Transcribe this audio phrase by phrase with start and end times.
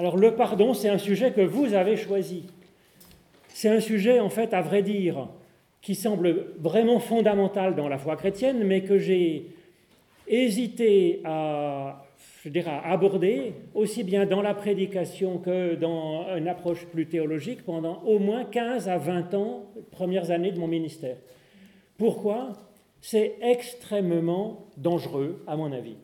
[0.00, 2.44] Alors le pardon, c'est un sujet que vous avez choisi.
[3.48, 5.28] C'est un sujet, en fait, à vrai dire,
[5.82, 9.48] qui semble vraiment fondamental dans la foi chrétienne, mais que j'ai
[10.26, 12.06] hésité à,
[12.64, 18.18] à aborder, aussi bien dans la prédication que dans une approche plus théologique, pendant au
[18.18, 21.18] moins 15 à 20 ans, premières années de mon ministère.
[21.98, 22.54] Pourquoi?
[23.02, 25.96] C'est extrêmement dangereux, à mon avis.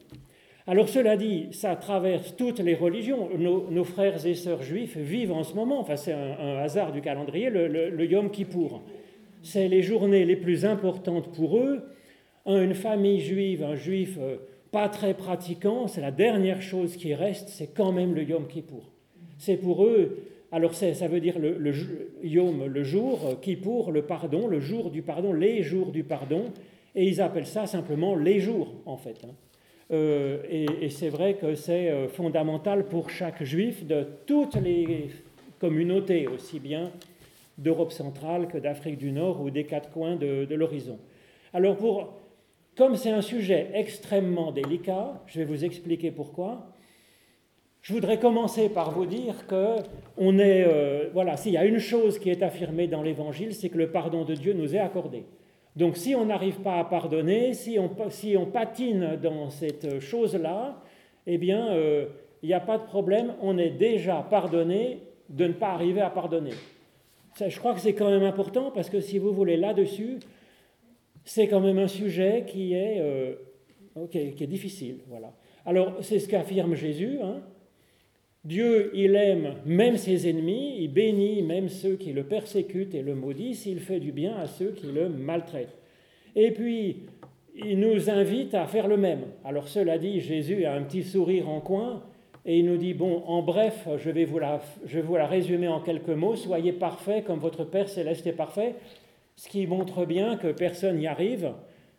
[0.69, 3.29] Alors cela dit, ça traverse toutes les religions.
[3.39, 7.51] Nos, frères et sœurs juifs vivent en ce moment, enfin c'est un, hasard du calendrier,
[7.51, 8.83] le, Yom Kippour.
[9.43, 11.85] C'est les journées les plus importantes pour eux.
[12.47, 14.37] Une famille juive, un juif euh,
[14.73, 18.91] pas très pratiquant, c'est la dernière chose qui reste, c'est quand même le Yom Kippour.
[19.39, 20.19] C'est pour eux,
[20.51, 21.73] alors ça veut dire le,
[22.25, 26.47] Yom, le jour, euh, Kippour, le pardon, le jour du pardon, les jours du pardon,
[26.97, 29.25] et ils appellent ça simplement les jours, en fait.
[29.25, 29.35] Hein.
[29.93, 35.11] Euh, et, c'est vrai que c'est euh, fondamental pour chaque juif de toutes les
[35.61, 36.91] communautés, aussi bien
[37.57, 40.99] d'Europe centrale que d'Afrique du Nord ou des quatre coins de, l'horizon.
[41.55, 42.13] Alors, pour,
[42.77, 46.67] comme c'est un sujet extrêmement délicat, je vais vous expliquer pourquoi.
[47.81, 49.77] Je voudrais commencer par vous dire que
[50.19, 53.69] on est, euh, voilà, s'il y a une chose qui est affirmée dans l'Évangile, c'est
[53.69, 55.25] que le pardon de Dieu nous est accordé.
[55.77, 60.83] Donc si on n'arrive pas à pardonner, si on, patine dans cette chose-là,
[61.27, 62.07] eh bien, euh,
[62.43, 66.09] il n'y a pas de problème, on est déjà pardonné de ne pas arriver à
[66.09, 66.53] pardonner.
[67.39, 70.21] Je crois que c'est quand même important parce que si vous voulez là-dessus,
[71.25, 73.35] c'est quand même un sujet qui est, euh,
[74.11, 75.01] qui est difficile.
[75.09, 75.33] Voilà.
[75.67, 77.19] Alors c'est ce qu'affirme Jésus.
[77.23, 77.43] Hein.
[78.47, 83.17] Dieu, il aime même ses ennemis, il bénit même ceux qui le persécutent et le
[83.17, 85.77] maudissent, il fait du bien à ceux qui le maltraitent.
[86.37, 86.99] Et puis,
[87.57, 89.23] il nous invite à faire le même.
[89.45, 92.05] Alors cela dit, Jésus a un petit sourire en coin
[92.45, 95.67] et il nous dit, bon, en bref, je vais vous la, je vous la résumer
[95.67, 98.77] en quelques mots, soyez parfaits comme votre Père céleste est parfait,
[99.35, 101.51] ce qui montre bien que personne n'y arrive,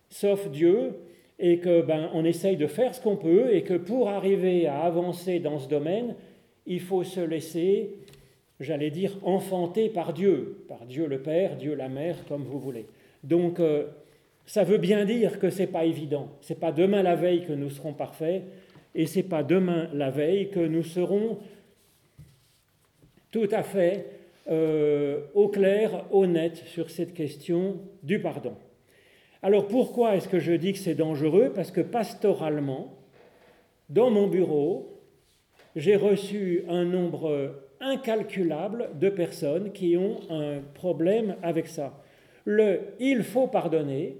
[0.07, 0.93] sauf Dieu,
[1.39, 4.83] et que ben, on essaye de faire ce qu'on peut, et que pour arriver à
[4.83, 6.15] avancer dans ce domaine,
[6.67, 7.95] il faut se laisser,
[8.59, 12.85] j'allais dire, enfanter par Dieu, par Dieu le Père, Dieu la Mère, comme vous voulez.
[13.23, 13.87] Donc, euh,
[14.45, 16.29] ça veut bien dire que ce n'est pas évident.
[16.41, 18.43] Ce n'est pas demain la veille que nous serons parfaits,
[18.93, 21.39] et ce n'est pas demain la veille que nous serons
[23.31, 24.05] tout à fait
[24.49, 28.55] euh, au clair, honnêtes sur cette question du pardon.
[29.43, 31.51] Alors pourquoi est-ce que je dis que c'est dangereux?
[31.53, 32.93] Parce que pastoralement,
[33.89, 34.96] dans mon bureau,
[35.77, 42.01] j'ai reçu un nombre incalculable de personnes qui ont un problème avec ça.
[42.45, 44.17] Le il faut pardonner,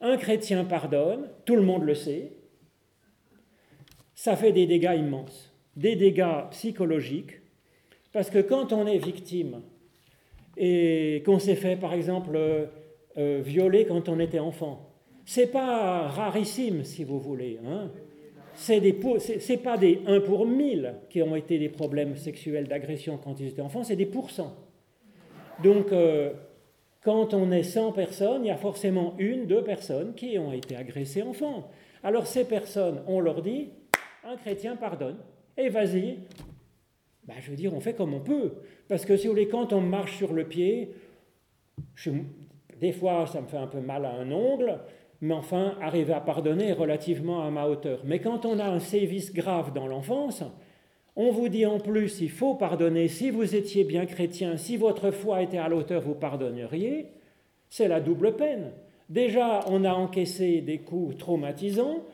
[0.00, 2.32] un chrétien pardonne, tout le monde le sait,
[4.16, 7.40] ça fait des dégâts immenses, des dégâts psychologiques,
[8.12, 9.62] parce que quand on est victime
[10.56, 14.90] et qu'on s'est fait par exemple euh, violer quand on était enfant,
[15.24, 17.60] c'est pas rarissime si vous voulez.
[17.64, 17.92] Hein
[18.58, 23.38] c'est n'est pas des 1 pour 1000 qui ont été des problèmes sexuels d'agression quand
[23.38, 24.56] ils étaient enfants, c'est des pourcents.
[25.62, 26.32] Donc, euh,
[27.02, 30.74] quand on est 100 personnes, il y a forcément une, deux personnes qui ont été
[30.74, 31.70] agressées enfants.
[32.02, 33.68] Alors, ces personnes, on leur dit,
[34.24, 35.18] un chrétien pardonne,
[35.56, 36.18] et vas-y.
[37.24, 38.54] Ben, je veux dire, on fait comme on peut.
[38.88, 40.94] Parce que si vous voulez, quand on marche sur le pied,
[42.80, 44.80] des fois, ça me fait un peu mal à un ongle,
[45.20, 48.00] mais enfin, arriver à pardonner relativement à ma hauteur.
[48.04, 50.44] Mais quand on a un sévice grave dans l'enfance,
[51.16, 53.08] on vous dit en plus, il faut pardonner.
[53.08, 57.06] Si vous étiez bien chrétien, si votre foi était à l'auteur, vous pardonneriez.
[57.68, 58.70] C'est la double peine.
[59.08, 62.04] Déjà, on a encaissé des coups traumatisants,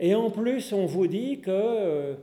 [0.00, 2.14] et en plus, on vous dit que euh,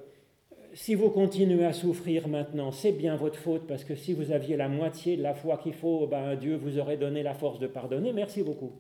[0.73, 4.57] si vous continuez à souffrir maintenant, c'est bien votre faute, parce que si vous aviez
[4.57, 7.67] la moitié de la foi qu'il faut, ben, Dieu vous aurait donné la force de
[7.67, 8.11] pardonner.
[8.11, 8.73] Merci beaucoup.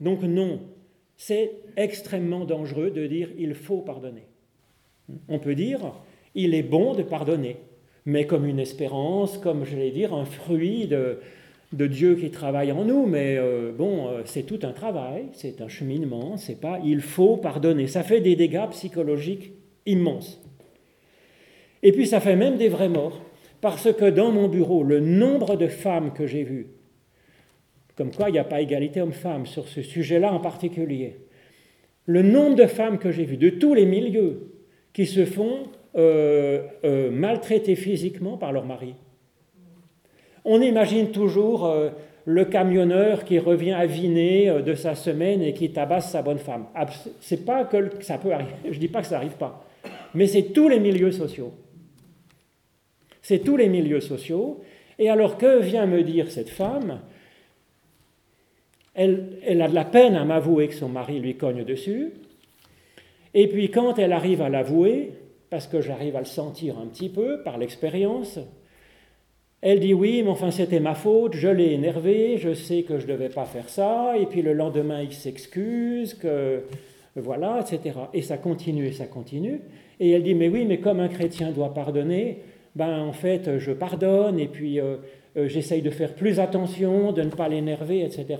[0.00, 0.60] Donc non,
[1.16, 4.26] c'est extrêmement dangereux de dire il faut pardonner.
[5.28, 5.92] On peut dire
[6.34, 7.56] il est bon de pardonner,
[8.06, 11.18] mais comme une espérance, comme je vais dire, un fruit de,
[11.72, 13.06] Dieu qui travaille en nous.
[13.06, 17.36] Mais euh, bon, euh, c'est tout un travail, c'est un cheminement, c'est pas il faut
[17.36, 17.86] pardonner.
[17.86, 19.52] Ça fait des dégâts psychologiques
[19.84, 20.40] immenses.
[21.82, 23.20] Et puis ça fait même des vrais morts,
[23.60, 26.68] parce que dans mon bureau, le nombre de femmes que j'ai vues
[27.98, 31.16] comme quoi il n'y a pas égalité homme-femme sur ce sujet-là en particulier.
[32.06, 34.52] Le nombre de femmes que j'ai vues, de tous les milieux,
[34.92, 35.64] qui se font
[35.96, 38.94] euh, euh, maltraiter physiquement par leur mari.
[40.44, 41.90] On imagine toujours euh,
[42.24, 46.66] le camionneur qui revient aviné de sa semaine et qui tabasse sa bonne femme.
[47.18, 49.66] C'est pas que ça peut arriver, je ne dis pas que ça n'arrive pas,
[50.14, 51.52] mais c'est tous les milieux sociaux.
[53.22, 54.60] C'est tous les milieux sociaux.
[55.00, 57.00] Et alors que vient me dire cette femme?
[58.98, 62.12] Elle, a de la peine à m'avouer que son mari lui cogne dessus.
[63.32, 65.12] Et puis quand elle arrive à l'avouer,
[65.50, 68.40] parce que j'arrive à le sentir un petit peu par l'expérience,
[69.60, 73.06] elle dit oui, mais enfin c'était ma faute, je l'ai énervé, je sais que je
[73.06, 76.62] ne devais pas faire ça, et puis le lendemain il s'excuse, que
[77.14, 77.98] voilà, etc.
[78.14, 79.60] Et ça continue et ça continue.
[80.00, 82.42] Et elle dit mais oui, mais comme un chrétien doit pardonner,
[82.74, 84.96] ben en fait je pardonne et puis euh,
[85.36, 88.38] euh, j'essaye de faire plus attention, de ne pas l'énerver, etc.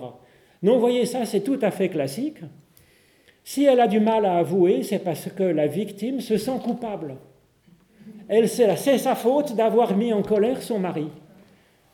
[0.62, 2.38] Donc vous voyez ça, c'est tout à fait classique.
[3.44, 7.16] Si elle a du mal à avouer, c'est parce que la victime se sent coupable
[8.28, 11.08] elle c'est sa faute d'avoir mis en colère son mari.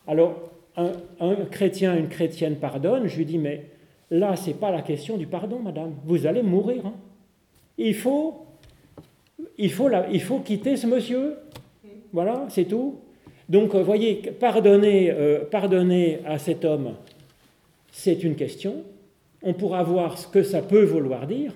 [0.05, 0.35] Alors,
[0.77, 3.65] un, chrétien, une chrétienne pardonne, je lui dis, mais
[4.11, 5.95] là, ce n'est pas la question du pardon, madame.
[6.03, 6.85] Vous allez mourir.
[6.85, 6.93] Hein.
[7.77, 8.45] Il, faut,
[9.57, 11.37] il, faut il faut quitter ce monsieur.
[12.11, 12.99] Voilà, c'est tout.
[13.47, 16.95] Donc, voyez, pardonner, euh, pardonner à cet homme,
[17.97, 18.83] c'est une question.
[19.41, 21.53] On pourra voir ce que ça peut vouloir dire.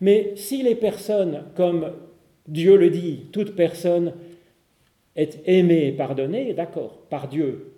[0.00, 1.92] Mais si les personnes, comme
[2.48, 4.12] Dieu le dit, toute personne
[5.14, 7.72] est aimée et pardonnée, d'accord, par Dieu.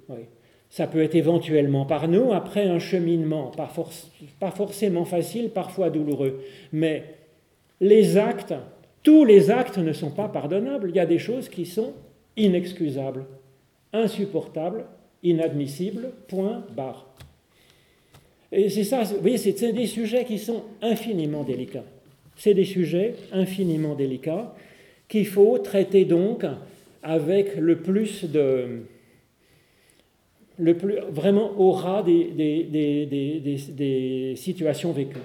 [0.70, 3.70] Ça peut être éventuellement par nous, après un cheminement, pas,
[4.40, 6.40] pas forcément facile, parfois douloureux.
[6.72, 7.04] Mais
[7.78, 8.54] les actes,
[9.02, 10.88] tous les actes ne sont pas pardonnables.
[10.88, 11.92] Il y a des choses qui sont
[12.38, 13.26] inexcusables,
[13.92, 14.86] insupportables,
[15.22, 17.14] inadmissibles, point, barre.
[18.50, 21.84] Et c'est ça, vous voyez, c'est des sujets qui sont infiniment délicats.
[22.36, 24.54] C'est des sujets infiniment délicats
[25.08, 26.44] qu'il faut traiter donc
[27.02, 28.82] avec le plus de...
[30.58, 32.34] Vraiment au ras des,
[34.36, 35.18] situations vécues.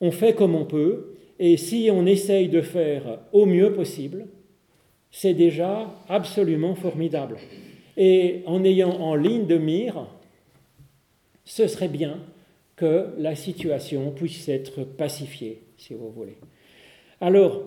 [0.00, 4.26] On fait comme on peut, et si on essaye de faire au mieux possible,
[5.10, 7.38] c'est déjà absolument formidable.
[7.96, 10.06] Et en ayant en ligne de mire,
[11.50, 12.18] ce serait bien
[12.76, 16.36] que la situation puisse être pacifiée, si vous voulez.
[17.20, 17.62] Alors,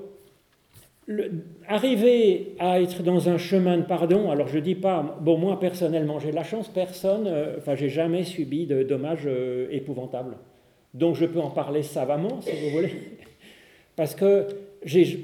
[1.67, 5.59] arriver à être dans un chemin de pardon, alors je ne dis pas, bon, moi
[5.59, 10.37] personnellement, j'ai de la chance, personne, euh, enfin, j'ai jamais subi de dommages euh, épouvantables.
[10.93, 12.93] Donc je peux en parler savamment, si vous voulez,
[13.97, 14.47] parce que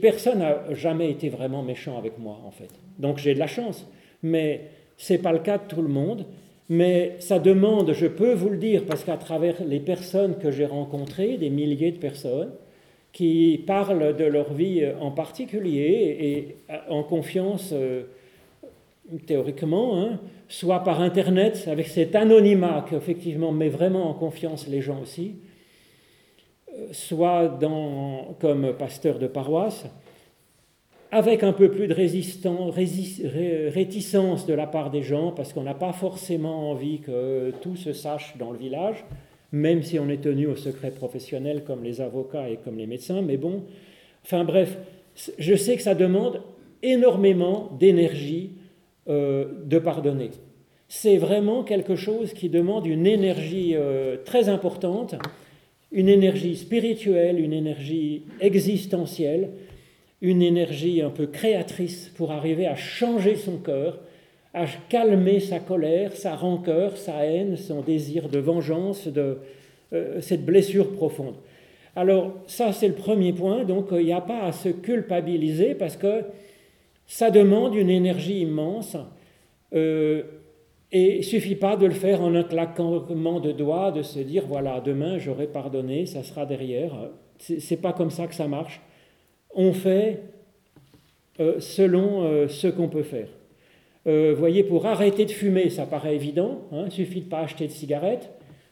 [0.01, 2.69] personne n'a jamais été vraiment méchant avec moi, en fait.
[2.97, 3.87] Donc j'ai de la chance,
[4.21, 4.63] mais
[4.97, 6.25] ce n'est pas le cas de tout le monde.
[6.69, 10.67] Mais ça demande, je peux vous le dire, parce qu'à travers les personnes que j'ai
[10.67, 12.51] rencontrées, des milliers de personnes,
[13.11, 16.55] qui parlent de leur vie en particulier et
[16.89, 18.03] en confiance euh,
[19.25, 24.81] théoriquement, hein, soit par Internet, avec cet anonymat qui effectivement met vraiment en confiance les
[24.81, 25.35] gens aussi,
[26.71, 27.59] euh, soit
[28.39, 29.85] comme pasteur de paroisse,
[31.11, 35.73] avec un peu plus de résistance, réticence de la part des gens, parce qu'on n'a
[35.73, 39.05] pas forcément envie que tout se sache dans le village,
[39.51, 43.21] même si on est tenu au secret professionnel comme les avocats et comme les médecins,
[43.21, 43.63] mais bon,
[44.23, 44.77] enfin bref,
[45.37, 46.41] je sais que ça demande
[46.83, 48.51] énormément d'énergie
[49.07, 50.29] euh, de pardonner.
[50.87, 55.15] C'est vraiment quelque chose qui demande une énergie euh, très importante,
[55.91, 59.49] une énergie spirituelle, une énergie existentielle,
[60.21, 63.99] une énergie un peu créatrice pour arriver à changer son cœur,
[64.53, 69.37] à calmer sa colère, sa rancœur, sa haine, son désir de vengeance, de
[69.93, 71.35] euh, cette blessure profonde.
[71.95, 73.63] Alors ça, c'est le premier point.
[73.63, 76.23] Donc il n'y a pas à se culpabiliser parce que
[77.07, 78.97] ça demande une énergie immense.
[79.73, 80.23] Euh,
[80.91, 84.19] et il ne suffit pas de le faire en un claquement de doigts, de se
[84.19, 86.91] dire, voilà, demain j'aurai pardonné, ça sera derrière.
[87.37, 88.81] Ce n'est pas comme ça que ça marche
[89.53, 90.21] on fait
[91.39, 93.29] euh, selon euh, ce qu'on peut faire.
[94.07, 97.39] Euh, voyez, pour arrêter de fumer, ça paraît évident, hein, il suffit de ne pas
[97.39, 98.29] acheter de cigarettes.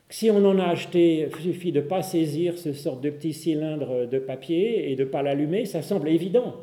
[0.09, 3.33] Si on en a acheté, il suffit de ne pas saisir ce sort de petit
[3.33, 6.55] cylindre de papier et de ne pas l'allumer, ça semble évident.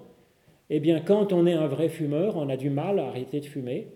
[0.71, 3.45] Eh bien, quand on est un vrai fumeur, on a du mal à arrêter de
[3.47, 3.89] fumer.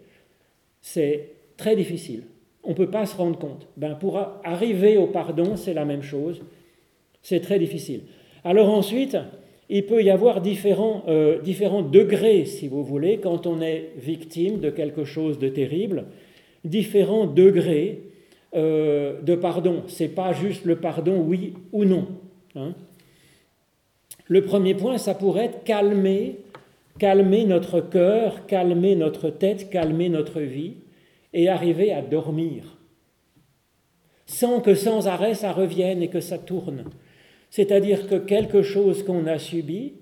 [0.83, 2.25] C'est très difficile.
[2.63, 3.67] On ne peut pas se rendre compte.
[3.79, 6.43] Ben, pour arriver au pardon, c'est la même chose.
[7.23, 8.03] C'est très difficile.
[8.45, 9.17] Alors ensuite,
[9.71, 14.61] il peut y avoir différents, euh, différents, degrés, si vous voulez, quand on est victime
[14.61, 16.07] de quelque chose de terrible,
[16.65, 18.03] différents degrés
[18.55, 19.83] euh, de pardon.
[19.89, 22.07] Ce n'est pas juste le pardon oui ou non.
[22.55, 22.73] Hein.
[24.27, 26.39] Le premier point, ça pourrait être calmer,
[26.99, 30.75] calmer notre cœur, calmer notre tête, calmer notre vie
[31.35, 32.79] et arriver à dormir,
[34.25, 36.85] sans que sans arrêt ça revienne et que ça tourne.
[37.51, 39.95] C'est-à-dire que quelque chose qu'on a subi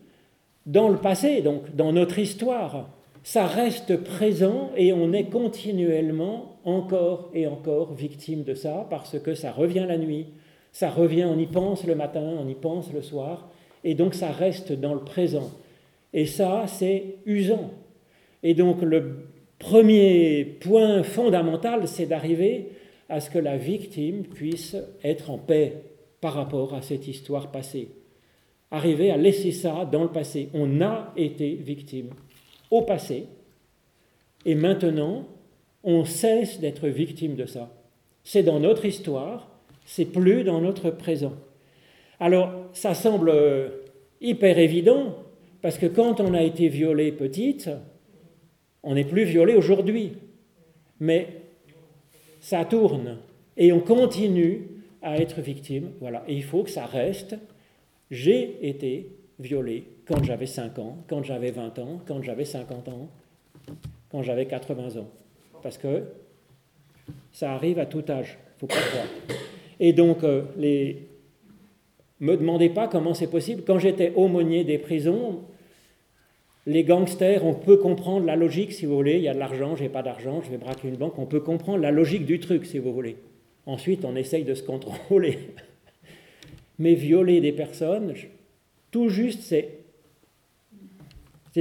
[0.66, 2.90] dans le passé, donc dans notre histoire,
[3.22, 9.34] ça reste présent et on est continuellement encore et encore victime de ça parce que
[9.34, 10.26] ça revient la nuit,
[10.72, 13.48] ça revient, on y pense le matin, on y pense le soir,
[13.84, 15.50] et donc ça reste dans le présent.
[16.12, 17.70] Et ça, c'est usant.
[18.42, 22.72] Et donc le premier point fondamental, c'est d'arriver
[23.08, 25.82] à ce que la victime puisse être en paix
[26.20, 27.90] par rapport à cette histoire passée.
[28.70, 30.48] Arriver à laisser ça dans le passé.
[30.54, 32.10] On a été victime
[32.70, 33.26] au passé,
[34.44, 35.26] et maintenant,
[35.84, 37.72] on cesse d'être victime de ça.
[38.24, 39.48] C'est dans notre histoire,
[39.84, 41.34] c'est plus dans notre présent.
[42.18, 43.32] Alors, ça semble
[44.20, 45.16] hyper évident,
[45.62, 47.70] parce que quand on a été violé petite,
[48.82, 50.12] on n'est plus violé aujourd'hui.
[50.98, 51.28] Mais
[52.40, 53.18] ça tourne,
[53.56, 54.75] et on continue
[55.06, 55.92] à être victime.
[56.00, 57.36] Voilà, et il faut que ça reste.
[58.10, 59.08] J'ai été
[59.38, 63.08] violé quand j'avais 5 ans, quand j'avais 20 ans, quand j'avais 50 ans,
[64.10, 65.08] quand j'avais 80 ans.
[65.62, 66.02] Parce que
[67.32, 69.06] ça arrive à tout âge, il faut pas croire.
[69.78, 71.06] Et donc, euh, les...
[72.20, 73.62] me demandez pas comment c'est possible.
[73.66, 75.42] Quand j'étais aumônier des prisons,
[76.66, 79.16] les gangsters, on peut comprendre la logique, si vous voulez.
[79.16, 81.18] Il y a de l'argent, j'ai pas d'argent, je vais braquer une banque.
[81.18, 83.16] On peut comprendre la logique du truc, si vous voulez.
[83.66, 85.38] Ensuite, on essaye de se contrôler.
[86.78, 88.14] Mais violer des personnes,
[88.90, 89.86] tout juste, c'est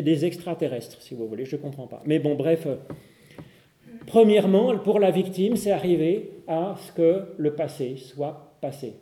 [0.01, 2.01] des extraterrestres, si vous voulez, je ne comprends pas.
[2.05, 2.75] Mais bon, bref, euh,
[4.05, 8.93] premièrement, pour la victime, c'est arriver à ce que le passé soit passé.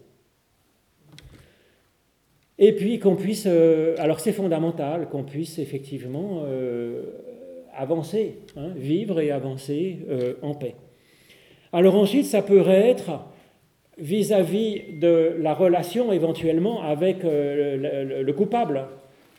[2.60, 7.03] Et puis qu'on puisse, euh, alors c'est fondamental, qu'on puisse effectivement euh,
[7.75, 10.00] avancer, hein, vivre et avancer
[10.41, 10.75] en paix.
[11.74, 13.25] Alors ensuite, ça peut être
[13.98, 18.86] vis-à-vis de la relation éventuellement avec le coupable,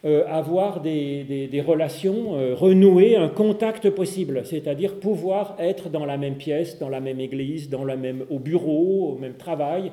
[0.04, 6.34] euh, avoir des, relations euh, renouées, un contact possible, c'est-à-dire pouvoir être dans la même
[6.34, 9.92] pièce, dans la même église, dans la même, au bureau, au même travail,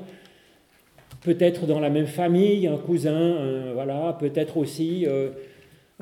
[1.21, 5.07] peut-être dans la même famille, un cousin, voilà, peut-être aussi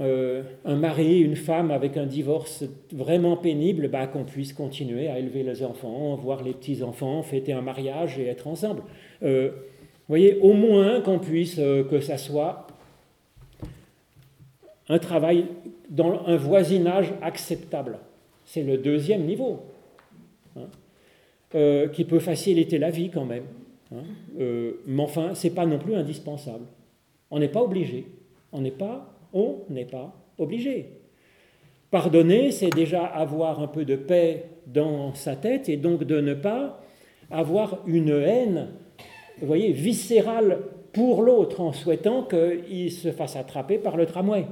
[0.02, 2.64] euh, un mari, une femme avec un divorce
[2.94, 7.62] vraiment pénible, bah, qu'on puisse continuer à élever les enfants, voir les petits-enfants, fêter un
[7.62, 8.84] mariage et être ensemble.
[9.22, 9.50] vous
[10.08, 12.68] voyez, au moins qu'on puisse, que ça soit
[14.90, 15.46] un travail
[15.90, 18.00] dans un voisinage acceptable.
[18.46, 19.60] C'est le deuxième niveau,
[20.58, 20.68] hein,
[21.56, 23.46] euh, qui peut faciliter la vie quand même.
[23.94, 24.04] Hein.
[24.40, 26.66] Euh, mais enfin, ce n'est pas non plus indispensable.
[27.30, 28.08] On n'est pas obligé.
[28.52, 30.92] On n'est pas, on n'est pas obligé.
[31.92, 36.34] Pardonner, c'est déjà avoir un peu de paix dans sa tête et donc de ne
[36.34, 36.82] pas
[37.32, 38.70] avoir une haine,
[39.42, 40.60] voyez, viscérale
[40.94, 44.46] pour l'autre en souhaitant qu'il se fasse attraper par le tramway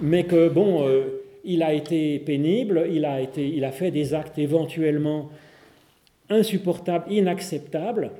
[0.00, 4.14] mais que, bon, euh, il a été pénible, il a, été, il a fait des
[4.14, 5.30] actes éventuellement
[6.28, 8.12] insupportables, inacceptables,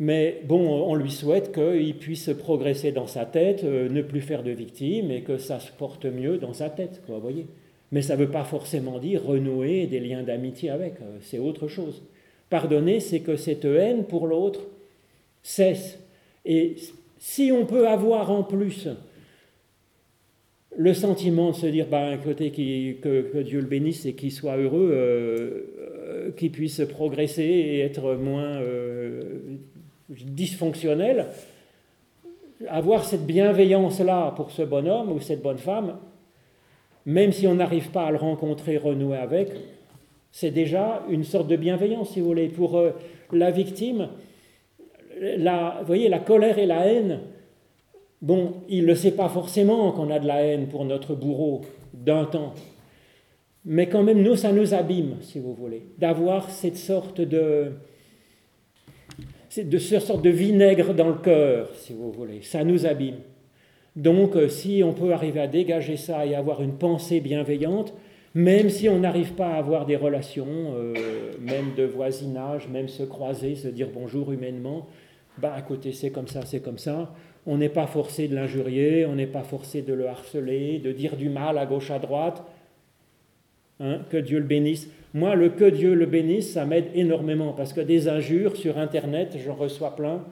[0.00, 4.44] mais bon, on lui souhaite qu'il puisse progresser dans sa tête, euh, ne plus faire
[4.44, 7.46] de victimes et que ça se porte mieux dans sa tête, quoi, voyez.
[7.90, 11.66] Mais ça ne veut pas forcément dire renouer des liens d'amitié avec, euh, c'est autre
[11.66, 12.02] chose.
[12.48, 14.60] Pardonner, c'est que cette haine pour l'autre
[15.42, 15.98] cesse.
[16.44, 16.76] Et
[17.18, 18.88] si on peut avoir en plus
[20.76, 24.90] le sentiment de se dire, bah, côté, que, Dieu le bénisse et qu'il soit heureux,
[24.92, 28.60] euh, qu'il puisse progresser et être moins
[30.08, 31.26] dysfonctionnel,
[32.68, 35.98] avoir cette bienveillance-là pour ce bonhomme ou cette bonne femme,
[37.06, 39.50] même si on n'arrive pas à le rencontrer, renouer avec,
[40.30, 42.48] c'est déjà une sorte de bienveillance, si vous voulez.
[42.48, 42.80] Pour
[43.32, 44.08] la victime,
[45.20, 47.20] la, vous voyez, la colère et la haine,
[48.20, 51.60] Bon, il ne sait pas forcément qu'on a de la haine pour notre bourreau
[51.94, 52.52] d'un temps.
[53.64, 57.72] Mais quand même, nous, ça nous abîme, si vous voulez, d'avoir cette sorte de,
[59.64, 62.42] de cette sorte de vinaigre dans le cœur, si vous voulez.
[62.42, 63.18] Ça nous abîme.
[63.96, 67.94] Donc, euh, si on peut arriver à dégager ça et avoir une pensée bienveillante,
[68.34, 70.46] même si on n'arrive pas à avoir des relations,
[70.76, 70.94] euh,
[71.40, 74.86] même de voisinage, même se croiser, se dire bonjour humainement,
[75.38, 77.14] bah à côté c'est comme ça, c'est comme ça,
[77.46, 81.16] on n'est pas forcé de l'injurier, on n'est pas forcé de le harceler, de dire
[81.16, 82.44] du mal à gauche, à droite.
[83.80, 84.88] Hein, que Dieu le bénisse.
[85.14, 89.36] Moi, le que Dieu le bénisse, ça m'aide énormément parce que des injures sur Internet,
[89.44, 90.22] j'en reçois plein.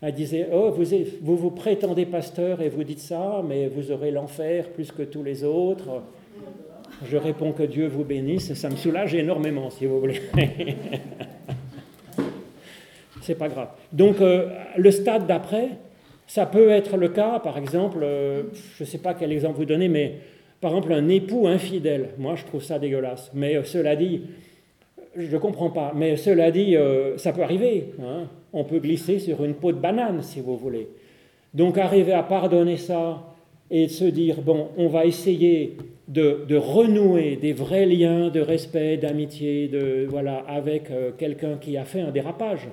[0.00, 4.70] Elle disait Oh, vous, vous prétendez pasteur et vous dites ça, mais vous aurez l'enfer
[4.70, 6.02] plus que tous les autres.
[7.04, 10.22] Je réponds que Dieu vous bénisse, ça me soulage énormément, si vous voulez.
[13.20, 13.68] C'est pas grave.
[13.92, 15.70] Donc, euh, le stade d'après,
[16.26, 18.44] ça peut être le cas, par exemple, euh,
[18.76, 20.20] je ne sais pas quel exemple vous donner, mais
[20.66, 22.08] par exemple, un époux infidèle.
[22.18, 23.30] Moi, je trouve ça dégueulasse.
[23.34, 24.22] Mais cela dit,
[25.14, 25.92] je ne comprends pas.
[25.94, 26.74] Mais cela dit,
[27.18, 27.92] ça peut arriver.
[28.02, 28.24] Hein.
[28.52, 30.88] On peut glisser sur une peau de banane, si vous voulez.
[31.54, 33.22] Donc, arriver à pardonner ça
[33.70, 35.76] et de se dire, bon, on va essayer
[36.08, 41.84] de, renouer des vrais liens de respect, d'amitié, de, voilà, avec euh, quelqu'un qui a
[41.84, 42.66] fait un dérapage.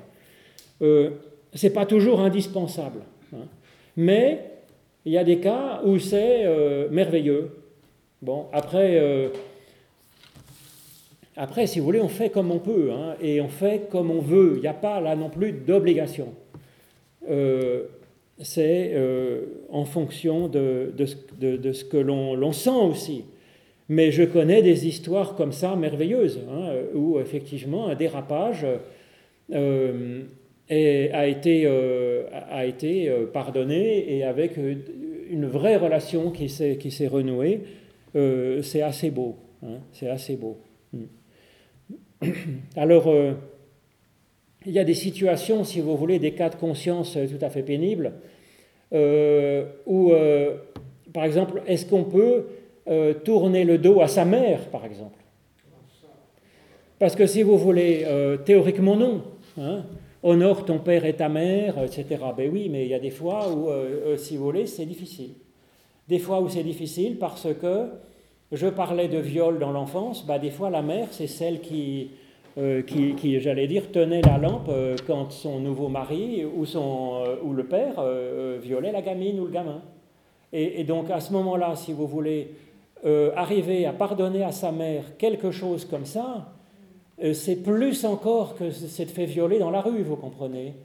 [0.82, 1.12] Euh,
[1.54, 3.02] Ce n'est pas toujours indispensable.
[3.36, 3.46] Hein.
[3.96, 4.40] Mais
[5.06, 7.52] il y a des cas où c'est euh, merveilleux.
[8.24, 9.30] Bon, après, euh,
[11.36, 14.22] après, si vous voulez, on fait comme on peut, hein, et on fait comme on
[14.22, 14.54] veut.
[14.56, 16.34] Il n'y a pas là non plus d'obligation
[18.40, 23.26] c'est euh, en fonction de, ce que l'on sent aussi.
[23.90, 28.66] Mais je connais des histoires comme ça merveilleuses, hein, où effectivement un dérapage
[29.54, 30.22] euh,
[30.70, 37.62] a été, euh, a été pardonné et avec une vraie relation qui s'est renouée.
[38.14, 39.38] C'est assez beau.
[39.64, 40.60] Hein, c'est assez beau.
[40.92, 41.06] Hmm.
[42.76, 43.14] Alors,
[44.66, 47.64] il y a des situations, si vous voulez, des cas de conscience tout à fait
[47.64, 48.14] pénibles,
[48.94, 50.58] euh, où, euh,
[51.14, 52.46] par exemple, est-ce qu'on peut
[52.88, 55.20] euh, tourner le dos à sa mère, par exemple?
[57.00, 58.06] Parce que si vous voulez,
[58.46, 59.24] théoriquement non.
[59.60, 59.84] Hein.
[60.24, 62.06] honore ton père et ta mère, etc.
[62.38, 63.68] Ben oui, mais il y a des fois où,
[64.16, 65.32] si vous voulez, c'est difficile.
[66.08, 67.90] Des fois où c'est difficile parce que
[68.52, 72.12] je parlais de viol dans l'enfance, ben des fois la mère, c'est celle qui,
[72.60, 77.36] euh, qui, j'allais dire, tenait la lampe euh, quand son nouveau mari ou, son, euh,
[77.42, 78.06] ou le père
[78.62, 79.82] violait la gamine ou le gamin.
[80.52, 82.52] Et, donc à ce moment-là, si vous voulez
[83.36, 86.54] arriver à pardonner à sa mère quelque chose comme ça,
[87.34, 90.76] c'est plus encore que c'est fait violer dans la rue, vous comprenez.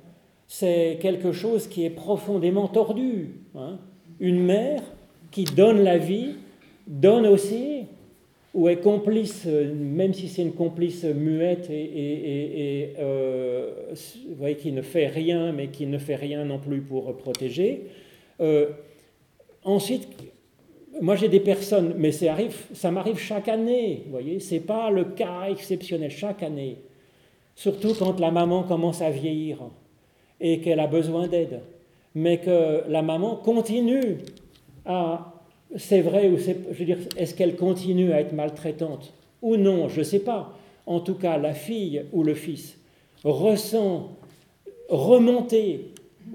[0.47, 3.43] C'est quelque chose qui est profondément tordu.
[3.55, 3.79] Hein.
[4.21, 4.83] Une mère
[5.31, 6.35] qui donne la vie
[6.87, 7.85] donne aussi
[8.55, 13.95] ou est complice, même si c'est une complice muette et, euh,
[14.59, 17.87] qui ne fait rien, mais qui ne fait rien non plus pour protéger.
[18.41, 18.71] Euh,
[19.65, 20.09] ensuite,
[21.01, 22.37] moi j'ai des personnes, mais ça,
[22.73, 26.79] ça m'arrive chaque année, vous voyez, c'est pas le cas exceptionnel, chaque année.
[27.55, 29.59] Surtout quand la maman commence à vieillir
[30.41, 31.61] et qu'elle a besoin d'aide,
[32.15, 34.19] mais que la maman continue
[34.89, 35.39] à
[35.77, 39.89] c'est vrai ou c'est, je veux dire, est-ce qu'elle continue à être maltraitante ou non,
[39.89, 40.57] je ne sais pas.
[40.87, 42.79] En tout cas, la fille ou le fils
[43.23, 44.17] ressent
[44.89, 45.93] remonter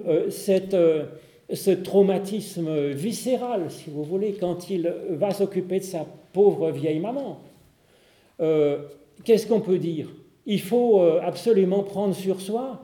[0.07, 1.05] euh, cette, euh,
[1.51, 7.41] ce traumatisme viscéral, si vous voulez, quand il va s'occuper de sa pauvre vieille maman.
[8.39, 8.83] Euh,
[9.23, 10.09] qu'est-ce qu'on peut dire?
[10.45, 12.81] Il faut absolument prendre sur soi.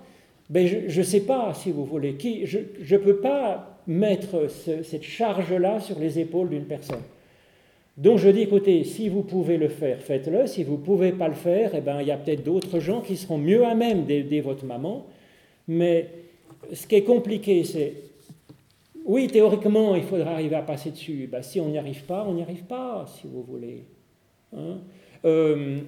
[0.50, 2.16] Ben, je ne sais pas, si vous voulez.
[2.16, 4.50] Qui, je ne peux pas mettre
[4.84, 7.02] cette charge-là sur les épaules d'une personne.
[7.98, 10.46] Donc je dis, écoutez, si vous pouvez le faire, faites-le.
[10.46, 13.02] Si vous ne pouvez pas le faire, eh ben, il y a peut-être d'autres gens
[13.02, 15.08] qui seront mieux à même d'aider votre maman.
[15.68, 16.08] Mais
[16.72, 17.94] ce qui est compliqué, c'est,
[19.06, 21.28] oui, théoriquement, il faudra arriver à passer dessus.
[21.30, 23.84] Ben, si on n'y arrive pas, on n'y arrive pas, si vous voulez.
[24.56, 24.78] Hein.
[25.26, 25.80] Euh,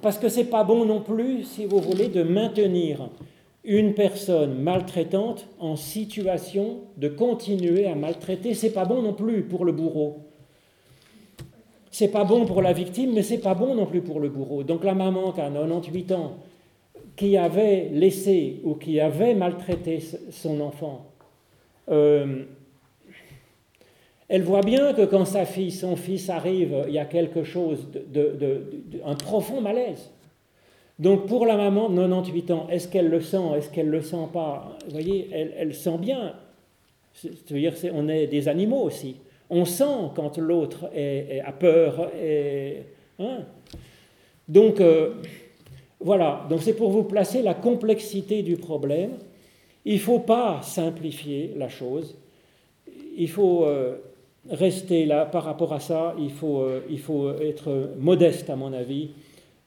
[0.00, 3.10] parce que c'est pas bon non plus, si vous voulez, de maintenir
[3.64, 8.54] une personne maltraitante en situation de continuer à maltraiter.
[8.54, 10.20] C'est pas bon non plus pour le bourreau.
[11.90, 14.62] C'est pas bon pour la victime, mais c'est pas bon non plus pour le bourreau.
[14.62, 16.36] Donc la maman qui a 98 ans,
[17.16, 19.98] qui avait laissé ou qui avait maltraité
[20.30, 21.06] son enfant,
[21.90, 22.44] euh,
[24.28, 27.88] elle voit bien que quand sa fille, son fils arrive, il y a quelque chose
[29.04, 30.10] un profond malaise.
[31.00, 34.28] Donc pour la maman de 98 ans, est-ce qu'elle le sent, est-ce qu'elle le sent
[34.34, 34.76] pas?
[34.84, 36.34] Vous voyez, elle, sent bien.
[37.14, 39.16] C'est-à-dire on est des animaux aussi.
[39.48, 42.10] On sent quand l'autre a peur.
[43.18, 43.38] Hein.
[44.46, 45.14] Donc euh,
[46.00, 49.12] voilà, donc c'est pour vous placer la complexité du problème.
[49.86, 52.14] Il ne faut pas simplifier la chose.
[53.16, 53.96] Il faut euh,
[54.50, 56.14] rester là par rapport à ça.
[56.18, 59.10] Il faut, euh, il faut être modeste à mon avis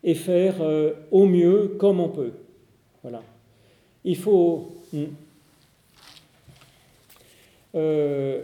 [0.04, 2.34] et faire euh, au mieux comme on peut.
[3.02, 3.22] Voilà.
[4.04, 4.70] Il faut.
[4.92, 5.06] Hmm.
[7.76, 8.42] Euh,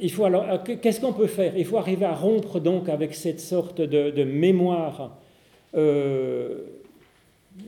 [0.00, 1.56] il faut euh, qu'est-ce qu'on peut faire?
[1.56, 5.18] Il faut arriver à rompre donc avec cette sorte de, mémoire,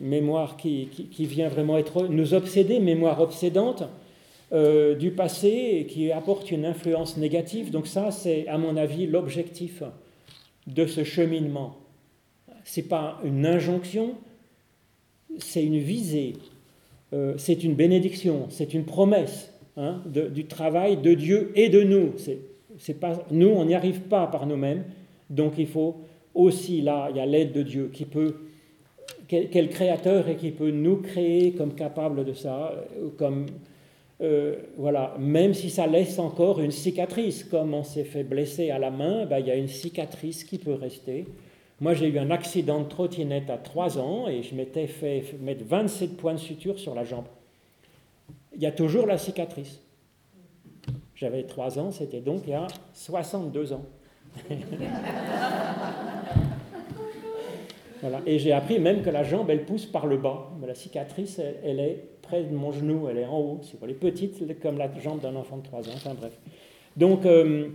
[0.00, 3.82] mémoire qui, qui, vient vraiment être nous obséder, mémoire obsédante
[4.52, 5.48] du passé
[5.80, 7.72] et qui apporte une influence négative.
[7.72, 9.82] Donc ça, c'est à mon avis l'objectif
[10.68, 11.79] de ce cheminement
[12.76, 14.14] n'est pas une injonction,
[15.38, 16.34] c'est une visée,
[17.12, 22.12] euh, c'est une bénédiction, c'est une promesse hein, du travail de Dieu et de nous.
[23.00, 24.84] pas, nous, on n'y arrive pas par nous-mêmes,
[25.28, 25.96] donc il faut
[26.34, 28.34] aussi, là, il y a l'aide de Dieu qui peut,
[29.28, 33.46] quel, créateur et qui peut nous créer comme capable de ça, euh, comme,
[34.20, 38.78] euh, voilà, même si ça laisse encore une cicatrice, comme on s'est fait blesser à
[38.78, 41.24] la main, ben, il y a une cicatrice qui peut rester.
[41.80, 45.64] Moi, j'ai eu un accident de trottinette à 3 ans et je m'étais fait mettre
[45.64, 47.24] 27 points de suture sur la jambe.
[48.54, 49.80] Il y a toujours la cicatrice.
[51.14, 53.86] J'avais 3 ans, c'était donc il y a 62 ans.
[58.02, 58.20] voilà.
[58.26, 60.50] Et j'ai appris même que la jambe, elle pousse par le bas.
[60.60, 63.60] Mais la cicatrice, elle, est près de mon genou, elle est en haut.
[63.62, 65.92] C'est elle est petite comme la jambe d'un enfant de 3 ans.
[65.94, 66.38] Enfin bref.
[66.94, 67.68] Donc, euh,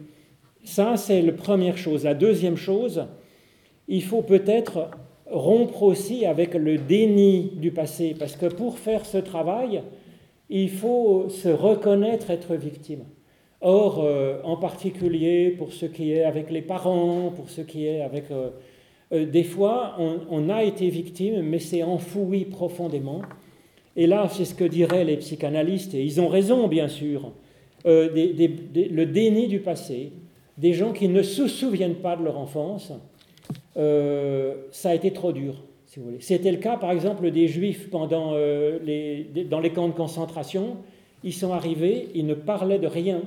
[0.63, 2.03] ça, c'est la première chose.
[2.03, 3.07] La deuxième chose,
[3.87, 4.89] il faut peut-être
[5.27, 9.81] rompre aussi avec le déni du passé, parce que pour faire ce travail,
[10.49, 13.03] il faut se reconnaître être victime.
[13.61, 18.01] Or, euh, en particulier pour ce qui est avec les parents, pour ce qui est
[18.01, 18.29] avec...
[18.29, 18.49] Euh,
[19.11, 23.21] euh, des fois, on, a été victime, mais c'est enfoui profondément.
[23.95, 27.31] Et là, c'est ce que diraient les psychanalystes, et ils ont raison, bien sûr,
[27.85, 30.11] le déni du passé,
[30.57, 32.91] des gens qui ne se souviennent pas de leur enfance,
[33.75, 35.55] ça a été trop dur.
[36.19, 40.77] C'était le cas, par exemple, des Juifs pendant, les, dans les camps de concentration.
[41.23, 43.21] Ils sont arrivés, ils ne parlaient de rien.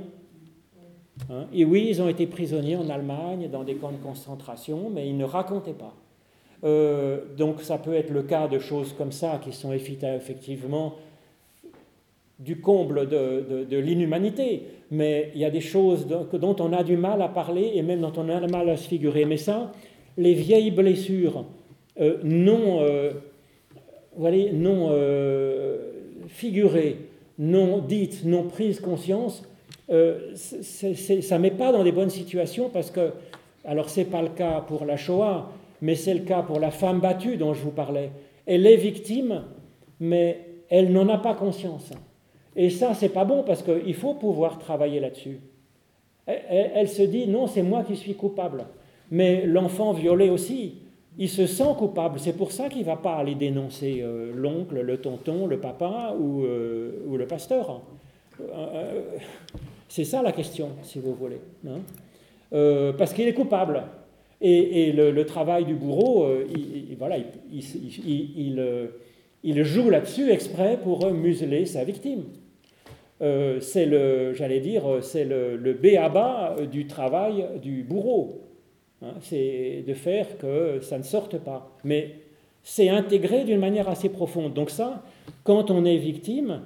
[1.30, 1.46] Hein.
[1.52, 5.16] Et oui, ils ont été prisonniers en Allemagne, dans des camps de concentration, mais ils
[5.16, 5.94] ne racontaient pas.
[6.64, 10.94] Euh, donc ça peut être le cas de choses comme ça qui sont effectivement
[12.40, 16.96] du comble de, de, l'inhumanité, mais il y a des choses dont on a du
[16.96, 19.24] mal à parler et même dont on a du mal à se figurer.
[19.24, 19.72] Mais ça,
[20.18, 21.46] les vieilles blessures
[22.00, 23.12] euh, non, euh,
[24.52, 24.90] non
[26.28, 26.98] figurées,
[27.38, 29.42] non dites, non prises conscience,
[29.90, 33.12] euh, ça ne met pas dans des bonnes situations parce que,
[33.64, 35.50] alors ce n'est pas le cas pour la Shoah,
[35.80, 38.10] mais c'est le cas pour la femme battue dont je vous parlais.
[38.44, 39.44] Elle est victime,
[40.00, 41.90] mais elle n'en a pas conscience.
[42.56, 45.40] Et ça, c'est pas bon parce qu'il faut pouvoir travailler là-dessus.
[46.26, 48.66] Elle, se dit, non, c'est moi qui suis coupable.
[49.10, 50.74] Mais l'enfant violé aussi,
[51.18, 52.18] il se sent coupable.
[52.18, 56.14] C'est pour ça qu'il ne va pas aller dénoncer euh, l'oncle, le tonton, le papa
[56.18, 57.82] ou, euh, le pasteur.
[59.88, 61.40] C'est ça la question, si vous voulez.
[61.66, 61.80] Hein.
[62.52, 63.82] Euh, parce qu'il est coupable.
[64.40, 68.86] Et, le, travail du bourreau, euh, il, voilà, euh,
[69.42, 72.22] il, joue là-dessus exprès pour museler sa victime.
[73.20, 78.42] c'est le, j'allais dire, c'est le, le béaba du travail du bourreau.
[79.02, 79.14] Hein.
[79.20, 81.76] c'est de faire que ça ne sorte pas.
[81.84, 82.16] Mais
[82.62, 84.54] c'est intégré d'une manière assez profonde.
[84.54, 85.02] Donc ça,
[85.44, 86.62] quand on est victime,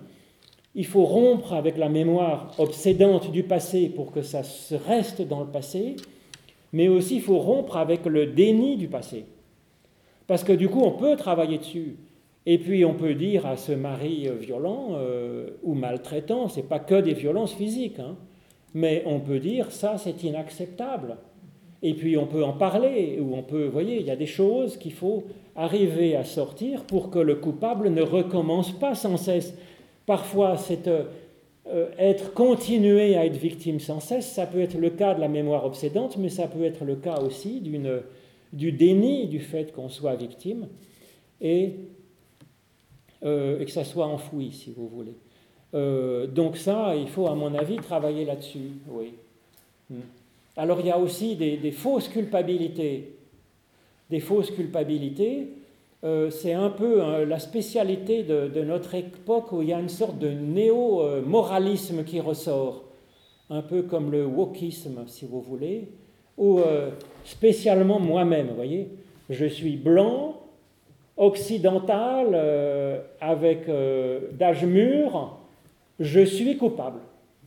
[0.75, 4.43] il faut rompre avec la mémoire obsédante du passé pour que ça
[4.87, 5.97] reste dans le passé,
[6.73, 9.27] mais aussi il faut rompre avec le déni du passé.
[10.27, 11.97] Parce que du coup, on peut travailler dessus.
[12.47, 17.01] Et puis on peut dire à ce mari violent euh, ou maltraitant, c'est pas que
[17.01, 18.17] des violences physiques, hein,
[18.75, 21.19] mais on peut dire ça c'est inacceptable.
[21.83, 24.27] Et puis on peut en parler, ou on peut, vous voyez, il y a des
[24.27, 25.25] choses qu'il faut
[25.57, 29.55] arriver à sortir pour que le coupable ne recommence pas sans cesse.
[30.07, 31.05] Parfois, c'est euh,
[31.67, 34.31] euh, être continué à être victime sans cesse.
[34.31, 37.19] Ça peut être le cas de la mémoire obsédante, mais ça peut être le cas
[37.21, 37.61] aussi
[38.53, 40.69] du déni du fait qu'on soit victime
[41.41, 41.75] et,
[43.25, 45.15] euh, que ça soit enfoui, si vous voulez.
[46.29, 48.71] donc ça, il faut, à mon avis, travailler là-dessus.
[48.89, 49.15] Oui.
[49.91, 50.01] Hmm.
[50.57, 53.17] Alors il y a aussi des, fausses culpabilités.
[54.11, 55.49] Des fausses culpabilités
[56.05, 59.89] euh, c'est un peu hein, la spécialité de, notre époque où il y a une
[59.89, 62.83] sorte de néo-moralisme qui ressort,
[63.51, 65.89] un peu comme le wokisme, si vous voulez,
[66.37, 66.91] ou euh,
[67.25, 68.89] spécialement moi-même, voyez,
[69.31, 70.41] je suis blanc,
[71.17, 73.71] occidental, euh, avec
[74.33, 75.39] d'âge mûr,
[76.01, 76.99] je suis coupable.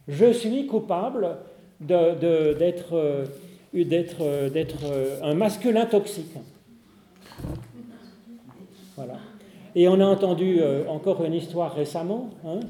[0.08, 1.36] Je suis coupable
[1.80, 2.94] d'être
[5.22, 6.38] un masculin toxique.
[8.96, 9.16] Voilà.
[9.76, 12.30] Et on a entendu euh, encore une histoire récemment.
[12.46, 12.62] Hein.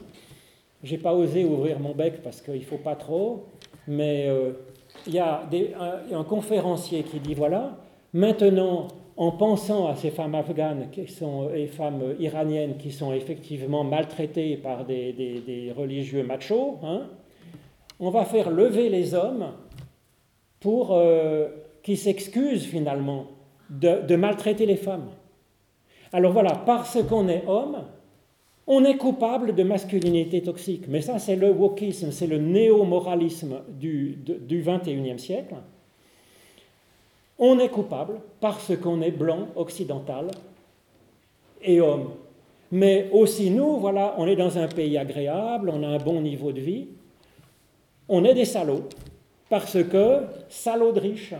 [0.83, 3.45] J'ai pas osé ouvrir mon bec parce qu'il ne faut pas trop,
[3.87, 4.53] mais euh,
[5.05, 5.47] il y a
[6.11, 7.77] un, conférencier qui dit voilà,
[8.13, 8.87] maintenant,
[9.17, 14.57] en pensant à ces femmes afghanes qui sont, et femmes iraniennes qui sont effectivement maltraitées
[14.57, 17.03] par des, religieux machos, hein,
[17.99, 19.53] on va faire lever les hommes
[20.59, 21.47] pour euh,
[21.83, 23.27] qu'ils s'excusent finalement
[23.69, 25.09] de maltraiter les femmes.
[26.13, 27.77] Alors voilà, parce qu'on est homme,
[28.67, 34.17] On est coupable de masculinité toxique, mais ça c'est le wokisme, c'est le néo-moralisme du,
[34.17, 35.55] du 21e siècle.
[37.37, 40.31] On est coupable parce qu'on est blanc, occidental
[41.61, 42.09] et homme.
[42.71, 46.51] Mais aussi nous, voilà, on est dans un pays agréable, on a un bon niveau
[46.51, 46.87] de vie.
[48.07, 48.87] On est des salauds
[49.49, 51.33] parce que salauds de riches,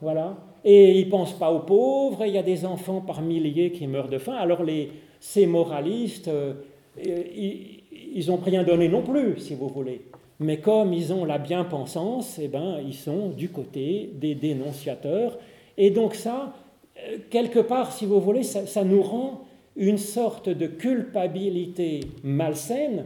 [0.00, 0.36] voilà.
[0.64, 3.86] Et ils ne pensent pas aux pauvres, il y a des enfants par milliers qui
[3.86, 4.34] meurent de faim.
[4.34, 6.54] Alors les, ces moralistes, euh,
[6.96, 10.02] ils n'ont rien donné non plus, si vous voulez.
[10.40, 15.38] Mais comme ils ont la bien-pensance, eh ben, ils sont du côté des dénonciateurs.
[15.76, 16.54] Et donc ça,
[16.98, 19.42] euh, quelque part, si vous voulez, ça, nous rend
[19.76, 23.04] une sorte de culpabilité malsaine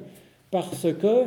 [0.50, 1.24] parce que,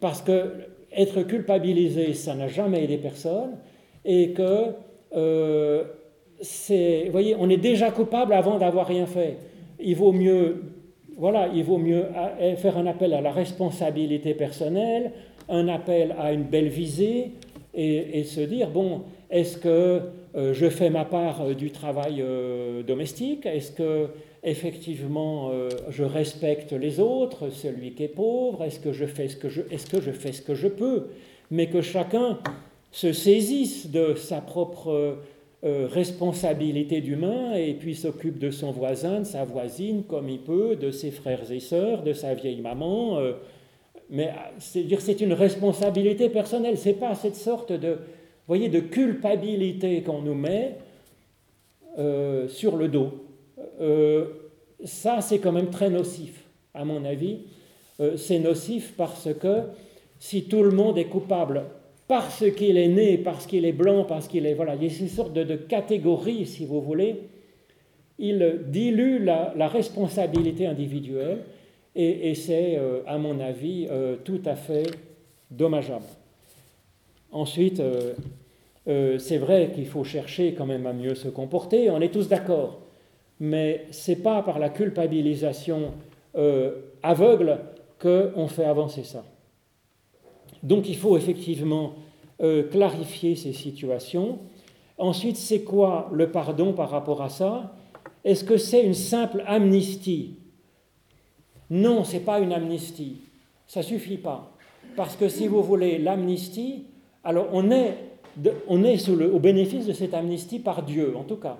[0.00, 0.52] parce que
[0.92, 3.58] être culpabilisé, ça n'a jamais aidé personne,
[4.04, 4.72] et que
[5.14, 5.84] euh,
[6.40, 9.36] c'est, vous voyez, on est déjà coupable avant d'avoir rien fait.
[9.80, 10.62] Il vaut mieux
[11.18, 12.04] voilà, il vaut mieux
[12.40, 15.10] eh, faire un appel à la responsabilité personnelle,
[15.48, 17.32] un appel à une belle visée
[17.74, 20.00] et, se dire, bon, est-ce que
[20.36, 23.46] euh, je fais ma part euh, du travail euh, domestique?
[23.46, 24.08] Est-ce que
[24.42, 25.50] effectivement
[25.88, 29.62] je respecte les autres, celui qui est pauvre Est-ce que je fais ce que je,
[29.70, 31.08] est-ce que je fais ce que je peux?
[31.50, 32.38] Mais que chacun
[32.92, 35.18] se saisisse de sa propre
[35.64, 40.76] euh, responsabilité d'humain et puis s'occupe de son voisin, de sa voisine comme il peut,
[40.76, 43.18] de ses frères et sœurs, de sa vieille maman.
[43.18, 43.32] Euh,
[44.08, 47.98] mais c'est dire c'est une responsabilité personnelle, c'est pas cette sorte de
[48.46, 50.76] voyez de culpabilité qu'on nous met
[51.98, 53.27] euh, sur le dos.
[54.84, 57.38] Ça c'est quand même très nocif à mon avis.
[58.16, 59.62] c'est nocif parce que
[60.18, 61.64] si tout le monde est coupable
[62.08, 64.54] parce qu'il est né, parce qu'il est blanc, parce qu'il est...
[64.54, 67.16] Voilà, il y a une sorte de, catégorie, si vous voulez.
[68.18, 71.40] Il dilue la, responsabilité individuelle
[71.94, 74.86] et, c'est, euh, à mon avis, euh, tout à fait
[75.50, 76.04] dommageable.
[77.30, 82.12] Ensuite, euh, c'est vrai qu'il faut chercher quand même à mieux se comporter, on est
[82.12, 82.80] tous d'accord,
[83.40, 85.92] mais ce n'est pas par la culpabilisation
[87.02, 87.58] aveugle
[88.00, 89.24] qu'on fait avancer ça.
[90.62, 91.94] Donc il faut effectivement
[92.40, 94.38] euh, clarifier ces situations.
[94.96, 97.74] Ensuite, c'est quoi le pardon par rapport à ça?
[98.24, 100.36] Est-ce que c'est une simple amnistie?
[101.70, 103.18] Non, ce n'est pas une amnistie.
[103.66, 104.52] Ça ne suffit pas.
[104.96, 106.86] Parce que si vous voulez l'amnistie,
[107.22, 107.96] alors on est,
[108.68, 111.58] au bénéfice de cette amnistie par Dieu, en tout cas.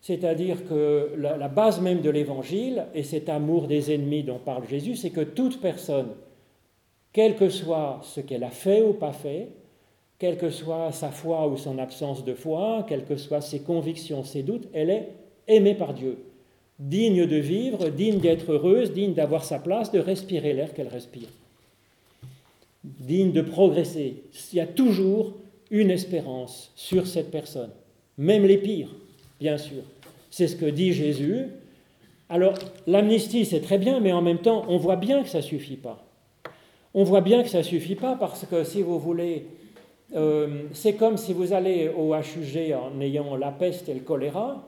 [0.00, 4.96] C'est-à-dire que la, base même de l'Évangile, et cet amour des ennemis dont parle Jésus,
[4.96, 6.08] c'est que toute personne
[7.12, 9.48] quel que soit ce qu'elle a fait ou pas fait,
[10.18, 14.22] quelle que soit sa foi ou son absence de foi, quelles que soient ses convictions,
[14.22, 15.08] ses doutes, elle est
[15.48, 16.18] aimée par Dieu,
[16.78, 21.28] digne de vivre, digne d'être heureuse, digne d'avoir sa place, de respirer l'air qu'elle respire,
[22.84, 24.22] digne de progresser.
[24.52, 25.34] Il y a toujours
[25.70, 27.70] une espérance sur cette personne,
[28.18, 28.94] même les pires,
[29.40, 29.82] bien sûr.
[30.30, 31.46] C'est ce que dit Jésus.
[32.28, 32.54] Alors,
[32.86, 35.76] l'amnistie, c'est très bien, mais en même temps, on voit bien que ça ne suffit
[35.76, 36.04] pas.
[36.94, 39.46] On voit bien que ça ne suffit pas parce que si vous voulez,
[40.14, 44.66] euh, c'est comme si vous allez au HUG en ayant la peste et le choléra.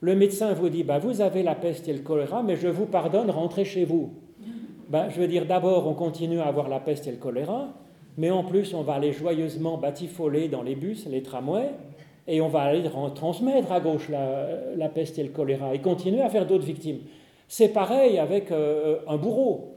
[0.00, 2.86] Le médecin vous dit bah, Vous avez la peste et le choléra, mais je vous
[2.86, 4.12] pardonne, rentrez chez vous.
[4.88, 7.68] Ben, je veux dire, d'abord, on continue à avoir la peste et le choléra,
[8.18, 11.70] mais en plus, on va aller joyeusement batifoler dans les bus, les tramways,
[12.26, 12.82] et on va aller
[13.14, 17.00] transmettre à gauche la, peste et le choléra, et continuer à faire d'autres victimes.
[17.48, 19.74] C'est pareil avec euh, un bourreau.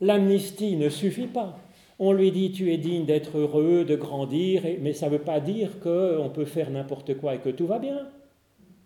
[0.00, 1.58] L'amnistie ne suffit pas.
[1.98, 5.40] On lui dit tu es digne d'être heureux, de grandir, mais ça ne veut pas
[5.40, 8.08] dire qu'on peut faire n'importe quoi et que tout va bien.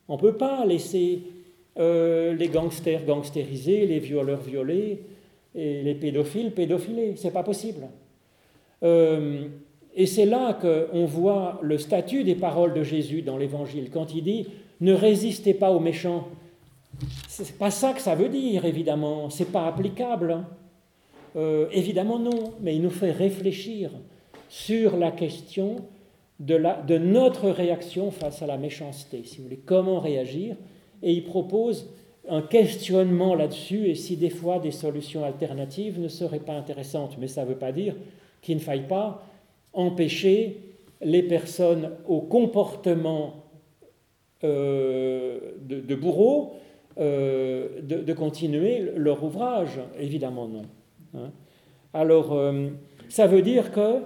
[0.09, 1.23] On ne peut pas laisser
[1.79, 5.03] euh, les gangsters gangsteriser, les violeurs violer
[5.55, 7.15] et les pédophiles pédophiler.
[7.17, 7.89] C'est pas possible.
[8.83, 9.49] Euh,
[9.99, 14.23] et c'est là qu'on voit le statut des paroles de Jésus dans l'Évangile, quand il
[14.23, 14.47] dit
[14.81, 16.29] Ne résistez pas aux méchants.
[17.27, 19.29] C'est pas ça que ça veut dire, évidemment.
[19.29, 20.31] C'est pas applicable.
[20.31, 20.47] Hein.
[21.35, 23.91] Euh, évidemment non, mais il nous fait réfléchir
[24.49, 25.77] sur la question
[26.39, 30.55] de, de, notre réaction face à la méchanceté, si vous voulez, comment réagir,
[31.03, 31.91] et il propose
[32.29, 37.27] un questionnement là-dessus, et si des fois des solutions alternatives ne seraient pas intéressantes, mais
[37.27, 37.97] ça ne veut pas dire
[38.43, 39.25] qu'il ne faille pas
[39.79, 40.61] empêcher
[41.01, 43.45] les personnes au comportement
[44.45, 46.55] euh, de, bourreaux
[46.99, 50.63] euh, de, de continuer leur ouvrage, évidemment non.
[51.15, 51.31] Hein.
[51.95, 52.71] Alors, euh,
[53.09, 54.03] ça veut dire que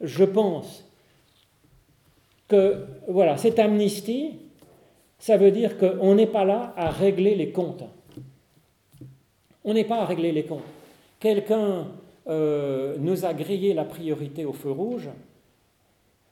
[0.00, 0.86] je pense
[2.48, 4.38] que, voilà, cette amnistie,
[5.18, 7.84] ça veut dire qu'on n'est pas là à régler les comptes.
[9.64, 10.64] On n'est pas à régler les comptes.
[11.20, 11.88] Quelqu'un
[12.30, 15.08] euh, nous a grillé la priorité au feu rouge.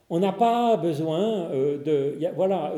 [0.09, 2.75] On n'a pas besoin euh, de, voilà,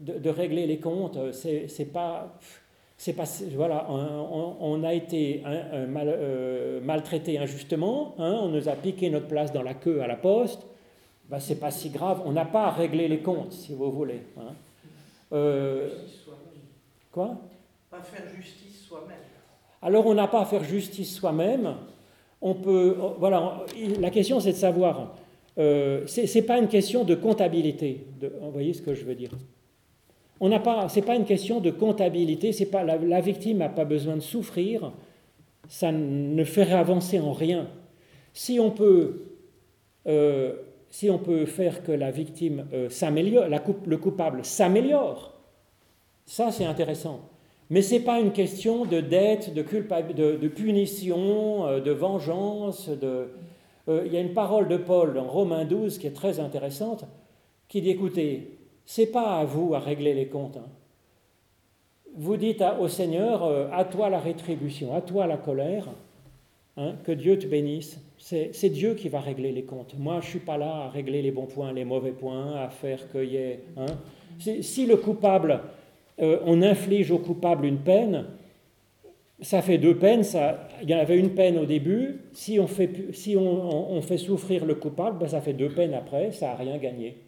[0.00, 1.18] de, régler les comptes.
[1.32, 2.38] C'est pas,
[2.96, 3.24] c'est pas,
[3.54, 5.42] voilà, on, a été
[5.88, 8.14] mal, euh, maltraité injustement.
[8.18, 10.66] Hein, on nous a piqué notre place dans la queue à la poste.
[11.28, 12.22] Ben, c'est pas si grave.
[12.24, 14.22] On n'a pas à régler les comptes, si vous voulez.
[14.38, 14.54] Hein.
[17.12, 17.36] quoi?
[17.90, 19.18] Pas faire justice soi-même.
[19.82, 21.76] Alors on n'a pas à faire justice soi-même.
[22.46, 23.64] On peut, voilà,
[23.98, 25.16] la question c'est de savoir.
[25.56, 28.06] Euh, ce n'est pas une question de comptabilité.
[28.20, 29.30] De, vous voyez ce que je veux dire
[30.40, 32.52] On n'a pas, c'est pas une question de comptabilité.
[32.52, 34.92] C'est pas la, victime n'a pas besoin de souffrir.
[35.68, 37.66] Ça ne ferait avancer en rien.
[38.34, 39.22] Si on peut,
[40.06, 40.52] euh,
[40.90, 43.46] si on peut faire que la victime euh, s'améliore,
[43.86, 45.32] le coupable s'améliore,
[46.26, 47.20] ça c'est intéressant.
[47.70, 52.90] Mais ce n'est pas une question de dette, de, de, punition, euh, de vengeance.
[53.02, 57.04] Euh, il y a une parole de Paul dans Romains 12 qui est très intéressante,
[57.68, 60.58] qui dit, écoutez, c'est pas à vous à régler les comptes.
[60.58, 60.68] Hein.
[62.16, 65.88] Vous dites au Seigneur, euh, à toi la rétribution, à toi la colère,
[66.76, 67.98] hein, que Dieu te bénisse.
[68.18, 69.94] C'est Dieu qui va régler les comptes.
[69.98, 72.68] Moi, je ne suis pas là à régler les bons points, les mauvais points, à
[72.68, 73.60] faire ait...
[73.76, 73.86] Hein.
[74.38, 75.60] Si le coupable
[76.20, 78.26] euh, on inflige au coupable une peine,
[79.40, 80.22] ça fait deux peines.
[80.22, 82.20] Ça, il y avait une peine au début.
[82.32, 86.32] Si on fait, souffrir le coupable, ben ça fait deux peines après.
[86.32, 87.18] Ça n'a rien gagné.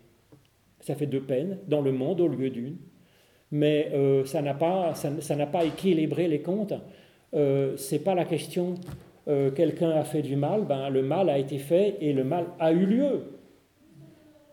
[0.80, 2.76] Ça fait deux peines dans le monde au lieu d'une.
[3.50, 6.74] Mais euh, ça n'a pas, ça, pas équilibré les comptes.
[7.34, 8.74] Euh, c'est pas la question.
[9.28, 12.46] Euh, quelqu'un a fait du mal, ben, le mal a été fait et le mal
[12.60, 13.32] a eu lieu.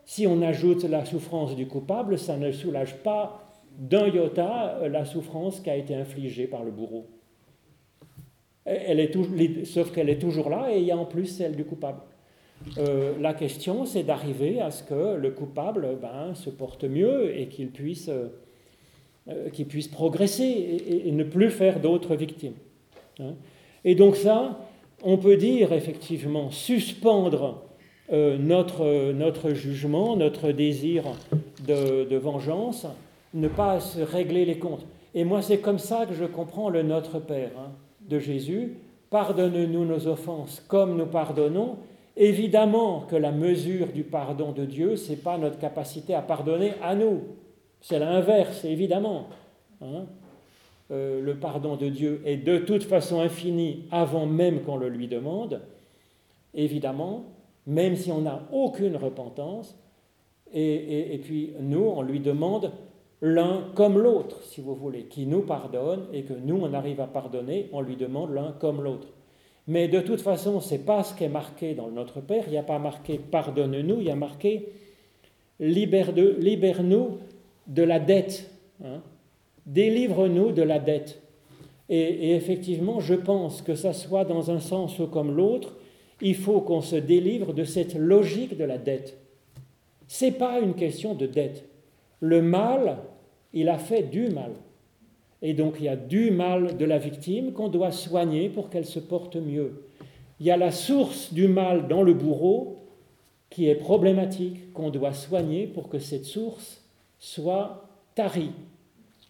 [0.04, 3.43] Si on ajoute la souffrance du coupable, ça ne soulage pas
[3.78, 7.06] d'un iota euh, la souffrance qui a été infligée par le bourreau.
[8.66, 11.64] Elle est sauf qu'elle est toujours là et il y a en plus celle du
[11.64, 12.00] coupable.
[12.78, 17.48] Euh, la question, c'est d'arriver à ce que le coupable ben, se porte mieux et
[17.48, 18.08] qu'il puisse,
[19.28, 22.54] euh, puisse progresser et, ne plus faire d'autres victimes.
[23.20, 23.34] Hein.
[23.84, 24.66] Et donc ça,
[25.02, 27.64] on peut dire effectivement suspendre
[28.10, 31.04] notre, notre jugement, notre désir
[31.66, 32.86] de vengeance
[33.34, 34.86] ne pas se régler les comptes.
[35.14, 38.78] Et moi, c'est comme ça que je comprends le Notre Père hein, de Jésus.
[39.10, 41.76] Pardonne-nous nos offenses comme nous pardonnons.
[42.16, 46.72] Évidemment que la mesure du pardon de Dieu, ce n'est pas notre capacité à pardonner
[46.82, 47.22] à nous.
[47.80, 49.28] C'est l'inverse, évidemment.
[49.82, 50.06] Hein.
[50.90, 55.08] Euh, le pardon de Dieu est de toute façon infini avant même qu'on le lui
[55.08, 55.60] demande.
[56.54, 57.24] Évidemment,
[57.66, 59.76] même si on n'a aucune repentance.
[60.52, 62.70] et, puis nous, on lui demande
[63.24, 67.06] l'un comme l'autre, si vous voulez, qui nous pardonne et que nous, on arrive à
[67.06, 69.08] pardonner, on lui demande l'un comme l'autre.
[69.66, 72.44] Mais de toute façon, ce n'est pas ce qui est marqué dans Notre Père.
[72.46, 74.68] Il n'y a pas marqué pardonne-nous, il y a marqué
[75.58, 77.18] libère-nous
[77.66, 78.50] de la dette.
[78.84, 79.00] Hein.
[79.64, 81.22] Délivre-nous de la dette.
[81.88, 85.72] Et, et, effectivement, je pense que ça soit dans un sens ou comme l'autre,
[86.20, 89.16] il faut qu'on se délivre de cette logique de la dette.
[90.08, 91.64] Ce n'est pas une question de dette.
[92.20, 92.98] Le mal,
[93.54, 94.52] il a fait du mal.
[95.40, 98.84] Et donc il y a du mal de la victime qu'on doit soigner pour qu'elle
[98.84, 99.84] se porte mieux.
[100.40, 102.78] Il y a la source du mal dans le bourreau
[103.50, 106.82] qui est problématique, qu'on doit soigner pour que cette source
[107.18, 108.50] soit tarie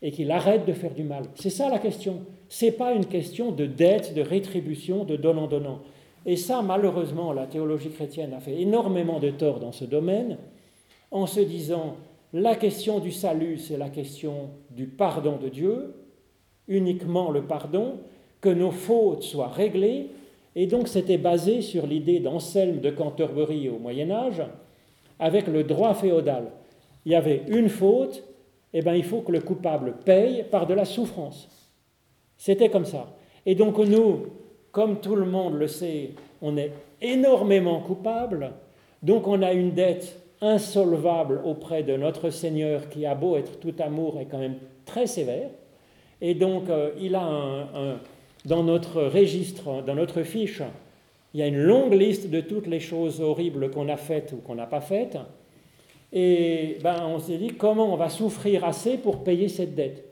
[0.00, 1.24] et qu'il arrête de faire du mal.
[1.34, 2.20] C'est ça la question.
[2.48, 5.80] Ce n'est pas une question de dette, de rétribution, de donnant-donnant.
[6.26, 10.38] Et ça, malheureusement, la théologie chrétienne a fait énormément de tort dans ce domaine
[11.10, 11.96] en se disant
[12.34, 15.94] la question du salut, c'est la question du pardon de Dieu,
[16.66, 18.00] uniquement le pardon,
[18.40, 20.10] que nos fautes soient réglées.
[20.56, 24.42] Et donc c'était basé sur l'idée d'Anselme de Canterbury au Moyen Âge,
[25.20, 26.50] avec le droit féodal.
[27.06, 28.24] Il y avait une faute,
[28.72, 31.48] et eh bien il faut que le coupable paye par de la souffrance.
[32.36, 33.14] C'était comme ça.
[33.46, 34.26] Et donc nous,
[34.72, 36.10] comme tout le monde le sait,
[36.42, 38.54] on est énormément coupable,
[39.04, 43.74] donc on a une dette insolvable auprès de notre Seigneur qui a beau être tout
[43.78, 45.48] amour est quand même très sévère.
[46.20, 47.98] Et donc euh, il a un,
[48.44, 50.62] dans notre registre, dans notre fiche,
[51.32, 54.36] il y a une longue liste de toutes les choses horribles qu'on a faites ou
[54.36, 55.18] qu'on n'a pas faites.
[56.12, 60.04] Et ben, on s'est dit comment on va souffrir assez pour payer cette dette?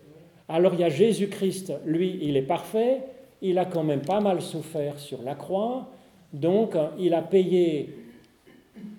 [0.48, 3.02] Alors il y a Jésus-Christ, lui, il est parfait,
[3.40, 5.88] il a quand même pas mal souffert sur la croix,
[6.32, 8.01] donc il a payé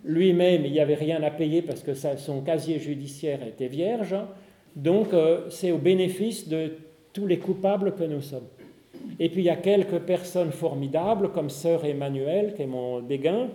[0.03, 4.15] lui-même, il n'y avait rien à payer parce que son casier judiciaire était vierge.
[4.75, 6.73] Donc, euh, c'est au bénéfice de
[7.13, 8.47] tous les coupables que nous sommes.
[9.19, 13.49] Et puis il y a quelques personnes formidables, comme Sœur Emmanuel, qui est mon béguin.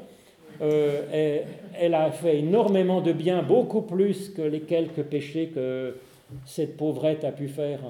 [0.60, 1.42] Euh,
[1.78, 5.96] elle a fait énormément de bien, beaucoup plus que les quelques péchés que
[6.44, 7.80] cette pauvrette a pu faire.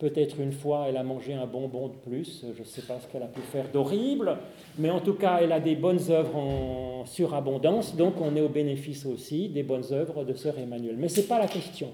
[0.00, 3.06] Peut-être une fois, elle a mangé un bonbon de plus, je ne sais pas ce
[3.06, 4.38] qu'elle a pu faire d'horrible,
[4.78, 8.48] mais en tout cas, elle a des bonnes œuvres en surabondance, donc on est au
[8.48, 10.96] bénéfice aussi des bonnes œuvres de Sœur Emmanuel.
[10.98, 11.88] Mais ce n'est pas la question.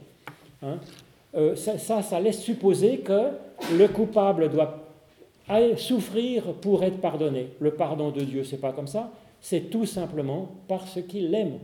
[0.62, 0.78] Hein.
[1.34, 3.30] Euh, ça, ça, laisse supposer que
[3.76, 4.86] le coupable doit
[5.76, 7.48] souffrir pour être pardonné.
[7.58, 11.58] Le pardon de Dieu, c'est pas comme ça, c'est tout simplement parce qu'il l'aime.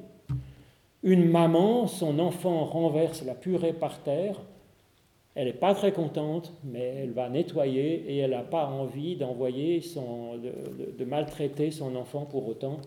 [1.05, 4.40] Une maman, son enfant renverse la purée par terre,
[5.35, 9.80] elle n'est pas très contente, mais elle va nettoyer et elle n'a pas envie d'envoyer
[9.80, 12.80] son, de, maltraiter son enfant pour autant.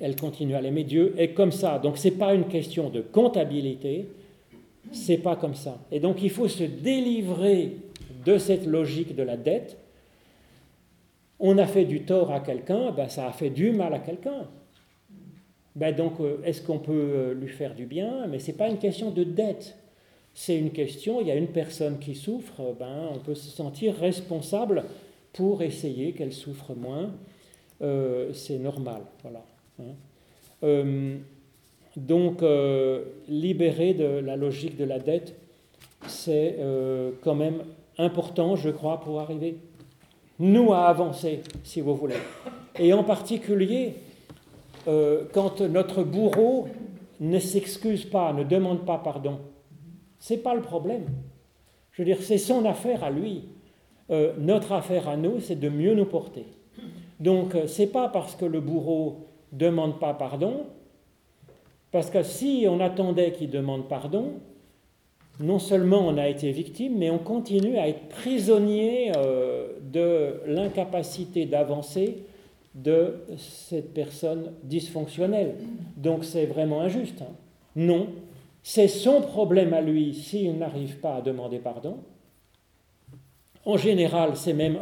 [0.00, 0.82] Elle continue à l'aimer.
[0.82, 1.78] Dieu est comme ça.
[1.78, 4.08] Donc ce n'est pas une question de comptabilité,
[4.90, 5.78] c'est pas comme ça.
[5.92, 7.76] Et donc il faut se délivrer
[8.24, 9.78] de cette logique de la dette.
[11.38, 14.48] On a fait du tort à quelqu'un, ben ça a fait du mal à quelqu'un.
[15.76, 18.26] Ben donc euh, est-ce qu'on peut euh, lui faire du bien?
[18.26, 19.76] Mais ce n'est pas une question de dette
[20.34, 23.94] c'est une question, il y a une personne qui souffre, ben, on peut se sentir
[23.96, 24.84] responsable
[25.32, 27.10] pour essayer qu'elle souffre moins.
[27.82, 29.02] Euh, c'est normal.
[29.22, 29.42] Voilà.
[29.80, 29.94] Hein.
[30.62, 31.16] Euh,
[31.96, 35.34] donc, euh, libérer de la logique de la dette,
[36.06, 36.58] c'est
[37.22, 37.62] quand même
[37.96, 39.56] important, je crois, pour arriver,
[40.40, 42.16] nous, à avancer, si vous voulez.
[42.76, 43.94] Et en particulier,
[44.84, 46.66] quand notre bourreau
[47.20, 49.38] ne s'excuse pas, ne demande pas pardon,
[50.22, 51.06] ce n'est pas le problème.
[51.90, 53.42] Je veux dire, c'est son affaire à lui.
[54.10, 56.46] Euh, notre affaire à nous, c'est de mieux nous porter.
[57.18, 60.66] Donc, euh, ce n'est pas parce que le bourreau demande pas pardon,
[61.90, 64.34] parce que si on attendait qu'il demande pardon,
[65.40, 71.46] non seulement on a été victime, mais on continue à être prisonnier euh, de l'incapacité
[71.46, 72.22] d'avancer
[72.76, 75.56] de cette personne dysfonctionnelle.
[75.96, 77.22] Donc c'est vraiment injuste.
[77.22, 77.34] Hein.
[77.74, 78.06] Non,
[78.62, 81.98] c'est son problème à lui s'il n'arrive pas à demander pardon.
[83.64, 84.78] En général, c'est même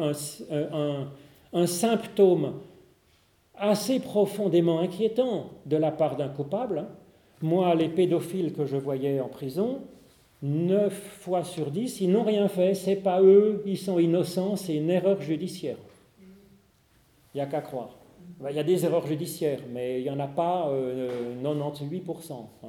[1.52, 2.54] un, symptôme
[3.54, 6.86] assez profondément inquiétant de la part d'un coupable.
[7.42, 9.80] Moi, les pédophiles que je voyais en prison,
[10.42, 14.76] 9 fois sur 10, ils n'ont rien fait, c'est pas eux, ils sont innocents, c'est
[14.76, 15.76] une erreur judiciaire.
[17.34, 17.98] Il n'y a qu'à croire.
[18.48, 20.72] Il y a des erreurs judiciaires, mais il n'y en a pas
[21.42, 22.32] 98%.
[22.64, 22.68] Euh,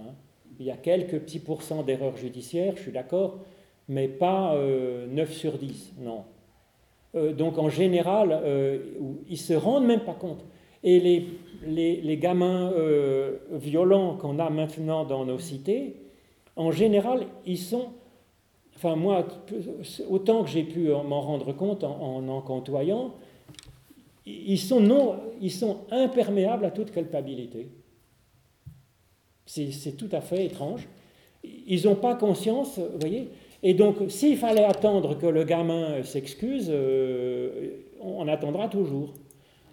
[0.62, 3.40] il y a quelques petits pourcents d'erreurs judiciaires, je suis d'accord,
[3.90, 6.24] mais pas 9 euh, sur 10, non.
[7.16, 8.78] Euh, donc en général, euh,
[9.28, 10.46] ils se rendent même pas compte.
[10.84, 12.72] Et les, les, gamins
[13.52, 15.96] violents qu'on a maintenant dans nos cités,
[16.56, 17.90] en général, ils sont,
[18.76, 19.28] enfin moi,
[20.10, 23.14] autant que j'ai pu m'en rendre compte en, en, côtoyant,
[24.26, 27.68] ils sont, non, ils sont imperméables à toute culpabilité.
[29.54, 30.88] C'est tout à fait étrange.
[31.44, 33.28] Ils n'ont pas conscience, vous voyez.
[33.64, 39.14] Et donc, s'il fallait attendre que le gamin s'excuse, euh, on attendra toujours.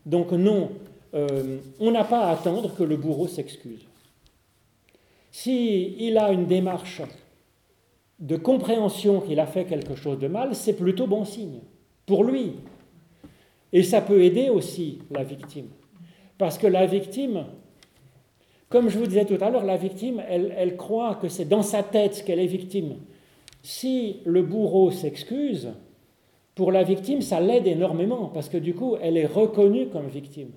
[0.05, 0.71] Donc non,
[1.15, 3.87] euh, on n'a pas à attendre que le bourreau s'excuse.
[5.31, 7.03] S'il a une démarche
[8.19, 11.61] de compréhension qu'il a fait quelque chose de mal, c'est plutôt bon signe
[12.05, 12.55] pour lui.
[13.73, 15.69] Et ça peut aider aussi la victime.
[16.37, 17.45] Parce que la victime,
[18.69, 21.83] comme je vous disais tout à l'heure, la victime, elle, croit que c'est dans sa
[21.83, 22.97] tête qu'elle est victime.
[23.63, 25.71] Si le bourreau s'excuse,
[26.55, 30.51] pour la victime, ça l'aide énormément, parce que du coup, elle est reconnue comme victime.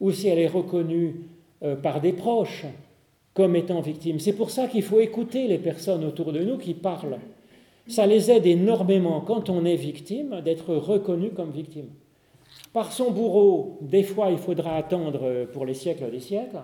[0.00, 1.26] Ou si elle est reconnue
[1.62, 2.64] euh, par des proches
[3.34, 4.18] comme étant victime.
[4.18, 7.18] C'est pour ça qu'il faut écouter les personnes autour de nous qui parlent.
[7.86, 11.88] Ça les aide énormément, quand on est victime, d'être reconnu comme victime.
[12.72, 16.58] Par son bourreau, des fois, il faudra attendre pour les siècles des siècles.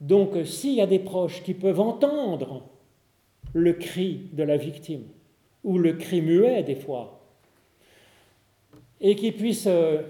[0.00, 2.62] Donc s'il y a des proches qui peuvent entendre
[3.52, 5.04] le cri de la victime,
[5.64, 7.20] ou le cri muet des fois,
[9.00, 10.02] et qui puissent euh,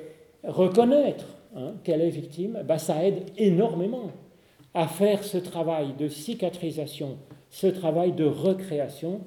[0.44, 1.26] reconnaître
[1.56, 4.10] hein, qu'elle est victime, bah, ça aide énormément
[4.74, 7.16] à faire ce travail de cicatrisation,
[7.50, 9.20] ce travail de recréation.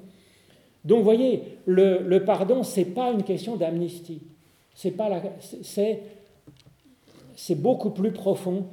[0.85, 4.21] Donc, voyez, le, pardon, ce n'est pas une question d'amnistie.
[4.75, 4.93] C'est,
[7.35, 8.67] c'est beaucoup plus profond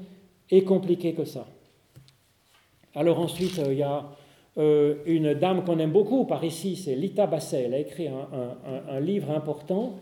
[0.50, 1.46] et compliqué que ça.
[2.96, 4.04] Alors ensuite, euh, il y a
[4.56, 7.64] euh, une dame qu'on aime beaucoup par ici, c'est Lita Basset.
[7.66, 9.96] Elle a écrit un, livre important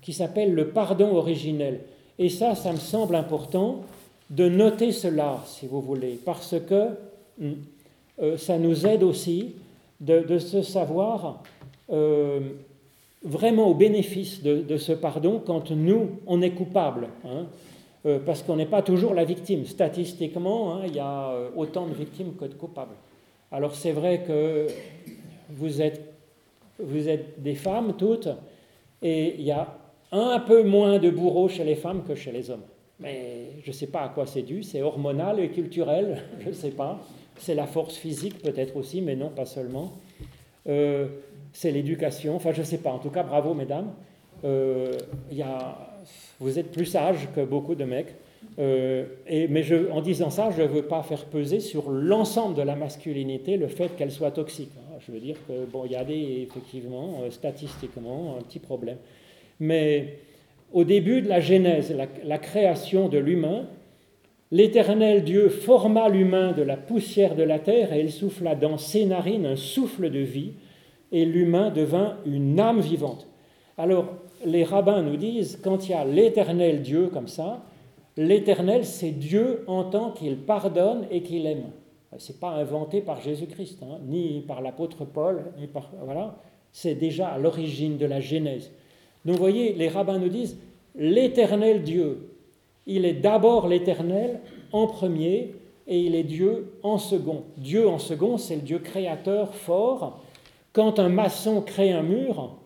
[0.00, 1.80] qui s'appelle Le pardon originel.
[2.16, 3.82] Et ça, ça me semble important
[4.30, 6.90] de noter cela, si vous voulez, parce que
[7.40, 7.52] hmm,
[8.22, 9.56] euh, ça nous aide aussi
[10.00, 11.42] de, se savoir
[13.24, 17.08] vraiment au bénéfice de, ce pardon quand nous, on est coupable.
[17.24, 17.46] Hein.
[18.06, 19.64] Euh, parce qu'on n'est pas toujours la victime.
[19.64, 22.94] Statistiquement, hein, il y a euh, autant de victimes que de coupables.
[23.50, 24.68] Alors c'est vrai que
[25.50, 26.02] vous êtes,
[27.42, 28.28] des femmes toutes,
[29.02, 29.78] et il y a
[30.12, 32.62] un peu moins de bourreaux chez les femmes que chez les hommes.
[33.00, 36.54] Mais je ne sais pas à quoi c'est dû, c'est hormonal et culturel, je ne
[36.54, 37.00] sais pas.
[37.38, 39.92] C'est la force physique peut-être aussi, mais non, pas seulement.
[40.68, 41.08] Euh,
[41.52, 42.90] c'est l'éducation, enfin je ne sais pas.
[42.90, 43.92] En tout cas, bravo mesdames.
[44.44, 44.92] Euh,
[45.32, 45.87] y a,
[46.40, 48.14] vous êtes plus sages que beaucoup de mecs.
[48.58, 52.76] Euh, mais en disant ça, je ne veux pas faire peser sur l'ensemble de la
[52.76, 54.70] masculinité le fait qu'elle soit toxique.
[54.78, 54.98] Hein.
[55.06, 58.98] Je veux dire que bon, il y a des effectivement euh, statistiquement un petit problème.
[59.60, 60.18] Mais
[60.72, 61.94] au début de la Genèse,
[62.24, 63.66] la, création de l'humain,
[64.50, 69.04] l'Éternel Dieu forma l'humain de la poussière de la terre et il souffla dans ses
[69.06, 70.52] narines un souffle de vie
[71.10, 73.26] et l'humain devint une âme vivante.
[73.78, 77.62] Alors, les rabbins nous disent, quand il y a l'éternel Dieu comme ça,
[78.16, 81.70] l'éternel, c'est Dieu en tant qu'il pardonne et qu'il aime.
[82.16, 86.36] Ce n'est pas inventé par Jésus-Christ, hein, ni par l'apôtre Paul, ni par, voilà,
[86.72, 88.70] c'est déjà à l'origine de la Genèse.
[89.24, 90.58] Donc vous voyez, les rabbins nous disent,
[90.96, 92.30] l'éternel Dieu,
[92.86, 94.40] il est d'abord l'éternel
[94.72, 95.54] en premier
[95.86, 97.44] et il est Dieu en second.
[97.56, 100.20] Dieu en second, c'est le Dieu créateur fort.
[100.72, 102.57] Quand un maçon crée un mur,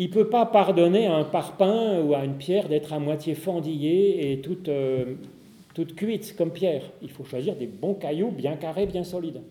[0.00, 3.34] il ne peut pas pardonner à un parpaing ou à une pierre d'être à moitié
[3.34, 5.16] fendillée et toute, euh,
[5.74, 6.84] toute cuite comme pierre.
[7.02, 9.42] Il faut choisir des bons cailloux bien carrés, bien solides.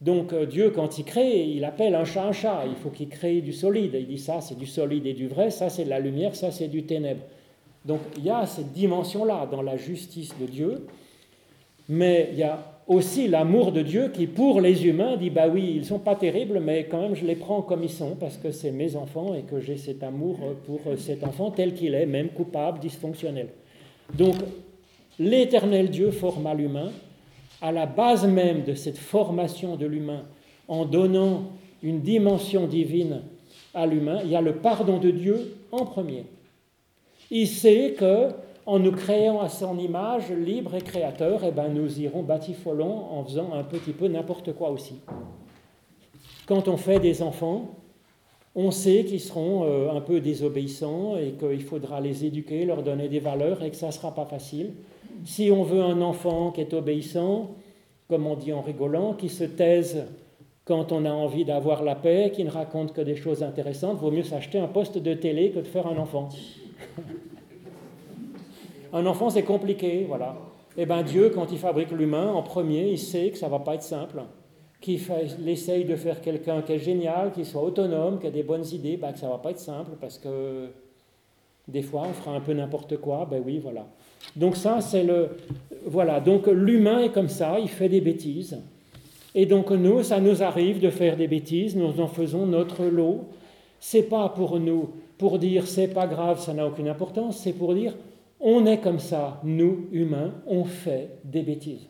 [0.00, 2.64] Donc euh, Dieu, quand il crée, il appelle un chat un chat.
[2.66, 3.94] Il faut qu'il crée du solide.
[3.94, 6.50] Il dit ça, c'est du solide et du vrai, ça, c'est de la lumière, ça,
[6.50, 7.22] c'est du ténèbre.
[7.84, 10.88] Donc il y a cette dimension-là dans la justice de Dieu,
[11.88, 15.74] mais il y a aussi l'amour de Dieu qui, pour les humains, dit Bah oui,
[15.76, 18.50] ils sont pas terribles, mais quand même, je les prends comme ils sont parce que
[18.50, 22.28] c'est mes enfants et que j'ai cet amour pour cet enfant tel qu'il est, même
[22.28, 23.48] coupable, dysfonctionnel.
[24.14, 24.34] Donc,
[25.18, 26.90] l'éternel Dieu forma l'humain
[27.60, 30.24] à la base même de cette formation de l'humain
[30.68, 31.44] en donnant
[31.82, 33.22] une dimension divine
[33.72, 34.20] à l'humain.
[34.24, 36.24] Il y a le pardon de Dieu en premier.
[37.30, 38.30] Il sait que
[38.66, 43.24] en nous créant à son image, libre et créateur, eh ben, nous irons batifolons en
[43.24, 45.00] faisant un petit peu n'importe quoi aussi.
[46.46, 47.76] Quand on fait des enfants,
[48.54, 53.08] on sait qu'ils seront euh, un peu désobéissants et qu'il faudra les éduquer, leur donner
[53.08, 54.72] des valeurs et que ça ne sera pas facile.
[55.24, 57.50] Si on veut un enfant qui est obéissant,
[58.08, 60.04] comme on dit en rigolant, qui se taise
[60.64, 64.10] quand on a envie d'avoir la paix, qui ne raconte que des choses intéressantes, vaut
[64.10, 66.28] mieux s'acheter un poste de télé que de faire un enfant.
[68.92, 70.36] Un enfant, c'est compliqué, voilà.
[70.76, 73.58] Eh bien, Dieu, quand il fabrique l'humain, en premier, il sait que ça ne va
[73.58, 74.22] pas être simple.
[74.80, 75.00] Qu'il
[75.46, 78.96] essaye de faire quelqu'un qui est génial, qui soit autonome, qui a des bonnes idées,
[78.96, 80.68] ben, que ça ne va pas être simple parce que
[81.68, 83.26] des fois, on fera un peu n'importe quoi.
[83.30, 83.86] Ben oui, voilà.
[84.34, 85.30] Donc ça, c'est le...
[85.86, 88.58] Voilà, donc l'humain est comme ça, il fait des bêtises.
[89.34, 93.24] Et donc nous, ça nous arrive de faire des bêtises, nous en faisons notre lot.
[93.80, 97.74] C'est pas pour nous, pour dire c'est pas grave, ça n'a aucune importance, c'est pour
[97.74, 97.94] dire
[98.42, 101.86] on est comme ça, nous, humains, on fait des bêtises.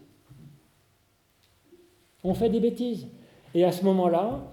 [2.23, 3.09] On fait des bêtises.
[3.55, 4.45] Et à ce moment-là,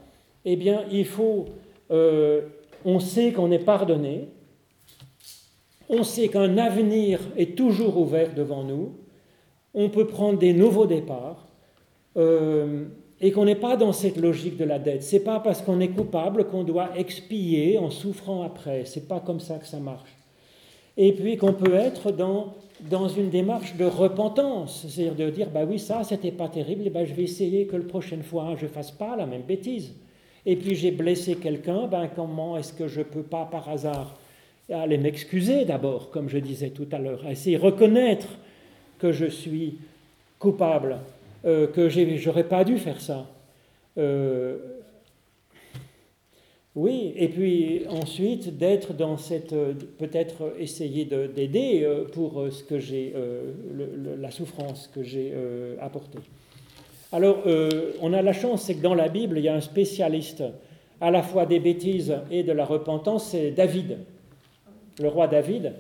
[0.46, 1.46] eh bien, il faut...
[1.92, 2.42] Euh,
[2.86, 4.30] on sait qu'on est pardonné,
[5.90, 8.94] on sait qu'un avenir est toujours ouvert devant nous,
[9.74, 11.50] on peut prendre des nouveaux départs,
[12.16, 12.86] euh,
[13.20, 15.04] et qu'on n'est pas dans cette logique de la dette.
[15.04, 18.86] C'est pas parce qu'on est coupable qu'on doit expier en souffrant après.
[18.86, 20.19] C'est pas comme ça que ça marche
[20.98, 22.54] et puis qu'on peut être dans,
[22.90, 26.90] dans une démarche de repentance, c'est-à-dire de dire, bah oui, ça, c'était pas terrible, et
[26.90, 29.94] ben je vais essayer que la prochaine fois, je fasse pas la même bêtise.
[30.46, 34.16] Et puis j'ai blessé quelqu'un, ben comment est-ce que je peux pas par hasard
[34.72, 38.28] aller m'excuser d'abord, comme je disais tout à l'heure, essayer de reconnaître
[39.00, 39.80] que je suis
[40.38, 40.98] coupable,
[41.46, 43.26] euh, que j'aurais pas dû faire ça.
[43.98, 44.58] Euh,
[46.76, 52.64] oui, et puis ensuite d'être dans cette, euh, peut-être essayer d'aider euh, pour euh, ce
[52.64, 53.14] que j'ai,
[54.20, 55.34] la souffrance que j'ai
[55.82, 56.20] apportée.
[57.12, 57.44] Alors,
[58.02, 60.44] on a la chance, c'est que dans la Bible, il y a un spécialiste
[61.02, 63.98] à la fois des bêtises et de la repentance, c'est David,
[65.02, 65.74] le roi David.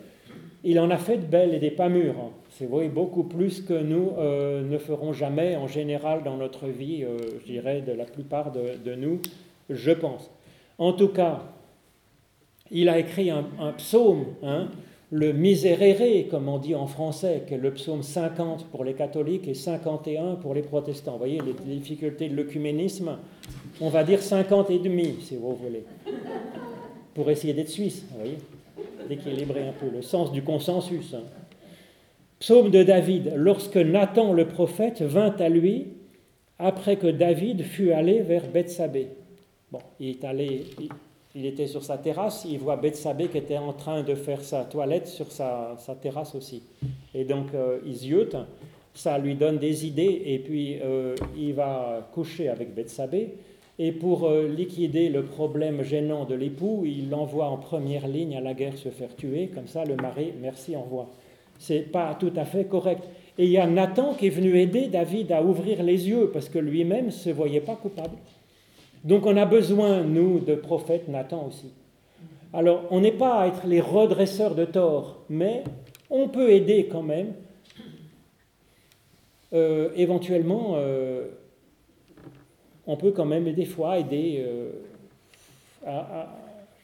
[0.63, 2.31] Il en a fait de belles et des pas mûres.
[2.49, 7.05] C'est vrai, beaucoup plus que nous ne ferons jamais en général dans notre vie,
[7.41, 9.21] je dirais, de la plupart de nous,
[9.69, 10.31] je pense.
[10.80, 11.43] En tout cas,
[12.71, 13.43] il a écrit un,
[13.77, 14.69] psaume, hein,
[15.11, 19.47] le Miserere, comme on dit en français, qui est le psaume 50 pour les catholiques
[19.49, 21.13] et 51 pour les protestants.
[21.13, 23.17] Vous voyez les difficultés de l'œcuménisme
[23.82, 25.84] On va dire 50 et demi, si vous voulez.
[27.13, 28.38] pour essayer d'être suisse, voyez,
[29.09, 31.13] d'équilibrer un peu le sens du consensus.
[31.13, 31.23] Hein.
[32.39, 35.88] Psaume de David, lorsque Nathan le prophète vint à lui
[36.57, 39.09] après que David fut allé vers Bethsabée.
[39.72, 40.65] Bon, il est allé,
[41.36, 44.65] il, était sur sa terrasse, il voit Bethsabée qui était en train de faire sa
[44.65, 46.63] toilette sur sa, terrasse aussi.
[47.13, 48.36] Et donc euh, il ziote,
[48.93, 53.36] ça lui donne des idées, et puis euh, il va coucher avec Bethsabée.
[53.78, 58.41] Et pour euh, liquider le problème gênant de l'époux, il l'envoie en première ligne à
[58.41, 61.07] la guerre se faire tuer, comme ça le mari, merci, revoir
[61.59, 63.03] c'est pas tout à fait correct.
[63.38, 66.49] Et il y a Nathan qui est venu aider David à ouvrir les yeux parce
[66.49, 68.15] que lui-même ne se voyait pas coupable.
[69.04, 71.72] Donc on a besoin, nous, de prophètes, Nathan aussi.
[72.54, 75.64] Alors on n'est pas à être les redresseurs de tort, mais
[76.10, 77.34] on peut aider quand même.
[79.54, 81.28] Euh, éventuellement, euh,
[82.86, 84.72] on peut quand même des fois aider euh,
[85.86, 86.28] à,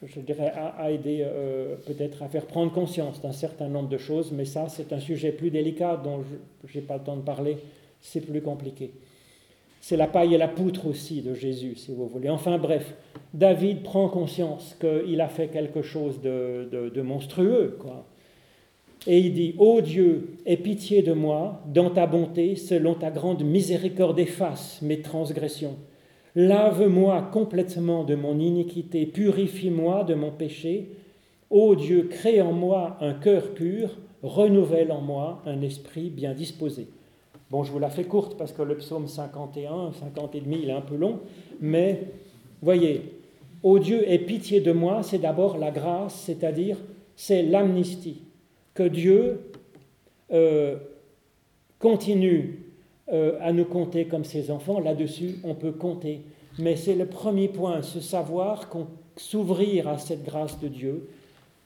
[0.03, 4.31] je dirais, à, aider euh, peut-être à faire prendre conscience d'un certain nombre de choses,
[4.31, 6.23] mais ça, c'est un sujet plus délicat dont
[6.65, 7.57] je n'ai pas le temps de parler,
[8.01, 8.91] c'est plus compliqué.
[9.87, 12.27] C'est la paille et la poutre aussi de Jésus, si vous voulez.
[12.27, 12.95] Enfin bref,
[13.35, 18.07] David prend conscience qu'il a fait quelque chose de, monstrueux, quoi.
[19.05, 23.43] Et il dit, Ô Dieu, aie pitié de moi, dans ta bonté, selon ta grande
[23.43, 25.75] miséricorde, efface mes transgressions
[26.33, 30.93] Lave-moi complètement de mon iniquité, purifie-moi de mon péché.
[31.51, 33.91] Ô Dieu, crée en moi un cœur pur,
[34.23, 36.87] renouvelle en moi un esprit bien disposé.
[37.51, 40.69] Bon, je vous la fais courte parce que le psaume 51, 50 et demi, il
[40.69, 41.19] est un peu long,
[41.59, 42.01] mais
[42.61, 43.19] voyez,
[43.63, 46.77] ô Dieu, aie pitié de moi, c'est d'abord la grâce, c'est-à-dire
[47.15, 48.23] c'est l'amnistie,
[48.73, 49.51] que Dieu
[50.33, 50.77] euh,
[51.79, 52.65] continue
[53.11, 54.79] euh, à nous compter comme ses enfants.
[54.79, 56.21] Là-dessus, on peut compter.
[56.57, 58.69] Mais c'est le premier point, se savoir
[59.17, 61.07] s'ouvrir à cette grâce de Dieu,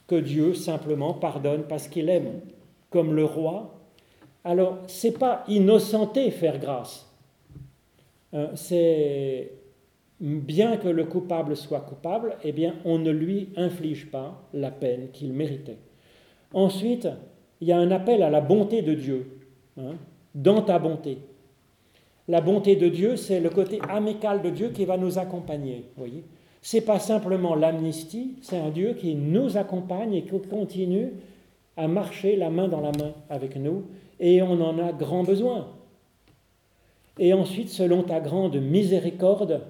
[0.08, 2.42] que Dieu simplement pardonne parce qu'il aime,
[2.90, 3.79] comme le roi.
[4.44, 7.10] Alors, c'est pas innocenté faire grâce.
[8.34, 9.52] Hein, c'est
[10.20, 15.10] bien que le coupable soit coupable, eh bien, on ne lui inflige pas la peine
[15.12, 15.78] qu'il méritait.
[16.54, 17.08] Ensuite,
[17.62, 19.40] il y a un appel à la bonté de Dieu.
[19.78, 19.96] Hein,
[20.36, 21.20] dans ta bonté.
[22.28, 25.86] La bonté de Dieu, c'est le côté amical de Dieu qui va nous accompagner.
[25.98, 26.24] Voyez,
[26.62, 31.14] c'est pas simplement l'amnistie, c'est un Dieu qui nous accompagne et qui continue
[31.78, 33.86] à marcher la main dans la main avec nous,
[34.20, 35.68] et on en a grand besoin.
[37.18, 39.62] Et ensuite, selon ta grande miséricorde,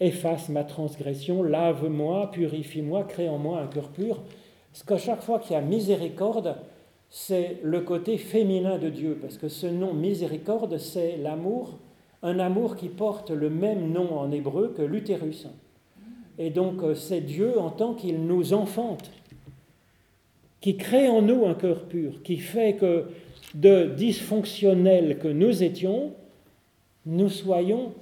[0.00, 4.20] efface ma transgression, lave-moi, purifie-moi, crée en moi un cœur pur.
[4.72, 6.56] Parce qu'à chaque fois qu'il y a miséricorde,
[7.10, 11.78] c'est le côté féminin de Dieu, parce que ce nom miséricorde, c'est l'amour,
[12.22, 15.46] un amour qui porte le même nom en hébreu que l'utérus.
[16.38, 19.10] Et donc euh, c'est Dieu en tant qu'il nous enfante,
[20.60, 23.04] qui crée en nous un cœur pur, qui fait que
[23.54, 26.12] de dysfonctionnels que nous étions,
[27.06, 27.92] nous soyons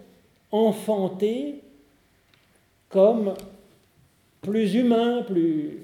[0.50, 1.60] enfantés
[2.88, 3.34] comme
[4.40, 5.78] plus humains, plus,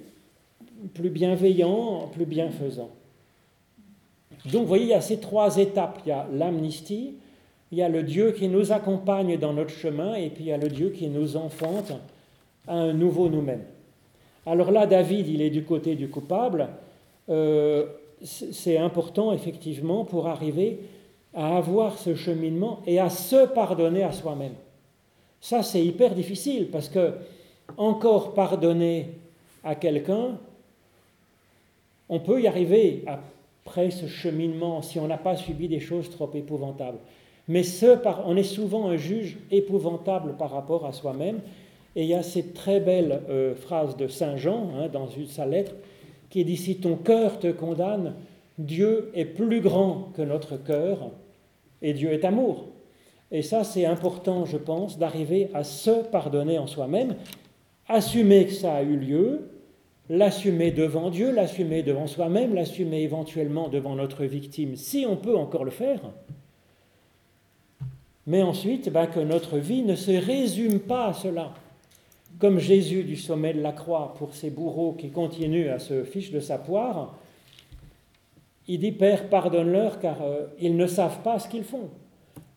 [0.95, 2.91] plus bienveillants, plus bienfaisants.
[4.47, 6.01] Donc vous voyez, il y a ces trois étapes.
[6.05, 7.15] Il y a l'amnistie,
[7.73, 10.53] il y a le Dieu qui nous accompagne dans notre chemin, et puis il y
[10.53, 11.93] a le Dieu qui nous enfante
[12.67, 13.65] à un nouveau nous-mêmes.
[14.47, 16.69] Alors là, David, il est du côté du coupable.
[17.29, 17.87] Euh,
[18.23, 20.81] c'est important, effectivement, pour arriver
[21.35, 24.55] à avoir ce cheminement et à se pardonner à soi-même.
[25.41, 27.13] Ça, c'est hyper difficile parce que
[27.77, 29.11] encore pardonner
[29.63, 30.39] à quelqu'un,
[32.09, 36.31] on peut y arriver après ce cheminement si on n'a pas subi des choses trop
[36.35, 36.99] épouvantables.
[37.47, 41.41] Mais ce, on est souvent un juge épouvantable par rapport à soi-même.
[41.97, 45.27] Et il y a cette très belle euh, phrase de Saint Jean hein, dans une,
[45.27, 45.73] sa lettre
[46.31, 48.15] qui dit Si ton cœur te condamne,
[48.59, 51.11] Dieu est plus grand que notre cœur
[51.83, 52.69] et Dieu est amour.
[53.31, 57.15] Et ça, c'est important, je pense, d'arriver à se pardonner en soi-même,
[57.87, 59.51] assumer que ça a eu lieu,
[60.09, 65.65] l'assumer devant Dieu, l'assumer devant soi-même, l'assumer éventuellement devant notre victime, si on peut encore
[65.65, 66.01] le faire.
[68.27, 71.55] Mais ensuite, ben, que notre vie ne se résume pas à cela.
[72.39, 76.33] Comme Jésus du sommet de la croix pour ces bourreaux qui continuent à se ficher
[76.33, 77.19] de sa poire,
[78.69, 81.89] il dit Père, pardonne-leur car euh, ils ne savent pas ce qu'ils font.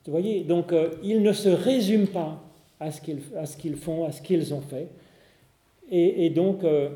[0.05, 2.43] Vous voyez, donc euh, ils ne se résument pas
[2.79, 4.88] à ce qu'ils font, à ce qu'ils ont fait.
[5.93, 6.89] Et, donc, euh,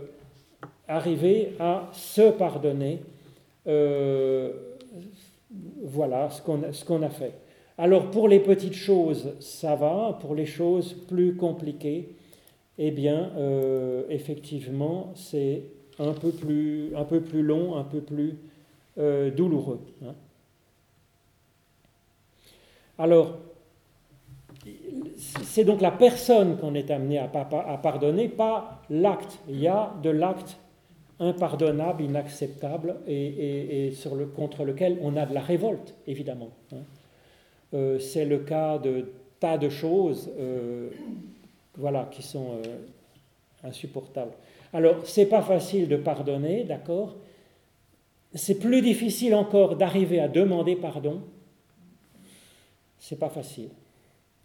[0.88, 3.00] arriver à se pardonner.
[5.84, 6.42] Voilà ce
[6.86, 7.34] qu'on a fait.
[7.78, 10.18] Alors pour les petites choses, ça va.
[10.22, 12.15] Pour les choses plus compliquées,
[12.78, 15.64] eh bien, euh, effectivement, c'est
[16.00, 18.38] un peu, plus, un peu plus long, un peu plus
[18.98, 19.80] euh, douloureux.
[20.06, 20.14] Hein.
[22.98, 23.40] Alors,
[25.44, 29.40] c'est donc la personne qu'on est amené à, pardonner, pas l'acte.
[29.48, 30.58] Il y a de l'acte
[31.20, 33.94] impardonnable, inacceptable et,
[34.36, 36.50] contre lequel on a de la révolte, évidemment.
[36.74, 36.78] Hein.
[37.74, 39.06] Euh, c'est le cas de
[39.40, 40.30] tas de choses
[41.78, 44.34] voilà, qui sont euh, insupportables.
[44.74, 47.16] Alors, c'est pas facile de pardonner, d'accord?
[48.34, 51.22] C'est plus difficile encore d'arriver à demander pardon.
[53.00, 53.70] C'est pas facile.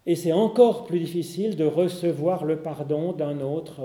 [0.05, 3.81] Et c'est encore plus difficile de recevoir le pardon d'un autre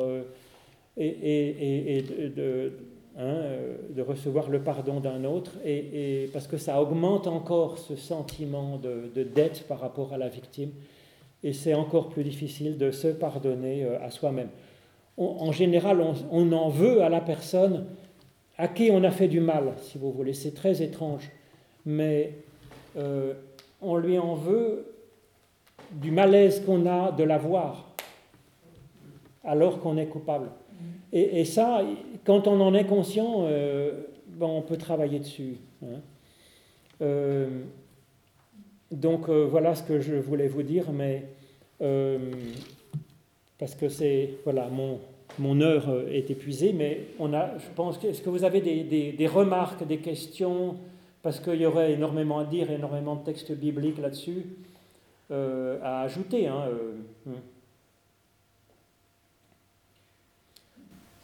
[0.96, 2.02] et,
[2.36, 2.72] de,
[3.16, 7.96] hein, euh, de, recevoir le pardon d'un autre, et, parce que ça augmente encore ce
[7.96, 10.70] sentiment de, dette par rapport à la victime,
[11.46, 14.48] et c'est encore plus difficile de se pardonner euh, à soi-même.
[15.16, 17.86] en général, on, en veut à la personne
[18.58, 20.34] à qui on a fait du mal, si vous voulez.
[20.34, 21.30] C'est très étrange,
[21.84, 22.32] mais
[22.96, 23.34] euh,
[23.80, 24.92] on lui en veut
[25.92, 27.94] du malaise qu'on a de la voir
[29.44, 30.48] alors qu'on est coupable.
[31.12, 31.82] Et, ça,
[32.24, 33.92] quand on en est conscient, euh,
[34.40, 35.58] on peut travailler dessus.
[35.84, 36.00] Hein.
[38.90, 41.35] Donc voilà ce que je voulais vous dire, mais
[41.78, 45.00] parce que c'est voilà mon,
[45.38, 49.12] mon heure est épuisée, mais on a, je pense que est-ce que vous avez des,
[49.12, 50.76] des, remarques, des questions,
[51.22, 54.46] parce qu'il y aurait énormément à dire, énormément de textes bibliques là-dessus
[55.30, 56.46] à ajouter.
[56.46, 56.64] Hein,
[57.26, 57.32] hmm.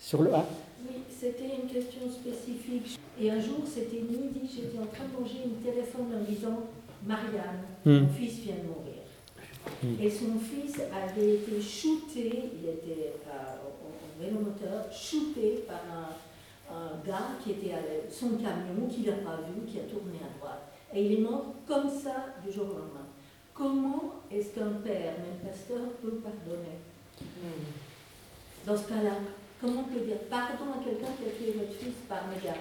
[0.02, 2.98] Sur le Oui, c'était une question spécifique.
[3.20, 6.64] Et un jour, c'était midi, j'étais en train de manger, il me téléphone en disant
[7.06, 7.98] Marianne, hmm.
[8.00, 8.91] mon fils vient de mourir.
[10.00, 16.08] Et son fils avait été shooté, il était en vélomoteur, shooté par un,
[17.06, 17.78] gars qui était à
[18.10, 20.72] son camion, qui n'a pas vu, qui a tourné à droite.
[20.94, 23.06] Et il est mort comme ça du jour au lendemain.
[23.54, 26.78] Comment est-ce qu'un père, même pasteur, peut pardonner?
[27.20, 28.66] Hmm.
[28.66, 29.16] Dans ce cas-là
[29.62, 32.58] Comment on peut dire pardon à quelqu'un qui a tué votre fils par mégarde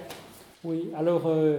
[0.62, 1.58] Oui, alors, euh,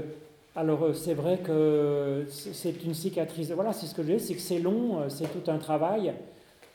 [0.56, 3.52] alors euh, c'est vrai que c'est une cicatrice.
[3.52, 6.14] Voilà, c'est ce que je dis, c'est que c'est long, euh, c'est tout un travail.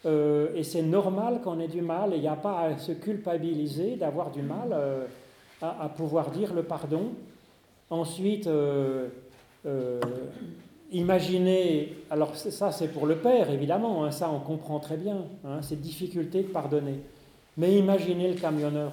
[0.05, 4.31] et c'est normal qu'on ait du mal, il n'y a pas à se culpabiliser d'avoir
[4.31, 4.75] du mal
[5.61, 7.11] à, pouvoir dire le pardon.
[7.91, 8.49] Ensuite,
[10.93, 15.61] imaginez, alors ça c'est pour le père évidemment, hein, ça on comprend très bien, hein,
[15.63, 17.01] cette difficulté de pardonner.
[17.59, 18.93] Mais imaginez le camionneur.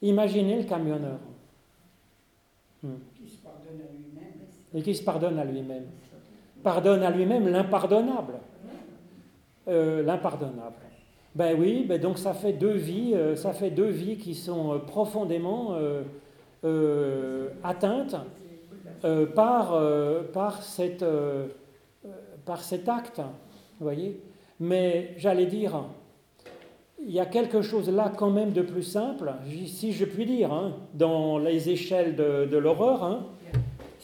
[0.00, 1.18] Imaginez le camionneur.
[2.82, 2.94] Hmm.
[3.16, 4.46] Qui se pardonne à lui-même.
[4.74, 5.84] Et qui se pardonne à lui-même.
[6.62, 8.34] Pardonne à lui-même l'impardonnable.
[9.68, 10.76] Euh, l'impardonnable.
[11.34, 14.74] Ben oui, ben donc ça fait deux vies, euh, ça fait deux vies qui sont
[14.74, 15.76] euh, profondément
[17.62, 18.16] atteintes
[19.34, 19.80] par,
[20.32, 20.62] par,
[22.44, 23.18] par cet acte.
[23.18, 24.20] Vous voyez
[24.60, 25.84] Mais j'allais dire,
[27.04, 29.32] il y a quelque chose là quand même de plus simple,
[29.66, 33.26] si je puis dire, hein, dans les échelles de, l'horreur, hein,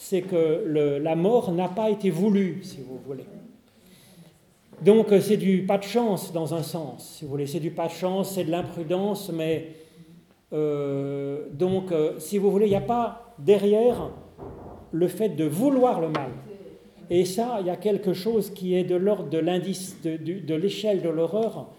[0.00, 0.64] c'est que
[1.02, 3.24] la mort n'a pas été voulue, si vous voulez.
[4.80, 7.88] Donc c'est du pas de chance dans un sens, si vous voulez, c'est du pas
[7.88, 9.72] de chance, c'est de l'imprudence, mais
[10.52, 14.10] euh, donc euh, si vous voulez, il n'y a pas derrière
[14.92, 16.30] le fait de vouloir le mal.
[17.10, 21.02] Et ça, il y a quelque chose qui est de l'ordre de l'indice de l'échelle
[21.02, 21.70] de l'horreur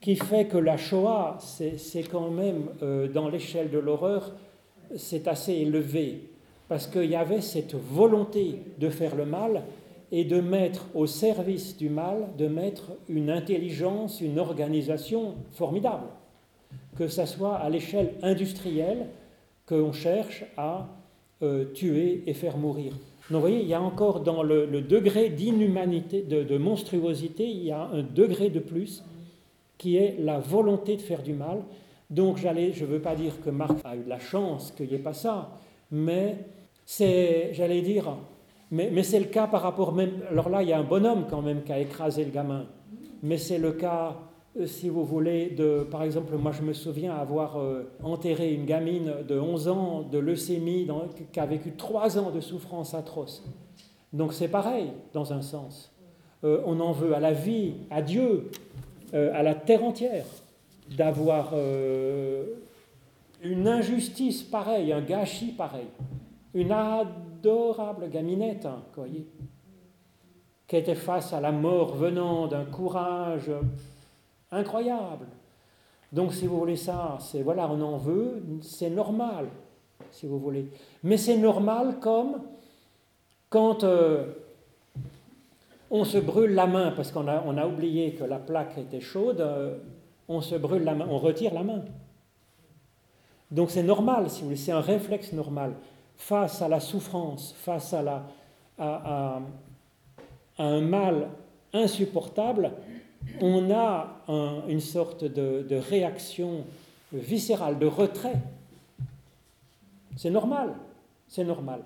[0.00, 4.34] qui fait que la Shoah, c'est quand même, euh, dans l'échelle de l'horreur,
[4.96, 6.33] c'est assez élevé,
[6.68, 9.64] parce qu'il y avait cette volonté de faire le mal
[10.12, 16.06] et de mettre au service du mal, de mettre une intelligence, une organisation formidable,
[16.96, 19.06] que ce soit à l'échelle industrielle
[19.66, 20.88] qu'on cherche à
[21.42, 22.92] euh, tuer et faire mourir.
[23.30, 27.70] Donc vous voyez, il y a encore dans le, degré d'inhumanité, de, monstruosité, il y
[27.70, 29.02] a un degré de plus
[29.78, 31.62] qui est la volonté de faire du mal.
[32.10, 34.94] Donc je ne veux pas dire que Marc a eu de la chance qu'il n'y
[34.94, 35.50] ait pas ça,
[35.94, 36.38] mais
[36.84, 38.16] c'est, j'allais dire,
[38.72, 40.22] mais, c'est le cas par rapport même.
[40.28, 42.66] Alors là, il y a un bonhomme quand même qui a écrasé le gamin,
[43.22, 44.16] mais c'est le cas,
[44.58, 48.64] euh, si vous voulez, de, par exemple, moi je me souviens avoir euh, enterré une
[48.64, 50.88] gamine de 11 ans de leucémie
[51.32, 53.44] qui a vécu 3 ans de souffrance atroce.
[54.12, 55.92] Donc c'est pareil, dans un sens.
[56.42, 58.50] Euh, on en veut à la vie, à Dieu,
[59.12, 60.26] à la terre entière
[60.96, 61.54] d'avoir
[63.44, 65.88] une injustice pareille, un gâchis pareil.
[66.54, 69.26] Une adorable gaminette, hein, voyez,
[70.66, 73.50] qui était face à la mort venant d'un courage
[74.54, 75.26] Incroyable.
[76.12, 79.48] Donc si vous voulez ça, c'est voilà, on en veut, c'est normal,
[80.12, 80.70] si vous voulez.
[81.02, 82.40] Mais c'est normal comme
[83.48, 84.26] quand euh,
[85.90, 89.76] on se brûle la main, parce qu'on a, oublié que la plaque était chaude, euh,
[90.28, 91.82] on se brûle la main, on retire la main.
[93.54, 95.74] Donc c'est normal, si vous voulez, c'est un réflexe normal.
[96.16, 98.26] Face à la souffrance, face à,
[100.58, 101.28] un mal
[101.72, 102.72] insupportable,
[103.40, 104.24] on a
[104.68, 106.64] une sorte de, réaction
[107.12, 108.40] viscérale, de retrait.
[110.16, 110.74] C'est normal,
[111.28, 111.82] c'est normal.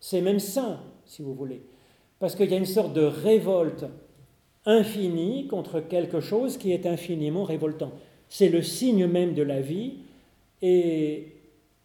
[0.00, 1.62] C'est même sain, si vous voulez.
[2.18, 3.84] Parce qu'il y a une sorte de révolte
[4.64, 7.92] infinie contre quelque chose qui est infiniment révoltant.
[8.30, 9.98] C'est le signe même de la vie
[10.62, 11.32] et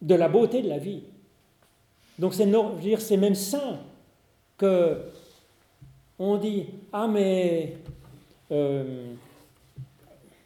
[0.01, 1.03] de la beauté de la vie.
[2.19, 3.80] Donc c'est, même sain
[4.57, 4.97] que
[6.17, 7.73] on dit ah mais
[8.51, 9.13] euh,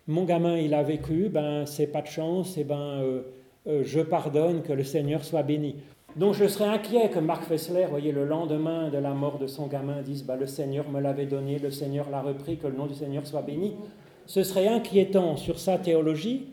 [0.07, 3.21] mon gamin il a vécu, ben c'est pas de chance, et ben euh,
[3.67, 5.75] euh, je pardonne, que le Seigneur soit béni.
[6.15, 9.67] Donc je serais inquiet que Marc Fessler, voyez, le lendemain de la mort de son
[9.67, 12.88] gamin, dise bah, le Seigneur me l'avait donné, le Seigneur l'a repris, que le nom
[12.88, 13.75] du Seigneur soit béni.
[14.25, 16.47] Ce serait inquiétant sur sa théologie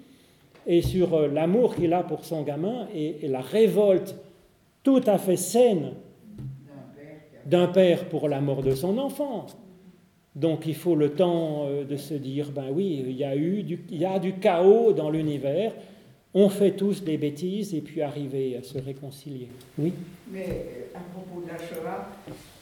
[0.67, 4.17] et sur euh, l'amour qu'il a pour son gamin et, la révolte
[4.83, 5.93] tout à fait saine
[7.45, 9.47] d'un père pour la mort de son enfant.
[10.35, 13.65] Donc il faut le temps euh, de se dire, ben oui, il y a eu
[13.91, 15.73] il y a du chaos dans l'univers,
[16.35, 19.49] on fait tous des bêtises et puis arriver à se réconcilier.
[19.79, 19.93] Oui
[20.31, 22.09] Mais euh, à propos de la Shoah,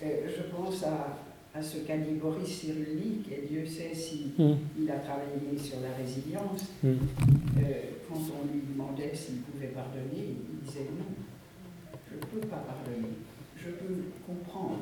[0.01, 1.17] je pense à,
[1.55, 4.57] à ce qu'a dit Boris Cyrulnik, et Dieu sait s'il hmm.
[4.81, 6.67] il a travaillé sur la résilience.
[6.83, 6.95] Hmm.
[7.59, 7.73] Euh,
[8.09, 11.05] quand on lui demandait s'il pouvait pardonner, il disait non,
[12.11, 13.15] je ne peux pas pardonner.
[13.57, 13.95] Je peux
[14.27, 14.81] comprendre,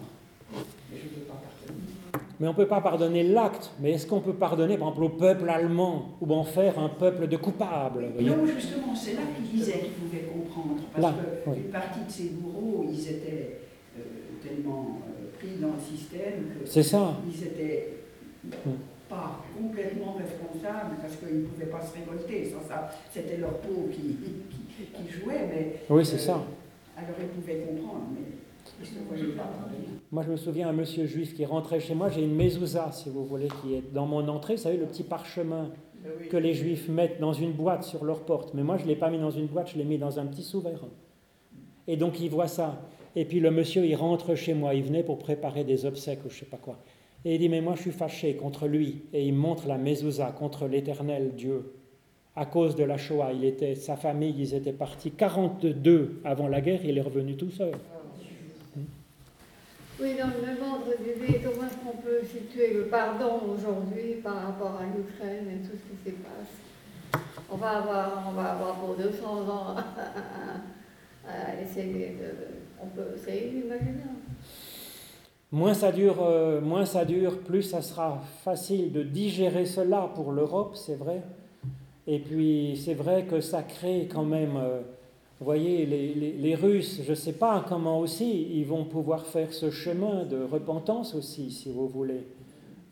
[0.51, 2.27] mais je ne peux pas pardonner.
[2.41, 5.09] Mais on ne peut pas pardonner l'acte, mais est-ce qu'on peut pardonner, par exemple, au
[5.11, 9.79] peuple allemand, ou en faire un peuple de coupables Non, justement, c'est là qu'il disait
[9.79, 11.14] qu'il pouvait comprendre, parce
[11.45, 13.61] qu'une partie de ses bourreaux, ils étaient
[13.99, 14.03] euh,
[14.43, 15.01] tellement...
[15.07, 15.12] Euh,
[15.61, 17.16] dans le système c'est ça.
[17.26, 17.88] ils n'étaient
[19.12, 22.51] pas complètement responsables parce qu'ils ne pouvaient pas se révolter.
[22.51, 24.16] Sans ça, c'était leur peau qui,
[24.76, 25.49] qui, jouait.
[25.49, 26.36] Mais, oui, c'est ça.
[26.36, 28.38] Euh, alors ils pouvaient comprendre, mais
[28.82, 29.51] ils ne voyaient pas.
[30.11, 32.09] Moi, je me souviens un monsieur juif qui rentrait chez moi.
[32.09, 34.57] J'ai une mezouza, si vous voulez, qui est dans mon entrée.
[34.57, 35.70] Vous savez, le petit parchemin
[36.03, 38.55] ben que les juifs mettent dans une boîte sur leur porte.
[38.55, 40.26] Mais moi, je ne l'ai pas mis dans une boîte, je l'ai mis dans un
[40.26, 40.84] petit sous-verre.
[41.86, 42.80] Et donc, il voit ça.
[43.15, 46.31] Et puis le monsieur, il rentre chez moi, il venait pour préparer des obsèques ou
[46.31, 46.79] je sais pas quoi.
[47.25, 49.03] Et il dit, mais moi je suis fâché contre lui.
[49.13, 51.73] Et il montre la mezouza contre l'éternel Dieu.
[52.35, 56.63] À cause de la Shoah, il était, sa famille, ils étaient partis 42 avant la
[56.63, 57.73] guerre, il est revenu tout seul.
[60.01, 64.81] Oui, dans le ordre d'idée, comment est-ce qu'on peut situer le pardon aujourd'hui par rapport
[64.81, 68.97] à l'Ukraine et tout ce qui s'y passe on va, avoir, on va avoir pour
[68.97, 69.77] 200 ans
[71.29, 73.16] à essayer de on peut
[75.53, 80.33] Moins ça, dure, euh, moins ça dure, plus ça sera facile de digérer cela pour
[80.33, 81.22] l'Europe, c'est vrai.
[82.07, 84.80] Et puis c'est vrai que ça crée quand même, euh,
[85.39, 89.70] vous voyez, les, Russes, je ne sais pas comment aussi, ils vont pouvoir faire ce
[89.70, 92.26] chemin de repentance aussi, si vous voulez,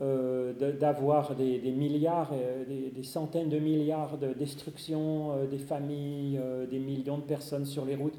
[0.03, 2.33] euh, d'avoir des, milliards,
[2.69, 6.39] des, des, centaines de milliards de destruction des familles,
[6.71, 8.19] des millions de personnes sur les routes.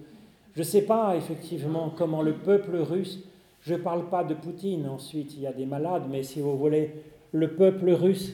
[0.53, 3.19] Je ne sais pas effectivement comment le peuple russe,
[3.61, 6.57] je ne parle pas de Poutine, ensuite il y a des malades, mais si vous
[6.57, 6.91] voulez,
[7.31, 8.33] le peuple russe,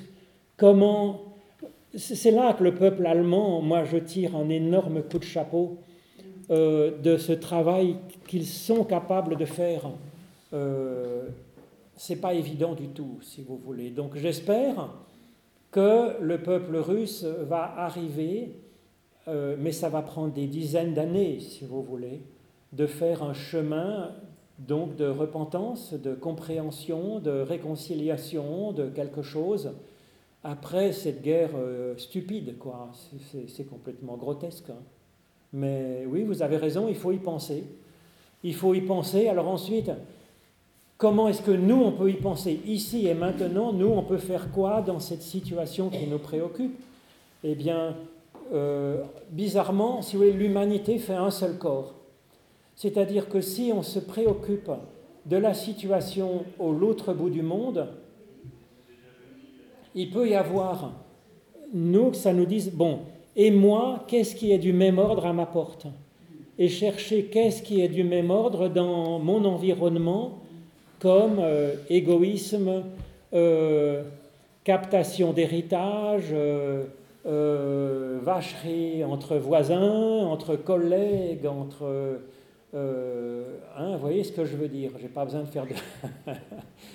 [0.55, 1.21] comment...
[1.95, 5.77] C'est là que le peuple allemand, moi je tire un énorme coup de chapeau
[6.49, 7.97] euh, de ce travail
[8.27, 9.83] qu'ils sont capables de faire.
[10.53, 11.27] Euh,
[11.95, 13.89] c'est pas évident du tout, si vous voulez.
[13.89, 14.89] Donc j'espère
[15.71, 18.51] que le peuple russe va arriver
[19.27, 22.21] euh, mais ça va prendre des dizaines d'années, si vous voulez,
[22.73, 24.11] de faire un chemin
[24.59, 29.71] donc de repentance, de compréhension, de réconciliation, de quelque chose
[30.43, 32.89] après cette guerre euh, stupide, quoi.
[33.47, 34.69] C'est complètement grotesque.
[34.69, 34.81] Hein.
[35.53, 37.63] Mais oui, vous avez raison, il faut y penser.
[38.43, 39.27] Il faut y penser.
[39.27, 39.91] Alors ensuite,
[40.97, 43.73] comment est-ce que nous, on peut y penser ici et maintenant?
[43.73, 46.79] Nous, on peut faire quoi dans cette situation qui nous préoccupe?
[47.43, 47.95] Eh bien,
[48.53, 51.95] euh, bizarrement, si l'humanité fait un seul corps.
[52.75, 54.71] C'est-à-dire que si on se préoccupe
[55.25, 57.87] de la situation au l'autre bout du monde,
[59.95, 60.93] il peut y avoir,
[61.73, 62.99] nous, ça nous dise, bon,
[63.35, 65.87] et moi, qu'est-ce qui est du même ordre à ma porte?
[66.59, 70.39] Et chercher qu'est-ce qui est du même ordre dans mon environnement,
[70.99, 72.83] comme euh, égoïsme,
[73.33, 74.03] euh,
[74.63, 76.33] captation d'héritage,
[77.27, 82.19] euh, vacherie entre voisins, entre collègues, entre...
[82.73, 85.65] Hein, vous voyez ce que je veux dire J'ai pas besoin de faire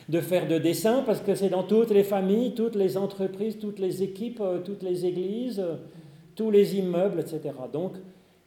[0.09, 4.03] de, de dessin parce que c'est dans toutes les familles, toutes les entreprises, toutes les
[4.03, 5.65] équipes, toutes les églises,
[6.37, 7.51] tous les immeubles, etc.
[7.73, 7.95] Donc,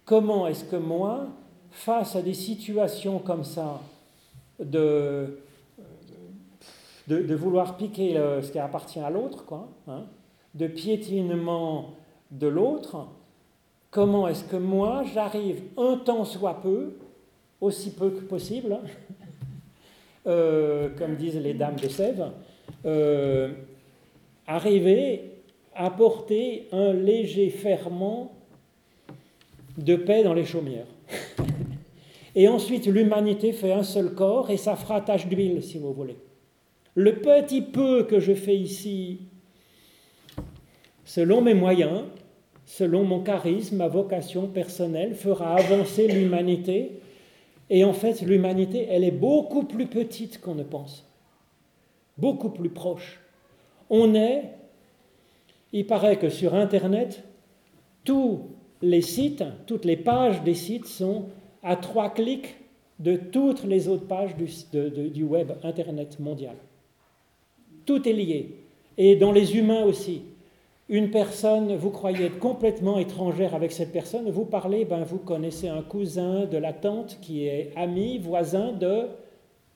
[0.05, 1.27] comment est-ce que moi,
[1.71, 3.81] face à des situations comme ça,
[4.59, 5.39] de,
[7.07, 10.03] de, vouloir piquer ce qui appartient à l'autre, quoi, hein,
[10.55, 11.93] de piétinement
[12.31, 13.07] de l'autre,
[13.91, 16.93] comment est-ce que moi j'arrive un temps soit peu,
[17.61, 18.81] aussi peu que possible, hein,
[20.27, 22.31] euh, comme disent les dames de Sèvres,
[22.85, 23.51] euh,
[24.47, 25.31] arriver
[25.75, 28.31] à porter un léger ferment
[29.77, 30.87] de paix dans les chaumières.
[32.35, 36.17] Et ensuite, l'humanité fait un seul corps et ça fera tache d'huile, si vous voulez.
[36.93, 39.21] Le petit peu que je fais ici,
[41.05, 42.03] selon mes moyens,
[42.65, 46.99] selon mon charisme, ma vocation personnelle, fera avancer l'humanité.
[47.69, 51.07] Et en fait, l'humanité, elle est beaucoup plus petite qu'on ne pense,
[52.17, 53.21] beaucoup plus proche.
[53.89, 54.51] On est,
[55.71, 57.23] il paraît que sur Internet,
[58.03, 58.41] tous
[58.81, 61.25] les sites, toutes les pages des sites sont
[61.63, 62.55] à trois clics
[62.99, 66.55] de toutes les autres pages du, web Internet mondial.
[67.85, 68.55] Tout est lié.
[68.97, 70.21] Et dans les humains aussi.
[70.87, 75.67] Une personne, vous croyez être complètement étrangère avec cette personne, vous parlez, ben vous connaissez
[75.67, 79.07] un cousin de la tante qui est ami, voisin de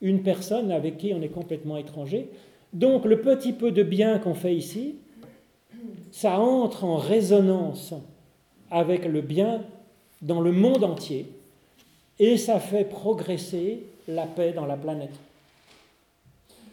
[0.01, 2.30] une personne avec qui on est complètement étranger.
[2.74, 4.97] Donc le petit peu de bien qu'on fait ici,
[6.12, 7.95] ça entre en résonance
[8.70, 9.62] avec le bien
[10.22, 11.26] dans le monde entier
[12.20, 15.20] et ça fait progresser la paix dans la planète.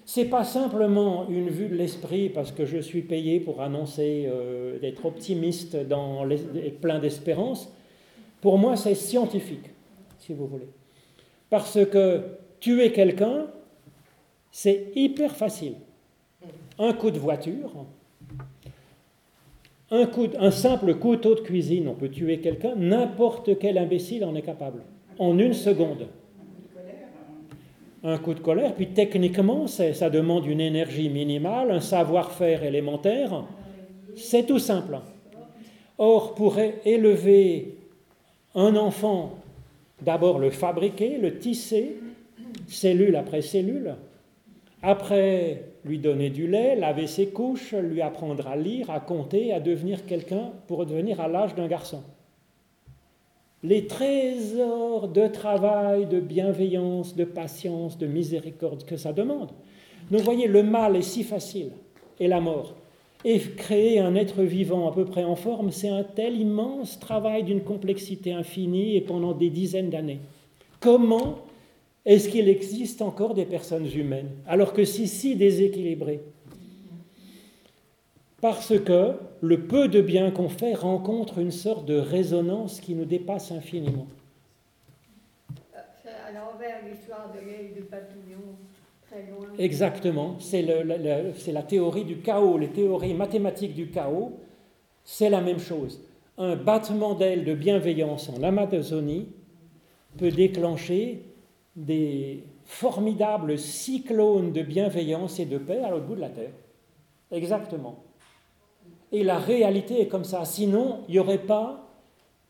[0.09, 4.79] C'est pas simplement une vue de l'esprit parce que je suis payé pour annoncer euh,
[4.79, 6.39] d'être optimiste dans les,
[6.71, 7.73] plein d'espérance.
[8.41, 9.69] Pour moi, c'est scientifique,
[10.21, 10.69] si vous voulez.
[11.51, 12.23] Parce que
[12.61, 13.49] tuer quelqu'un,
[14.53, 15.75] c'est hyper facile.
[16.79, 17.85] Un coup de voiture,
[19.91, 24.83] un simple couteau de cuisine, on peut tuer quelqu'un, n'importe quel imbécile en est capable
[25.19, 26.07] en une seconde.
[28.09, 33.43] Un coup de colère, puis techniquement, ça demande une énergie minimale, un savoir-faire élémentaire.
[34.15, 35.01] C'est tout simple.
[35.99, 37.75] Or, pour élever
[38.55, 39.35] un enfant,
[40.03, 41.97] d'abord le fabriquer, le tisser,
[42.69, 43.97] cellule après cellule,
[44.83, 49.59] après lui donner du lait, laver ses couches, lui apprendre à lire, à compter, à
[49.59, 52.05] devenir quelqu'un pour devenir à l'âge d'un garçon
[53.67, 59.51] les trésors de travail, de bienveillance, de patience, de miséricorde que ça demande.
[60.09, 61.71] Vous voyez, le mal est si facile,
[62.21, 62.77] et la mort.
[63.25, 67.43] Et créer un être vivant à peu près en forme, c'est un tel immense travail
[67.43, 70.21] d'une complexité infinie et pendant des dizaines d'années.
[70.79, 71.39] Comment
[72.05, 76.21] est-ce qu'il existe encore des personnes humaines, alors que c'est si déséquilibré
[78.41, 83.05] parce que le peu de bien qu'on fait rencontre une sorte de résonance qui nous
[83.05, 84.07] dépasse infiniment.
[86.03, 88.57] C'est à l'envers l'histoire de l'œil de papillon,
[89.09, 89.47] très loin.
[89.59, 94.33] Exactement, c'est la théorie du chaos, les théories mathématiques du chaos,
[95.05, 96.01] c'est la même chose.
[96.39, 99.29] Un battement d'aile de bienveillance en Amazonie
[100.19, 101.23] peut déclencher
[101.75, 106.53] des formidables cyclones de bienveillance et de paix à l'autre bout de la Terre.
[107.31, 108.03] Exactement.
[109.17, 110.45] Et la réalité est comme ça.
[110.45, 111.89] Sinon, il n'y aurait pas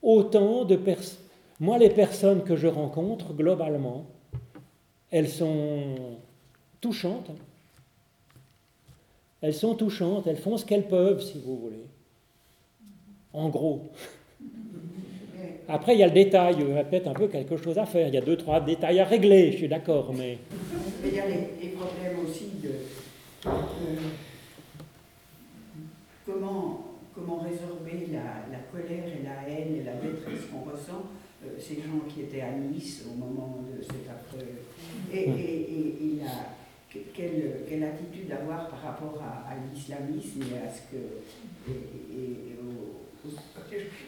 [0.03, 1.21] autant de personnes.
[1.61, 4.05] Moi, les personnes que je rencontre, globalement,
[5.13, 5.95] elles sont
[6.81, 7.31] touchantes.
[9.41, 11.85] Elles sont touchantes, elles font ce qu'elles peuvent, si vous voulez.
[13.33, 13.83] En gros.
[15.69, 17.87] Après, il y a le détail, il y a peut-être un peu quelque chose à
[17.87, 18.09] faire.
[18.09, 20.39] Il y a deux, trois détails à régler, je suis d'accord, mais...
[21.05, 22.71] Il y a les, problèmes aussi de
[26.39, 31.05] comment, comment résorber la, colère et la haine et la détresse qu'on ressent,
[31.45, 34.47] euh, ces gens qui étaient à Nice au moment de cette affreux.
[35.13, 36.21] Et, et,
[37.15, 41.03] quelle, quelle, attitude avoir par rapport à, l'islamisme et à ce que.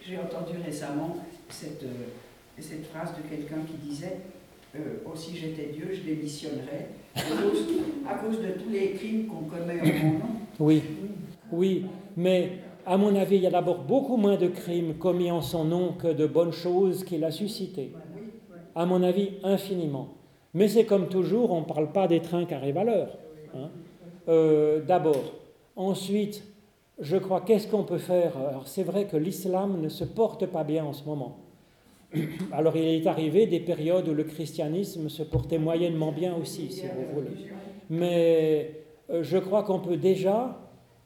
[0.07, 1.17] J'ai entendu récemment
[1.51, 1.85] cette,
[2.59, 4.19] cette phrase de quelqu'un qui disait
[4.77, 7.67] euh, oh, si j'étais Dieu, je démissionnerais à cause,
[8.09, 10.27] à cause de tous les crimes qu'on commet en mon nom.
[10.61, 10.83] Oui,
[11.51, 11.87] oui.
[12.19, 12.51] Mais
[12.85, 15.93] à mon avis, il y a d'abord beaucoup moins de crimes commis en son nom
[15.93, 17.93] que de bonnes choses qu'il a suscitées.
[18.75, 20.09] À mon avis, infiniment.
[20.53, 23.19] Mais c'est comme toujours, on ne parle pas des trains qui arrivent à l'heure.
[23.55, 23.71] Hein.
[24.29, 25.33] Euh, d'abord,
[25.79, 26.43] Ensuite,
[26.99, 28.33] je crois, qu'est-ce qu'on peut faire?
[28.65, 31.39] C'est vrai que l'islam ne se porte pas bien en ce moment.
[32.53, 36.83] Alors il est arrivé des périodes où le christianisme se portait moyennement bien aussi, si
[36.83, 37.47] vous voulez.
[37.91, 38.73] Mais
[39.09, 40.59] euh, je crois qu'on peut déjà,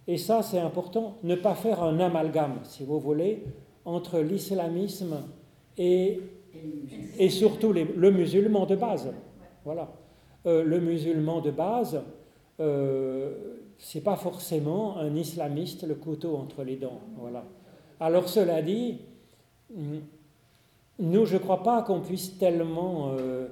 [0.06, 3.44] et ça c'est important, ne pas faire un amalgame, si vous voulez,
[3.84, 5.16] entre l'islamisme
[5.76, 6.20] et,
[7.18, 9.12] et surtout le musulman de base.
[9.64, 9.92] Voilà.
[10.46, 12.02] Euh, le musulman de base,
[12.60, 17.00] euh, c'est pas forcément un islamiste le couteau entre les dents.
[17.16, 17.44] Voilà.
[18.00, 18.98] Alors cela dit,
[20.98, 23.48] nous, je ne crois pas qu'on puisse tellement euh,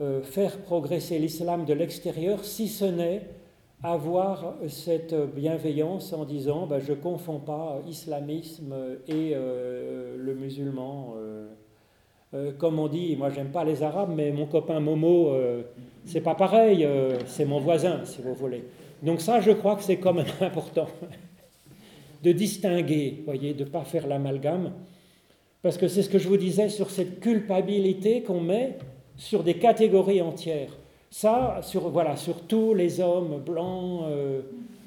[0.00, 3.28] euh, faire progresser l'islam de l'extérieur, si ce n'est
[3.84, 8.74] avoir cette bienveillance en disant ben, je ne confonds pas islamisme
[9.06, 11.14] et le musulman.
[12.58, 15.32] comme on dit, moi j'aime pas les arabes, mais mon copain Momo,
[16.06, 16.88] c'est pas pareil,
[17.26, 18.64] c'est mon voisin, si vous voulez.
[19.02, 20.88] Donc ça, je crois que c'est quand même important
[22.24, 24.72] de distinguer, voyez, de ne pas faire l'amalgame,
[25.62, 28.78] parce que c'est ce que je vous disais sur cette culpabilité qu'on met
[29.16, 30.70] sur des catégories entières.
[31.14, 34.40] Ça, sur, voilà, sur tous les hommes blancs, euh,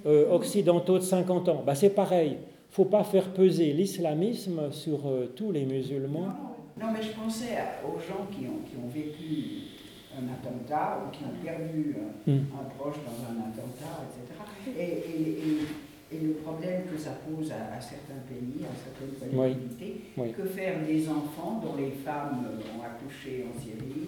[0.06, 2.32] euh, occidentaux de 50 ans, bah, c'est pareil.
[2.32, 6.28] Il ne faut pas faire peser l'islamisme sur euh, tous les musulmans.
[6.78, 9.72] Non, mais je pensais aux gens qui ont, qui ont vécu
[10.20, 11.96] un attentat ou qui ont perdu
[12.28, 12.46] un, hmm.
[12.78, 14.78] proche dans un attentat, etc.
[14.78, 21.08] Et, le problème que ça pose à, certains pays, à certaines collectivités, que faire des
[21.08, 22.48] enfants dont les femmes
[22.78, 24.08] ont accouché en Syrie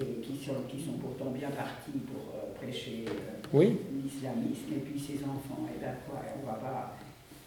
[0.00, 3.60] et, qui, sont, qui sont pourtant bien partis pour euh, prêcher euh,
[4.02, 6.96] l'islamisme, et puis ces enfants, et eh bien quoi, on va pas,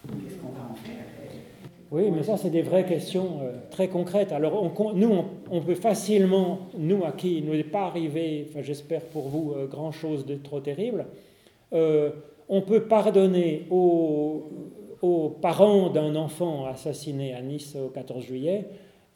[0.08, 1.06] qu'est-ce qu'on va en faire
[1.92, 4.32] oui, mais ça, c'est des vraies questions euh, très concrètes.
[4.32, 9.30] Alors, nous, on, peut facilement, nous à qui il n'est pas arrivé, enfin, j'espère pour
[9.30, 11.06] vous, euh, grand-chose de trop terrible,
[12.48, 14.50] on peut pardonner aux,
[15.42, 18.66] parents d'un enfant assassiné à Nice au 14 juillet,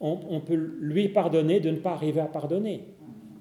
[0.00, 2.84] on, peut lui pardonner de ne pas arriver à pardonner.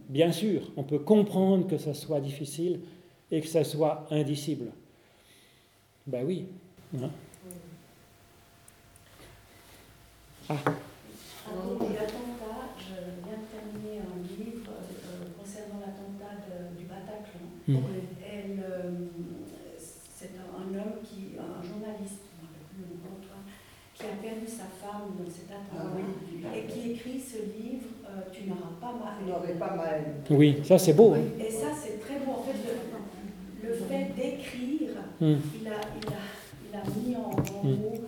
[0.09, 2.79] Bien sûr, on peut comprendre que ça soit difficile
[3.29, 4.71] et que ça soit indicible.
[6.07, 6.47] Ben oui.
[6.99, 7.11] Hein.
[10.49, 10.55] Ah.
[10.65, 16.41] l'attentat, je viens de terminer un livre euh, concernant l'attentat
[16.75, 17.45] du Bataclan.
[17.67, 17.77] Hmm.
[18.25, 18.91] Euh,
[19.77, 22.23] c'est un, homme, qui, un journaliste,
[23.93, 26.01] qui a perdu sa femme dans cet attentat
[26.45, 29.57] ah et qui écrit ce livre euh, Tu n'auras pas mal.
[29.57, 30.03] pas mal.
[30.29, 31.13] Oui, ça c'est beau.
[31.13, 31.21] Hein.
[31.39, 32.31] Et ça c'est très beau.
[32.31, 32.57] En fait,
[33.63, 34.91] le, fait d'écrire,
[35.21, 35.35] hmm.
[35.61, 36.19] il, a, il, a,
[36.65, 37.29] il, a, mis en,
[37.63, 37.75] hmm.
[37.81, 38.05] mots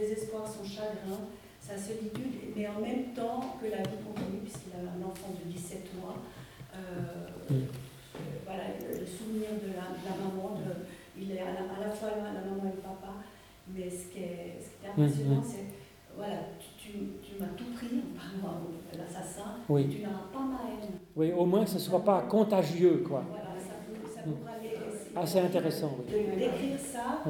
[0.00, 1.28] désespoir, son chagrin,
[1.60, 5.50] sa solitude, mais en même temps que la vie continue, puisqu'il a un enfant de
[5.50, 6.16] 17 mois.
[6.74, 7.66] Euh, mm.
[8.44, 10.58] voilà, le souvenir de la, maman,
[11.18, 13.14] il est à la, fois la, maman et le papa,
[13.68, 15.66] mais ce qui est, ce qui est impressionnant, c'est
[16.16, 16.50] voilà,
[16.90, 18.60] tu, tu, m'as tout pris en parlant
[18.92, 19.88] de l'assassin, oui.
[19.88, 20.90] tu n'auras pas ma haine.
[21.16, 23.24] Oui, au moins que ce ne soit pas contagieux, quoi.
[23.28, 24.70] Voilà, ça, ça pourra aller
[25.16, 25.96] ah, c'est intéressant.
[26.08, 26.20] Oui.
[26.38, 27.24] D'écrire ça,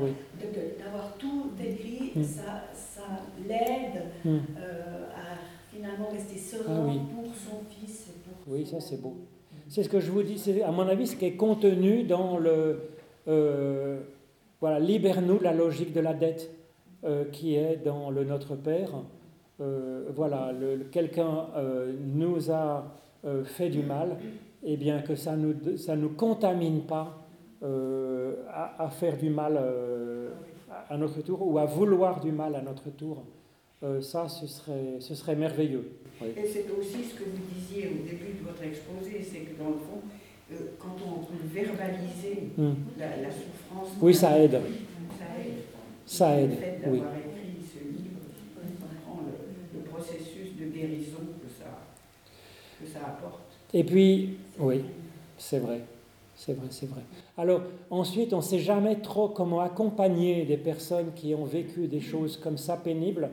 [0.84, 2.22] d'avoir tout écrit, hmm.
[2.22, 3.02] ça, ça
[3.48, 4.38] l'aide hmm.
[4.58, 8.08] euh, à finalement rester serein ah pour son fils.
[8.46, 9.16] oui, ça c'est beau.
[9.68, 12.36] C'est ce que je vous dis, c'est à mon avis ce qui est contenu dans
[12.38, 12.90] le.
[13.28, 14.01] Euh,
[14.60, 16.51] voilà, libère-nous de la logique de la dette
[17.05, 18.90] euh, qui est dans le Notre Père.
[20.15, 20.53] Voilà,
[20.91, 21.47] quelqu'un
[22.05, 22.85] nous a
[23.45, 24.16] fait du mal,
[24.62, 27.20] et eh bien que ça ne nous, ça nous contamine pas
[27.62, 30.31] euh, à, faire du mal euh,
[30.89, 33.23] à notre tour ou à vouloir du mal à notre tour,
[33.82, 35.93] euh, ça, ce serait, ce serait merveilleux.
[36.23, 39.69] Et c'est aussi ce que vous disiez au début de votre exposé, c'est que dans
[39.69, 40.01] le fond,
[40.78, 42.73] quand on peut verbaliser hmm.
[42.99, 43.89] la, souffrance...
[44.01, 44.53] Oui, ça aide.
[45.19, 45.53] Ça aide.
[46.07, 48.20] Ça aide, le fait d'avoir écrit ce livre,
[48.57, 51.70] on comprend le, processus de guérison que ça,
[52.81, 53.43] que ça apporte.
[53.73, 54.85] Et puis, oui,
[55.39, 55.81] c'est vrai.
[56.36, 57.02] C'est vrai, c'est vrai.
[57.36, 62.01] Alors ensuite, on ne sait jamais trop comment accompagner des personnes qui ont vécu des
[62.01, 63.28] choses comme ça pénibles.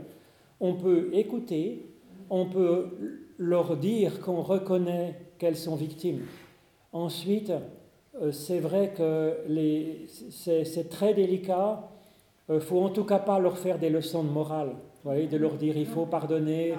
[0.60, 1.86] On peut écouter,
[2.30, 2.90] on peut
[3.38, 6.26] leur dire qu'on reconnaît qu'elles sont victimes.
[6.92, 7.54] Ensuite,
[8.22, 9.38] euh, c'est vrai que
[10.32, 11.88] c'est très délicat.
[12.50, 14.76] Il euh, faut en tout cas pas leur faire des leçons de morale,
[15.08, 16.74] de leur dire il faut pardonner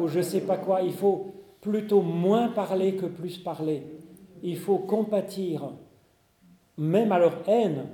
[0.00, 0.82] ou je ne sais pas quoi.
[0.82, 3.82] Il faut plutôt moins parler que plus parler
[4.44, 5.70] il faut compatir,
[6.76, 7.86] même à leur haine,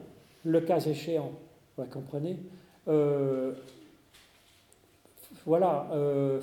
[0.45, 1.31] le cas échéant.
[1.79, 2.37] Vous comprenez
[2.89, 3.53] euh,
[5.47, 6.41] Voilà, euh,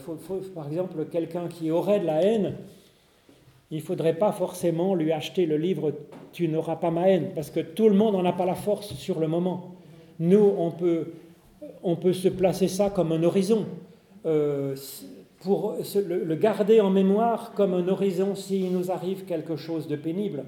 [0.55, 2.55] par exemple, quelqu'un qui aurait de la haine,
[3.69, 5.91] il ne faudrait pas forcément lui acheter le livre
[6.31, 8.93] Tu n'auras pas ma haine, parce que tout le monde n'en a pas la force
[8.93, 9.76] sur le moment.
[10.19, 11.11] Nous, on peut,
[11.84, 13.66] on peut se placer ça comme un horizon,
[14.26, 14.76] euh,
[15.40, 20.46] pour le, garder en mémoire comme un horizon s'il nous arrive quelque chose de pénible.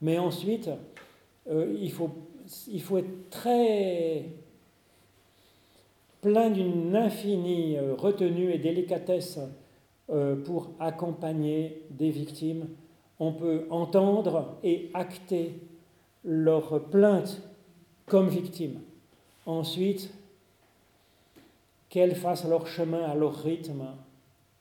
[0.00, 0.70] Mais ensuite,
[1.50, 2.10] euh, il, faut,
[2.68, 4.24] il faut être très
[6.20, 9.38] plein d'une infinie euh, retenue et délicatesse
[10.44, 12.66] pour accompagner des victimes.
[13.18, 15.54] On peut entendre et acter
[16.22, 17.40] leur plainte
[18.04, 18.80] comme victime.
[19.46, 20.12] Ensuite,
[21.92, 23.84] qu'elles fassent leur chemin à leur rythme,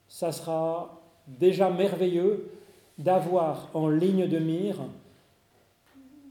[0.10, 2.52] ça sera déjà merveilleux
[2.98, 4.76] d'avoir en ligne de mire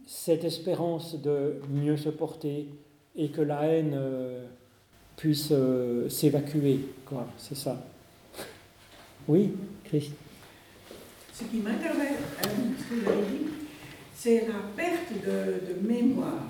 [0.06, 2.68] cette espérance de mieux se porter
[3.16, 4.44] et que la haine euh,
[5.16, 6.80] puisse euh, s'évacuer.
[7.38, 7.82] C'est ça.
[9.26, 9.52] Oui,
[9.84, 10.12] Christ.
[11.32, 11.78] Ce qui avez
[13.30, 13.46] dit,
[14.14, 16.44] c'est la perte de, mémoire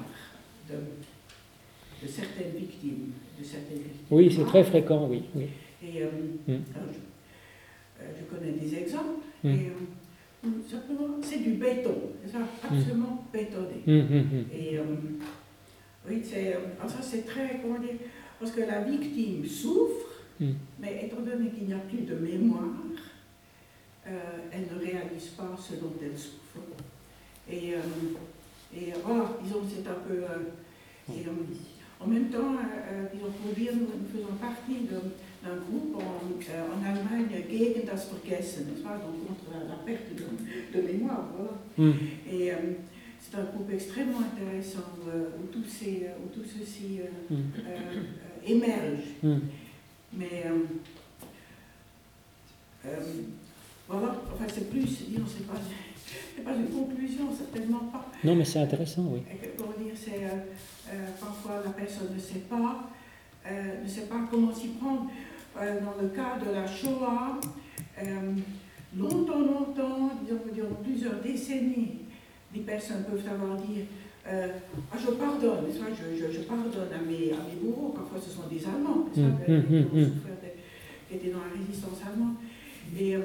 [0.68, 3.12] de, certaines victimes.
[3.40, 3.80] De.
[4.10, 5.22] Oui, c'est très fréquent, oui.
[5.34, 5.46] oui.
[5.82, 6.08] Et euh,
[6.46, 6.58] mm.
[7.98, 9.48] je, connais des exemples, mm.
[9.48, 9.72] et
[10.70, 11.94] simplement, c'est du béton,
[12.26, 12.46] c'est mm.
[12.64, 13.82] absolument bétonné.
[14.52, 14.78] Et
[16.08, 16.56] oui, c'est,
[16.86, 17.96] ça c'est très, comment dire,
[18.38, 20.06] parce que la victime souffre,
[20.78, 22.74] mais étant donné qu'il n'y a plus de mémoire,
[24.06, 24.12] euh,
[24.50, 26.60] elle ne réalise pas ce dont elle souffre.
[27.48, 27.78] Et, euh,
[28.74, 30.22] et voilà, disons, c'est un peu.
[30.24, 31.24] Euh, et,
[32.00, 32.56] en même temps,
[33.42, 39.52] pour dire, nous, faisons partie d'un groupe en, en, Allemagne, Gegen das Vergessen, donc contre
[39.68, 41.90] la, perte de, de, mémoire, voilà.
[41.90, 41.96] Hmm.
[42.30, 42.52] Et
[43.20, 47.36] c'est un groupe extrêmement intéressant où, tout, ces, où tout ceci hmm
[48.46, 49.04] émerge.
[49.22, 49.38] Hmm.
[50.12, 50.58] Mais euh,
[52.86, 53.00] euh,
[53.88, 55.54] voilà, enfin c'est plus, c'est pas,
[56.44, 58.06] pas une conclusion, certainement pas.
[58.24, 59.20] Non, mais c'est intéressant, oui.
[59.56, 60.79] Pour dire, c'est euh,
[61.18, 62.90] parfois la personne ne sait pas,
[63.50, 65.10] ne sait pas comment s'y prendre.
[65.56, 67.38] dans le cas de la Shoah,
[68.96, 71.98] longtemps, longtemps, disons, plusieurs décennies,
[72.52, 73.82] des personnes peuvent avoir dit
[74.28, 74.48] euh,
[74.92, 78.46] ah, je pardonne, je, je, je, pardonne à mes, à mes bourreaux, parfois ce sont
[78.48, 80.10] des Allemands, mmh, mmh, mmh,
[81.08, 82.34] qui étaient dans la résistance allemande.
[82.98, 83.20] Et, euh,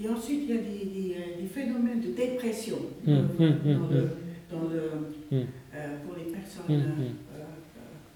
[0.00, 4.08] et ensuite, il y a des, des, euh, des phénomènes de dépression dans le,
[4.50, 4.90] dans le,
[5.32, 5.44] euh,
[6.04, 6.82] pour les personnes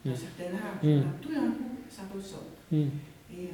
[0.04, 1.02] d'un certain âge.
[1.20, 2.46] Tout d'un coup, ça ressort.
[2.72, 3.48] Et,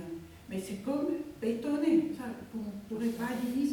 [0.51, 1.09] mais c'est comme
[1.41, 2.25] bétonné, ça,
[2.55, 3.69] on ne pourrait pas dire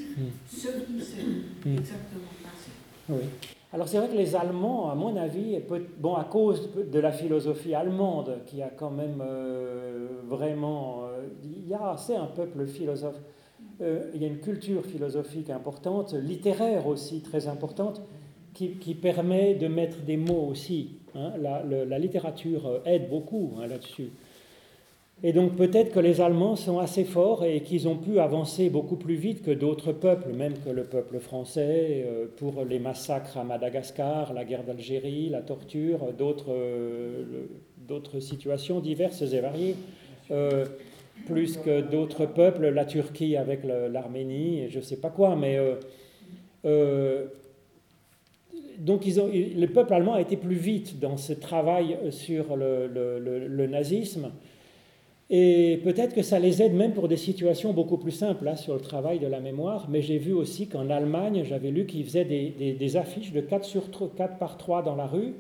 [0.46, 1.22] ce qui s'est
[1.66, 2.72] exactement passé.
[3.10, 3.30] Oui.
[3.72, 5.60] Alors c'est vrai que les Allemands, à mon avis,
[6.00, 11.04] bon, à cause de la philosophie allemande, qui a quand même euh, vraiment...
[11.04, 13.20] Euh, il y a, c'est un peuple philosophe.
[13.82, 18.02] Euh, il y a une culture philosophique importante, littéraire aussi très importante,
[18.56, 20.96] qui, permet de mettre des mots aussi.
[21.14, 21.34] Hein.
[21.40, 24.10] La, littérature aide beaucoup hein, là-dessus.
[25.24, 28.98] Et donc peut-être que les Allemands sont assez forts et qu'ils ont pu avancer beaucoup
[28.98, 33.44] plus vite que d'autres peuples, même que le peuple français, euh, pour les massacres à
[33.44, 39.76] Madagascar, la guerre d'Algérie, la torture, d'autres, euh, situations diverses et variées.
[40.32, 40.66] Euh,
[41.26, 45.58] plus que d'autres peuples, la Turquie avec l'Arménie, et je ne sais pas quoi, mais
[48.80, 54.32] donc le peuple allemand a été plus vite dans ce travail sur le, nazisme
[55.30, 58.76] et peut-être que ça les aide même pour des situations beaucoup plus simples là, sur
[58.76, 59.88] le travail de la mémoire.
[59.90, 63.84] Mais j'ai vu aussi qu'en Allemagne, j'avais lu qu'ils faisaient des, affiches de 4, sur
[64.16, 65.34] 4 par 3 dans la rue,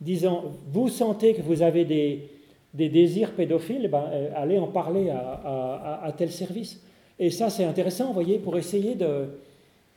[0.00, 0.42] disant
[0.72, 2.28] Vous sentez que vous avez des,
[2.74, 6.82] désirs pédophiles, ben, euh, allez en parler à, tel service.
[7.20, 9.28] Et ça, c'est intéressant, vous voyez, pour essayer de,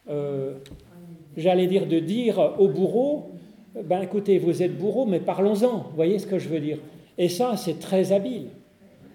[0.08, 0.54] euh,
[1.38, 3.32] j'allais dire, de dire au bourreau
[3.84, 6.78] ben écoutez, vous êtes bourreau, mais parlons-en, vous voyez ce que je veux dire?
[7.18, 8.48] Et ça, c'est très habile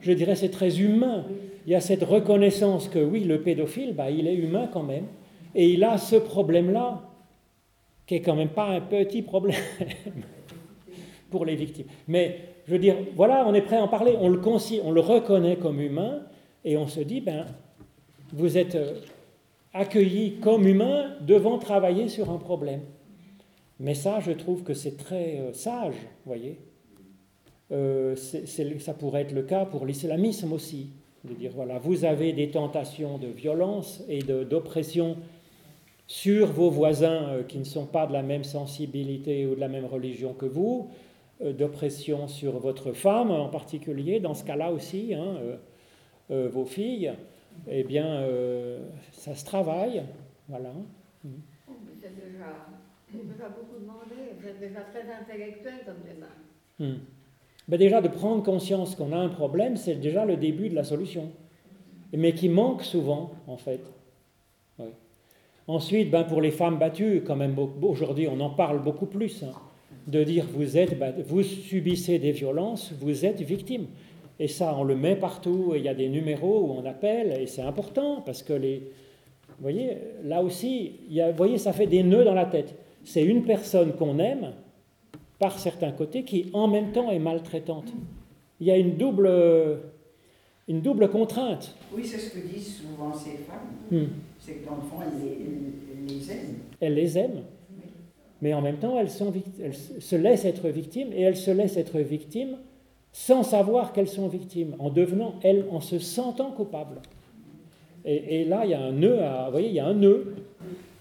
[0.01, 1.25] je dirais, c'est très humain.
[1.67, 5.05] Il y a cette reconnaissance que oui, le pédophile, bah, il est humain quand même,
[5.55, 7.03] et il a ce problème-là,
[8.07, 9.61] qui est quand même pas un petit problème
[11.31, 11.87] pour les victimes.
[12.09, 14.41] Mais je veux dire, voilà, on est prêt à en parler, on le,
[14.83, 16.23] on le reconnaît comme humain,
[16.65, 17.47] et on se dit, ben,
[18.33, 18.77] vous êtes
[19.75, 22.83] euh, accueilli comme humain devant travailler sur un problème.
[23.81, 26.61] Mais ça, je trouve que c'est très euh, sage, vous voyez.
[27.73, 30.91] Euh, ça pourrait être le cas pour l'islamisme aussi,
[31.25, 35.17] de dire voilà, vous avez des tentations de violence et d'oppression
[36.07, 39.69] sur vos voisins euh, qui ne sont pas de la même sensibilité ou de la
[39.69, 40.91] même religion que vous,
[41.43, 45.39] d'oppression sur votre femme en particulier, dans ce cas-là aussi, hein,
[46.29, 47.15] vos filles,
[47.68, 48.24] eh bien,
[49.12, 50.02] ça se travaille,
[50.48, 50.70] Voilà.
[51.24, 51.28] Mmh.
[52.01, 52.66] C'est déjà,
[53.12, 56.86] déjà, beaucoup demandé, vous êtes déjà très intellectuel comme.
[56.86, 56.94] Mmh.
[57.68, 60.85] Ben déjà, de prendre conscience qu'on a un problème, c'est déjà le début de la
[60.85, 61.31] solution.
[62.12, 63.81] Mais qui manque souvent, en fait.
[65.66, 69.44] Ensuite, ben pour les femmes battues, quand même, aujourd'hui, on en parle beaucoup plus.
[69.44, 69.52] Hein,
[70.06, 70.97] de dire vous, êtes,
[71.27, 73.86] vous subissez des violences, vous êtes victime.
[74.41, 77.47] Et ça, on le met partout, il y a des numéros où on appelle, et
[77.47, 78.79] c'est important, parce que les...
[78.79, 82.47] Vous voyez, là aussi, il y a, vous voyez, ça fait des nœuds dans la
[82.47, 82.75] tête.
[83.05, 84.55] C'est une personne qu'on aime,
[85.39, 87.93] par certains côtés, qui en même temps est maltraitante.
[88.61, 89.31] Il y a une double,
[90.67, 91.77] une double contrainte.
[91.95, 93.69] Oui, c'est ce que disent souvent ces femmes.
[93.91, 94.09] Hmm.
[94.39, 96.55] C'est que dans le fond, elles les, aiment.
[96.81, 97.43] Elles les aiment.
[98.41, 101.77] Mais en même temps, elles, sont, elles se laissent être victimes, et elles se laissent
[101.77, 102.57] être victimes
[103.12, 107.01] sans savoir qu'elles sont victimes, en devenant, elles, en se sentant coupables.
[108.05, 110.35] Et, là, il y a un nœud, à, vous voyez, il y a un nœud.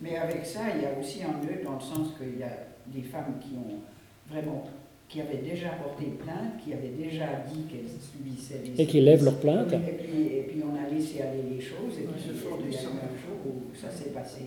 [0.01, 2.51] Mais avec ça, il y a aussi un nœud dans le sens qu'il y a
[2.87, 3.79] des femmes qui ont
[4.29, 4.67] vraiment,
[5.07, 9.23] qui avaient déjà porté plainte, qui avaient déjà dit qu'elles subissaient des Et qui lèvent
[9.23, 9.71] leur plainte.
[9.71, 12.71] Et puis, et puis, on a laissé aller les choses, et puis ce jour du
[12.71, 12.91] jour
[13.45, 14.41] où ça s'est passé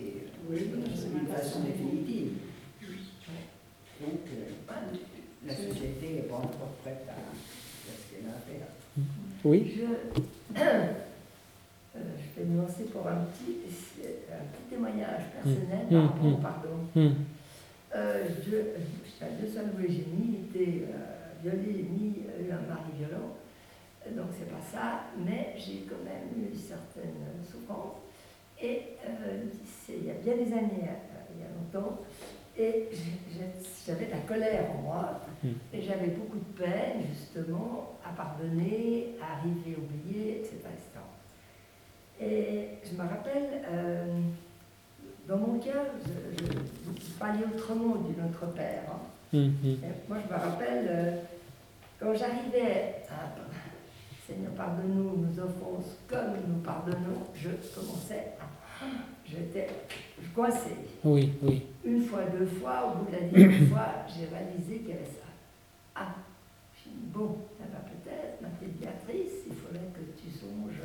[0.49, 2.33] d'une façon définitive.
[4.01, 4.73] Donc, euh,
[5.47, 7.13] la société n'est pas encore prête à
[9.45, 9.75] oui.
[9.75, 9.83] Je,
[10.61, 10.87] euh,
[11.95, 13.57] je vais me lancer pour un petit,
[14.31, 15.93] un petit témoignage personnel mmh.
[15.93, 16.33] par rapport mmh.
[16.33, 16.77] au pardon.
[16.95, 17.09] Mmh.
[17.95, 23.37] Euh, je, je seuls j'ai ni été euh, violée, ni eu un mari violent.
[24.05, 28.01] Donc c'est pas ça, mais j'ai quand même eu certaines souffrances.
[28.61, 28.97] Et
[29.89, 30.89] il y a bien des années,
[31.33, 31.99] il y a longtemps,
[32.57, 32.89] et
[33.85, 35.49] j'avais de la colère en moi, hmm.
[35.73, 40.59] et j'avais beaucoup de peine, justement, à pardonner, à arriver à oublier, etc.
[42.21, 44.21] Et je me rappelle, euh,
[45.27, 48.83] dans mon cœur, je, je, parlais autrement du Notre Père.
[48.89, 48.99] Hein.
[49.33, 49.77] Hmm, hmm.
[50.07, 51.11] Moi, je me rappelle, euh,
[51.99, 53.33] quand j'arrivais à
[54.27, 58.45] Seigneur, pardonne-nous nos offenses comme nous pardonnons, je commençais à
[59.25, 59.67] j'étais
[60.33, 60.77] coincée.
[61.03, 61.63] Oui, oui.
[61.83, 65.05] Une fois, deux fois, au bout de la deuxième fois, j'ai réalisé qu'il y avait
[65.05, 65.27] ça.
[65.95, 66.15] Ah,
[66.75, 70.81] je dit, bon, ça va peut-être, ma pédiatrice, il faudrait que tu songes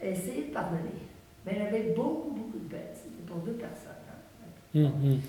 [0.00, 1.08] à essayer de pardonner.
[1.44, 2.92] Mais elle avait beaucoup, beaucoup de peine.
[2.94, 3.92] C'était pour deux personnes.
[4.08, 4.78] Hein.
[4.78, 5.20] Hum, hum.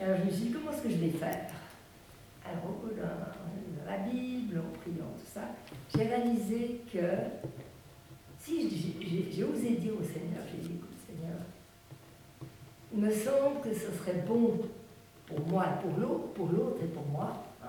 [0.00, 1.46] Alors je me suis dit, comment est-ce que je vais faire?
[2.44, 5.48] Alors, dans, dans la Bible, en priant, tout ça,
[5.94, 7.00] j'ai réalisé que
[8.38, 8.70] si
[9.34, 10.74] j'ai osé dire au Seigneur, j'ai dit,
[12.96, 14.58] il me semble que ce serait bon
[15.26, 17.66] pour moi et pour l'autre, pour l'autre et pour moi, hein,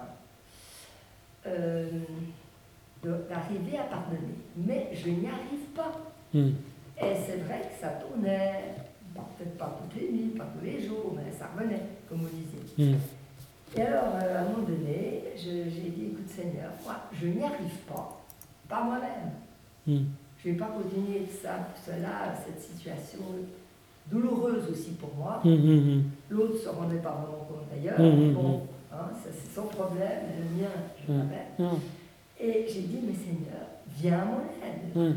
[1.48, 1.86] euh,
[3.04, 4.36] d'arriver à pardonner.
[4.56, 5.92] Mais je n'y arrive pas.
[6.34, 6.52] Hmm.
[7.00, 8.76] Et c'est vrai que ça tournait,
[9.14, 12.94] peut-être pas toutes les nuits, pas tous les jours, mais ça revenait, comme vous disiez.
[12.94, 12.98] Hmm.
[13.76, 17.78] Et alors, euh, à un moment donné, j'ai dit, écoute Seigneur, moi, je n'y arrive
[17.88, 18.22] pas,
[18.70, 19.32] pas moi-même.
[19.86, 20.06] Hmm.
[20.42, 23.20] Je ne vais pas continuer ça, cela, cette situation
[24.10, 25.42] douloureuse aussi pour moi.
[25.44, 26.04] Hum, hum, hum.
[26.30, 27.98] L'autre ne se rendait pas vraiment compte d'ailleurs.
[28.34, 28.62] bon,
[28.92, 30.72] hein, ça c'est son problème, le mien,
[31.08, 31.74] je l'avais.
[32.40, 33.66] Et j'ai dit, mais Seigneur,
[33.98, 35.16] viens à mon aide.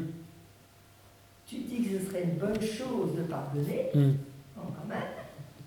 [1.46, 4.12] Tu dis que ce serait une bonne chose de pardonner, bon,
[4.56, 5.02] quand même.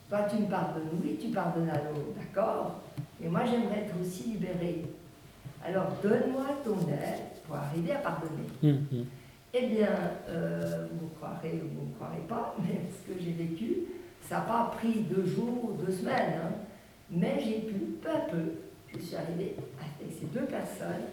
[0.10, 2.82] Toi, tu me pardonnes, oui, tu pardonnes à l'autre, d'accord
[3.24, 4.86] Et moi, j'aimerais être aussi libérée.
[5.66, 9.06] Alors, donne-moi ton aide pour arriver à pardonner.
[9.56, 9.88] Eh bien,
[10.30, 13.84] euh, vous me croirez ou vous ne me croirez pas, mais ce que j'ai vécu,
[14.22, 16.52] ça n'a pas pris deux jours, ou deux semaines, hein.
[17.12, 18.54] mais j'ai pu, peu à peu,
[18.92, 21.06] je suis arrivée avec ces deux personnes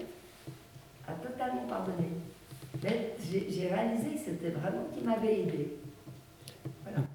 [1.06, 2.12] à totalement pardonner.
[2.82, 5.76] Mais j'ai réalisé que c'était vraiment qui m'avait aidé.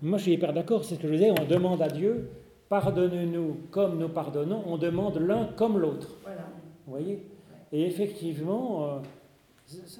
[0.02, 2.30] Moi, je suis hyper d'accord, c'est ce que je disais, on demande à Dieu,
[2.70, 6.18] pardonne-nous comme nous pardonnons, on demande l'un comme l'autre.
[6.24, 6.42] Voilà.
[6.86, 7.26] Vous voyez?
[7.72, 9.00] Et effectivement, euh,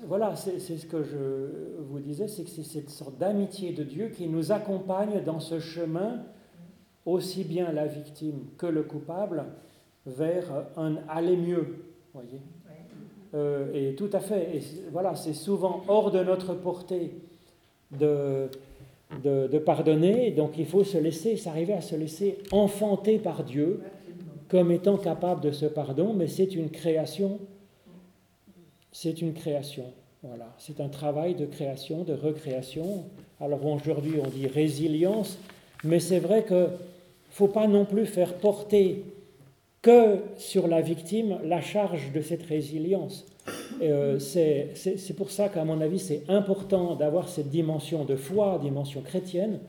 [0.08, 4.10] voilà, c'est ce que je vous disais, c'est que c'est cette sorte d'amitié de Dieu
[4.10, 6.24] qui nous accompagne dans ce chemin,
[7.06, 9.46] aussi bien la victime que le coupable,
[10.06, 11.86] vers un aller mieux.
[12.14, 12.42] Voyez
[13.36, 14.56] euh, et tout à fait.
[14.56, 14.62] Et
[14.92, 17.12] voilà, c'est souvent hors de notre portée
[17.92, 18.50] de,
[19.24, 23.82] de, de, pardonner, donc il faut se laisser, s'arriver à se laisser enfanter par Dieu
[24.48, 27.40] comme étant capable de ce pardon, mais c'est une création
[28.96, 29.92] c'est une création.
[30.24, 33.04] Voilà, c'est un travail de création, de recréation.
[33.42, 35.38] Alors aujourd'hui, on dit résilience,
[35.84, 36.68] mais c'est vrai que ne
[37.30, 39.04] faut pas non plus faire porter
[39.82, 43.26] que sur la victime la charge de cette résilience.
[43.82, 49.02] Euh, c'est pour ça qu'à mon avis, c'est important d'avoir cette dimension de foi, dimension
[49.02, 49.60] chrétienne,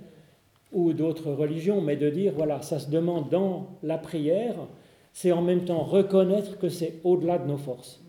[0.71, 4.55] ou d'autres religions, mais de dire, voilà, ça se demande dans la prière,
[5.13, 8.06] c'est en même temps reconnaître que c'est au-delà de nos forces.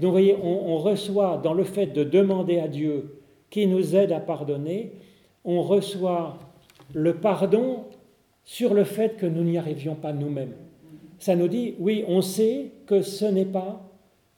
[0.00, 3.20] Donc vous voyez, on, reçoit dans le fait de demander à Dieu
[3.50, 4.92] qui nous aide à pardonner,
[5.44, 6.38] on reçoit
[6.94, 7.84] le pardon
[8.44, 10.54] sur le fait que nous n'y arrivions pas nous-mêmes.
[11.18, 13.82] Ça nous dit, oui, on sait que ce n'est pas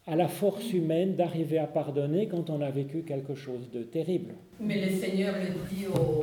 [0.07, 4.35] à la force humaine d'arriver à pardonner quand on a vécu quelque chose de terrible.
[4.59, 6.23] Mais le Seigneur le dit euh,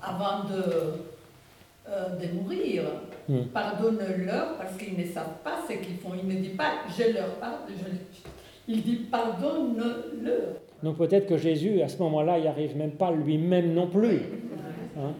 [0.00, 0.94] avant de,
[1.90, 2.82] euh, de mourir,
[3.28, 3.44] hmm.
[3.52, 6.10] pardonne-leur parce qu'ils ne savent pas ce qu'ils font.
[6.20, 7.74] Il ne dit pas je leur pardonne,
[8.66, 10.56] il dit pardonne-leur.
[10.82, 14.20] Donc peut-être que Jésus, à ce moment-là, il n'y arrive même pas lui-même non plus.
[14.96, 15.12] Hein.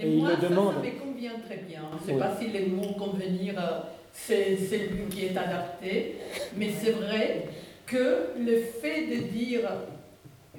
[0.00, 0.74] Et, moi, il le demande.
[0.74, 1.80] Ça, ça me convient très bien.
[1.92, 3.54] Je ne sais pas si les mots convenir.
[3.58, 3.80] Euh,
[4.12, 6.16] c'est lui qui est adapté.
[6.56, 7.46] Mais c'est vrai
[7.86, 9.68] que le fait de dire,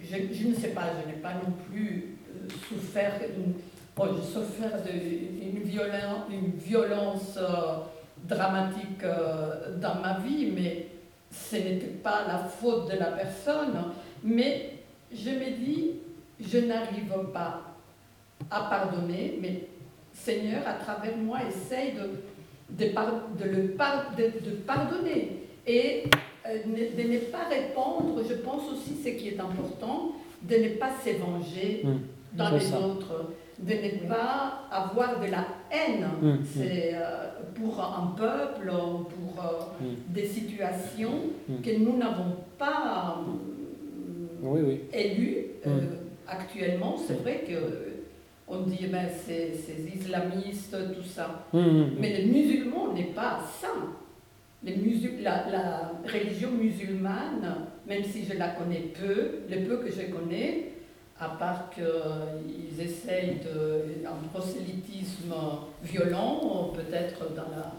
[0.02, 3.20] je, ne sais pas, je n'ai pas non plus euh, souffert,
[3.96, 7.78] bon, j'ai souffert d'une violence, une violence euh,
[8.24, 10.88] dramatique euh, dans ma vie, mais
[11.32, 13.76] ce n'était pas la faute de la personne.
[14.24, 14.78] Mais
[15.12, 15.92] je me dis,
[16.40, 17.62] je n'arrive pas
[18.50, 19.68] à pardonner, mais
[20.14, 22.10] Seigneur, à travers moi, essaye de
[22.78, 23.62] de, le
[24.42, 26.04] de, pardonner et
[26.48, 30.92] euh, de ne pas répondre, je pense aussi ce qui est important, de ne pas
[31.04, 32.38] s'évanger mmh.
[32.38, 36.40] dans les autres, de ne pas avoir de la haine mmh, mmh.
[36.44, 41.20] c'est euh, pour un peuple, pour euh, des situations
[41.64, 43.18] que nous n'avons pas
[44.42, 45.46] oui, élues
[46.28, 46.98] actuellement.
[46.98, 47.94] C'est vrai que
[48.48, 51.46] on dit, ben, c'est ces islamistes, tout ça.
[51.54, 53.70] Mais le musulman n'est pas ça.
[54.64, 60.73] la, la, religion musulmane, même si je la connais peu, le peu que je connais,
[61.24, 65.34] à part qu'ils essayent de, un prosélytisme
[65.84, 67.74] violent, peut-être dans, la,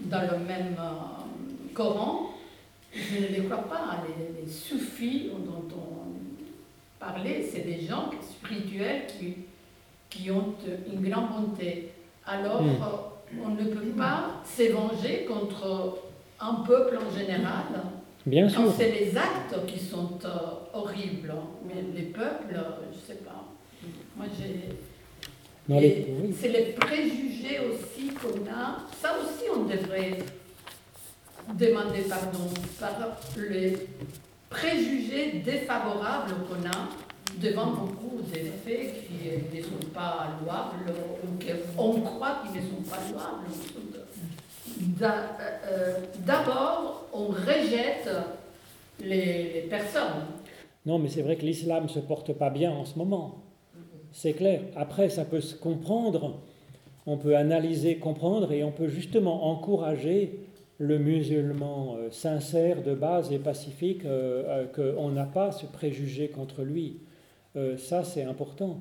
[0.00, 2.30] dans le même euh, Coran,
[2.92, 4.02] je ne les crois pas.
[4.06, 9.36] Les, les soufis dont on parlait, c'est des gens spirituels qui
[10.12, 10.54] qui ont
[10.92, 11.92] une grande bonté.
[12.26, 13.38] Alors, hmm.
[13.44, 15.98] on ne peut pas s'évanger contre
[16.40, 17.64] un peuple en général.
[18.24, 18.72] Bien sûr.
[18.76, 20.28] C'est les actes qui sont euh,
[20.72, 21.32] horribles,
[21.66, 22.54] mais les peuples,
[22.92, 23.44] je ne sais pas.
[24.16, 24.68] Moi, j'ai.
[26.38, 28.78] C'est les préjugés aussi qu'on a.
[29.00, 30.18] Ça aussi, on devrait
[31.54, 33.88] demander pardon par les
[34.48, 36.88] préjugés défavorables qu'on a
[37.40, 40.92] devant beaucoup d'effets qui ne sont pas louables,
[41.24, 43.46] ou qu'on croit qu'ils ne sont pas louables.
[45.02, 45.06] Euh,
[45.70, 45.94] euh,
[46.26, 48.08] d'abord, on rejette
[49.00, 50.26] les, personnes.
[50.86, 53.42] Non, mais c'est vrai que l'islam ne se porte pas bien en ce moment.
[54.12, 54.62] C'est clair.
[54.76, 56.40] Après, ça peut se comprendre,
[57.06, 60.40] on peut analyser, comprendre, et on peut justement encourager
[60.78, 64.02] le musulman euh, sincère, de base et pacifique,
[64.74, 66.98] qu'on n'a pas ce préjugé contre lui.
[67.56, 68.78] Euh, ça c'est important.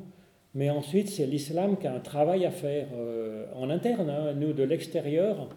[0.54, 4.10] Mais ensuite, c'est l'islam qui a un travail à faire euh, en interne.
[4.10, 4.34] Hein.
[4.34, 5.48] Nous, de l'extérieur,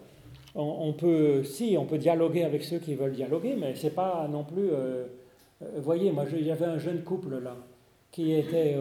[0.55, 4.43] on, peut, si, on peut dialoguer avec ceux qui veulent dialoguer, mais c'est pas non
[4.43, 4.69] plus.
[4.71, 5.05] Euh,
[5.61, 7.55] vous voyez, moi, il y avait un jeune couple là
[8.11, 8.75] qui était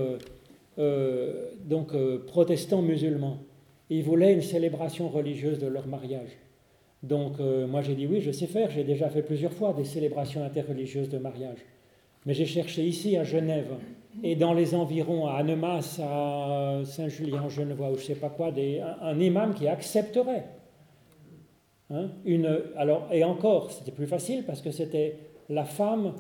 [1.64, 1.92] donc
[2.26, 3.38] protestant musulman.
[3.90, 6.30] Ils voulaient une célébration religieuse de leur mariage.
[7.02, 8.70] Donc, moi, j'ai dit oui, je sais faire.
[8.70, 11.58] J'ai déjà fait plusieurs fois des célébrations interreligieuses de mariage.
[12.26, 13.76] Mais j'ai cherché ici à Genève
[14.22, 18.52] et dans les environs, à Annemasse, à Saint-Julien-Genevois, ou je ne sais pas quoi,
[19.02, 20.44] un, imam qui accepterait.
[21.94, 22.10] Hein,
[22.76, 25.16] alors, et encore, c'était plus facile parce que c'était
[25.48, 26.14] la femme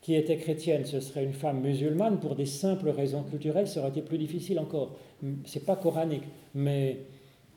[0.00, 3.90] qui était chrétienne, ce serait une femme musulmane, pour des simples raisons culturelles, ça aurait
[3.90, 4.96] été plus difficile encore.
[5.46, 6.24] C'est pas coranique,
[6.54, 6.98] mais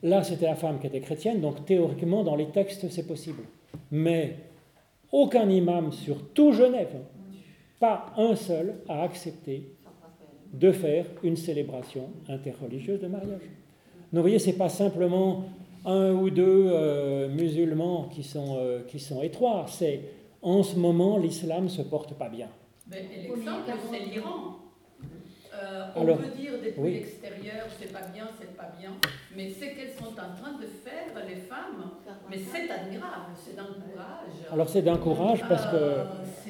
[0.04, 3.44] là c'était la femme qui était chrétienne, donc théoriquement dans les textes c'est possible.
[3.92, 4.36] Mais
[5.12, 6.96] aucun imam sur tout Genève,
[7.80, 9.74] pas un seul a accepté
[10.54, 13.42] de faire une célébration interreligieuse de mariage.
[14.14, 15.44] Donc vous voyez, ce n'est pas simplement
[15.88, 20.01] un ou deux euh, musulmans qui sont, euh, qui sont étroits, c'est
[20.41, 22.49] en ce moment l'islam ne se porte pas bien.
[22.91, 24.57] L'exemple, c'est l'Iran.
[25.64, 28.91] Euh, on peut dire depuis l'extérieur, c'est pas bien, c'est pas bien,
[29.35, 31.91] mais ce qu'elles sont en train de faire, les femmes,
[32.30, 34.51] mais c'est admirable, c'est d'un courage.
[34.51, 35.76] Alors c'est d'un courage parce que...
[35.76, 36.03] Euh,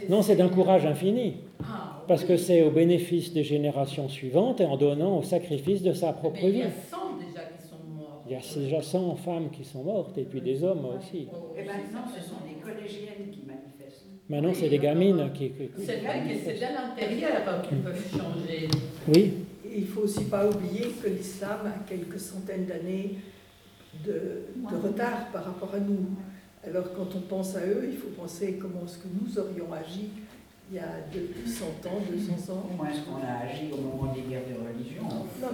[0.10, 1.38] non, c'est d'un courage infini.
[1.64, 5.94] Ah, parce que c'est au bénéfice des générations suivantes et en donnant au sacrifice de
[5.94, 6.48] sa propre vie.
[6.48, 8.17] Il y a 100 déjà qui sont morts.
[8.30, 11.28] Il y a déjà 100 femmes qui sont mortes et puis des hommes aussi.
[11.58, 14.06] Et maintenant, ce sont les collégiennes qui manifestent.
[14.28, 15.54] Maintenant, c'est des gamines qui.
[15.78, 18.68] C'est vrai que c'est à l'intérieur qu'ils peuvent changer.
[19.08, 19.34] Oui.
[19.74, 23.16] il ne faut aussi pas oublier que l'islam a quelques centaines d'années
[24.06, 26.08] de, de, retard par rapport à nous.
[26.66, 30.10] Alors quand on pense à eux, il faut penser comment est-ce que nous aurions agi
[30.70, 30.84] il y a
[31.46, 32.64] 100 ans, 200 ans.
[32.70, 35.04] Comment est-ce qu'on a agi au moment des guerres de religion?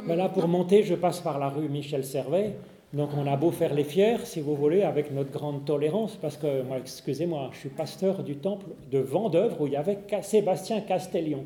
[0.07, 2.56] Ben Là, pour monter, je passe par la rue Michel Servet.
[2.94, 6.38] Donc on a beau faire les fiers, si vous voulez, avec notre grande tolérance, parce
[6.38, 10.81] que, moi, excusez-moi, je suis pasteur du temple de Vendœuvre où il y avait Sébastien
[10.81, 11.45] Castellion.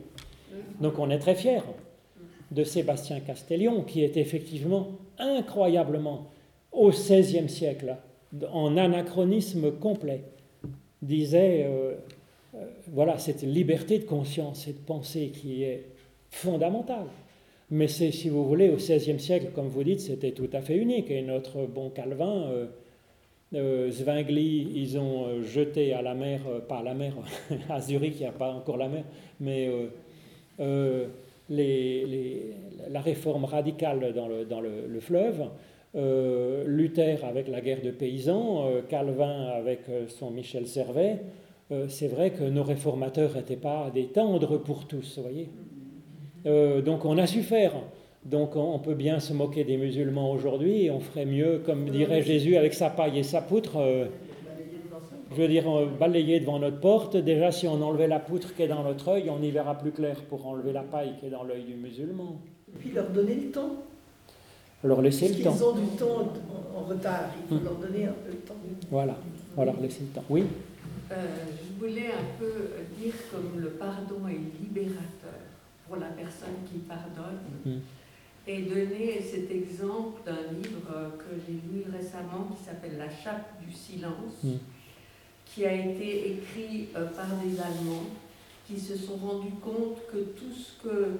[0.81, 1.61] Donc on est très fiers
[2.51, 6.27] de Sébastien Castellion, qui est effectivement incroyablement
[6.71, 7.95] au XVIe siècle,
[8.51, 10.23] en anachronisme complet,
[11.01, 11.95] disait, euh, euh,
[12.87, 15.85] voilà, cette liberté de conscience et de pensée qui est
[16.29, 17.07] fondamentale.
[17.69, 20.77] Mais c'est, si vous voulez, au XVIe siècle, comme vous dites, c'était tout à fait
[20.77, 21.11] unique.
[21.11, 22.49] Et notre bon Calvin,
[23.53, 27.13] euh, Zwingli, ils ont jeté à la mer, pas à la mer,
[27.69, 29.03] à Zurich, il n'y a pas encore la mer,
[29.41, 29.69] mais
[32.89, 35.47] la réforme radicale dans le, dans le, fleuve,
[35.95, 41.19] euh, Luther avec la guerre de paysans, euh, Calvin avec euh, son Michel Servet,
[41.89, 45.49] c'est vrai que nos réformateurs n'étaient pas des tendres pour tous, vous voyez.
[46.81, 47.73] donc on a su faire.
[48.25, 52.21] Donc on peut bien se moquer des musulmans aujourd'hui et on ferait mieux, comme dirait
[52.21, 53.77] Jésus, avec sa paille et sa poutre,
[55.31, 55.65] je veux dire,
[55.99, 57.15] balayer devant notre porte.
[57.17, 59.91] Déjà, si on enlevait la poutre qui est dans notre œil, on y verra plus
[59.91, 62.39] clair pour enlever la paille qui est dans l'œil du musulman.
[62.67, 63.71] Et puis leur donner le temps.
[64.83, 65.53] Leur laisser le temps.
[65.55, 66.33] Ils ont du temps
[66.75, 68.55] en retard, il faut leur donner un peu le temps.
[68.91, 69.15] Voilà,
[69.57, 70.23] leur laisser le temps.
[70.29, 70.43] Oui?
[71.11, 72.51] Euh, Je voulais un peu
[72.99, 75.39] dire comme le pardon est libérateur
[75.87, 77.39] pour la personne qui pardonne.
[77.65, 77.79] Mm.
[78.49, 83.73] Et donner cet exemple d'un livre que j'ai lu récemment qui s'appelle La chape du
[83.73, 84.43] silence.
[84.43, 84.55] Mm
[85.53, 88.07] qui a été écrit euh, par des Allemands
[88.67, 91.11] qui se sont rendus compte que tout ce que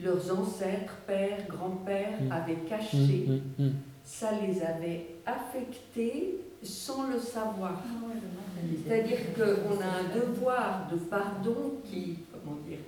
[0.00, 2.32] leurs ancêtres, pères, grands-pères mm.
[2.32, 3.26] avaient caché,
[4.04, 7.82] ça les avait affectés sans le savoir.
[7.84, 12.78] Ah C'est-à-dire qu'on a un devoir de pardon qui, comment dire,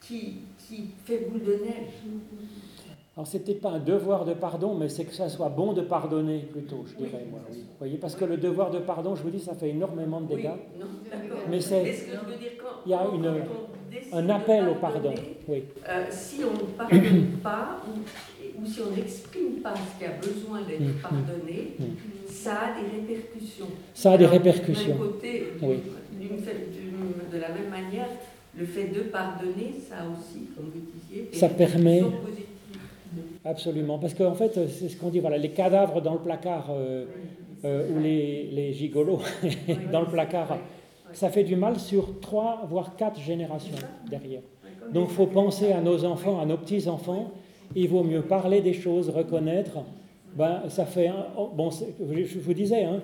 [0.00, 1.92] qui, qui fait boule de neige.
[3.16, 5.80] Alors c'est peut-être pas un devoir de pardon, mais c'est que ça soit bon de
[5.80, 7.40] pardonner plutôt, je dirais moi.
[7.50, 7.60] Oui.
[7.60, 10.34] Vous voyez, parce que le devoir de pardon, je vous dis, ça fait énormément de
[10.36, 10.50] dégâts.
[11.48, 11.94] mais c'est,
[12.84, 13.42] il y a une,
[14.12, 15.14] un appel au pardon.
[15.48, 15.64] Oui.
[15.88, 17.80] Euh, si on ne pardonne pas
[18.60, 21.84] ou, si on n'exprime pas ce qui a besoin d'être mm, mm, pardonné, mm.
[22.28, 23.66] ça a des répercussions.
[23.94, 24.96] Ça a des répercussions.
[24.96, 25.76] Côté, oui.
[27.32, 28.08] de la même manière,
[28.56, 32.02] le fait de pardonner, ça aussi, comme vous disiez, ça permet.
[33.44, 37.04] Absolument, parce qu'en fait, c'est ce qu'on dit, voilà, les cadavres dans le placard, euh,
[37.64, 39.20] euh, ou les, les gigolos
[39.92, 40.58] dans le placard,
[41.12, 43.76] ça fait du mal sur trois, voire quatre générations
[44.10, 44.42] derrière.
[44.92, 47.32] Donc il faut penser à nos enfants, à nos petits-enfants,
[47.74, 49.78] il vaut mieux parler des choses, reconnaître.
[50.36, 53.00] Ben, ça fait un, oh, bon, je vous disais, hein,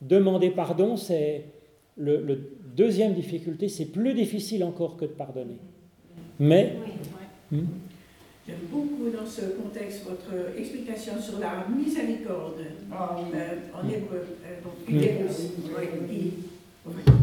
[0.00, 1.44] demander pardon, c'est
[1.96, 5.56] le, le, deuxième difficulté, c'est plus difficile encore que de pardonner.
[6.38, 6.74] Mais...
[7.50, 7.64] Hmm?
[8.46, 14.86] J'aime beaucoup dans ce contexte votre explication sur la miséricorde euh, en hébreu, euh, donc
[14.86, 14.92] qui,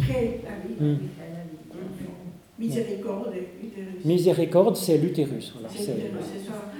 [0.05, 0.75] crée la vie.
[0.79, 0.97] Mm.
[2.59, 4.05] Miséricorde, utérus.
[4.05, 5.53] Miséricorde, c'est l'utérus.
[5.69, 5.93] c'est ça.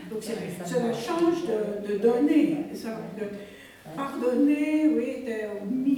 [0.09, 3.25] Donc cela change de, de donner, ça, de
[3.95, 5.13] pardonner, oui,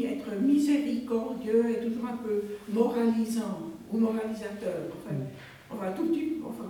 [0.06, 3.60] être miséricordieux est toujours un peu moralisant
[3.91, 4.88] ou moralisateur.
[4.91, 5.15] Enfin,
[5.72, 6.65] enfin tout petit, enfin,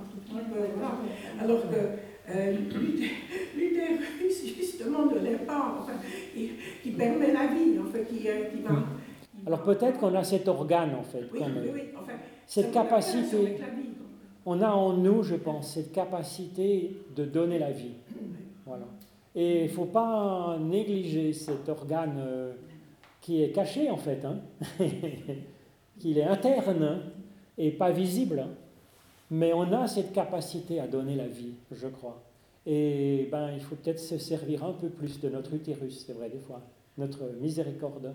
[1.39, 2.57] alors que euh,
[3.55, 5.93] l'utérus, justement, ne l'est pas, enfin,
[6.33, 8.71] qui, permet la vie, en fait, qui, euh, qui va.
[9.45, 11.81] Alors peut-être qu'on a cet organe, en fait, oui, oui, oui.
[11.95, 12.13] Enfin,
[12.47, 13.57] cette capacité.
[14.45, 17.95] On a en nous, je pense, cette capacité de donner la vie.
[18.65, 18.85] Voilà.
[19.33, 22.53] Et il ne faut pas négliger cet organe euh,
[23.21, 24.39] qui est caché, en fait, hein
[25.99, 26.99] qu'il est interne hein,
[27.57, 28.39] et pas visible.
[28.39, 28.49] Hein.
[29.31, 32.21] Mais on a cette capacité à donner la vie, je crois.
[32.65, 36.29] Et ben, il faut peut-être se servir un peu plus de notre utérus, c'est vrai,
[36.29, 36.61] des fois,
[36.97, 38.13] notre miséricorde.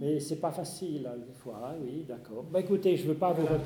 [0.00, 2.44] Mais c'est pas facile, hein, des fois, hein, oui, d'accord.
[2.44, 3.60] Ben, écoutez, je ne veux pas vous retenir.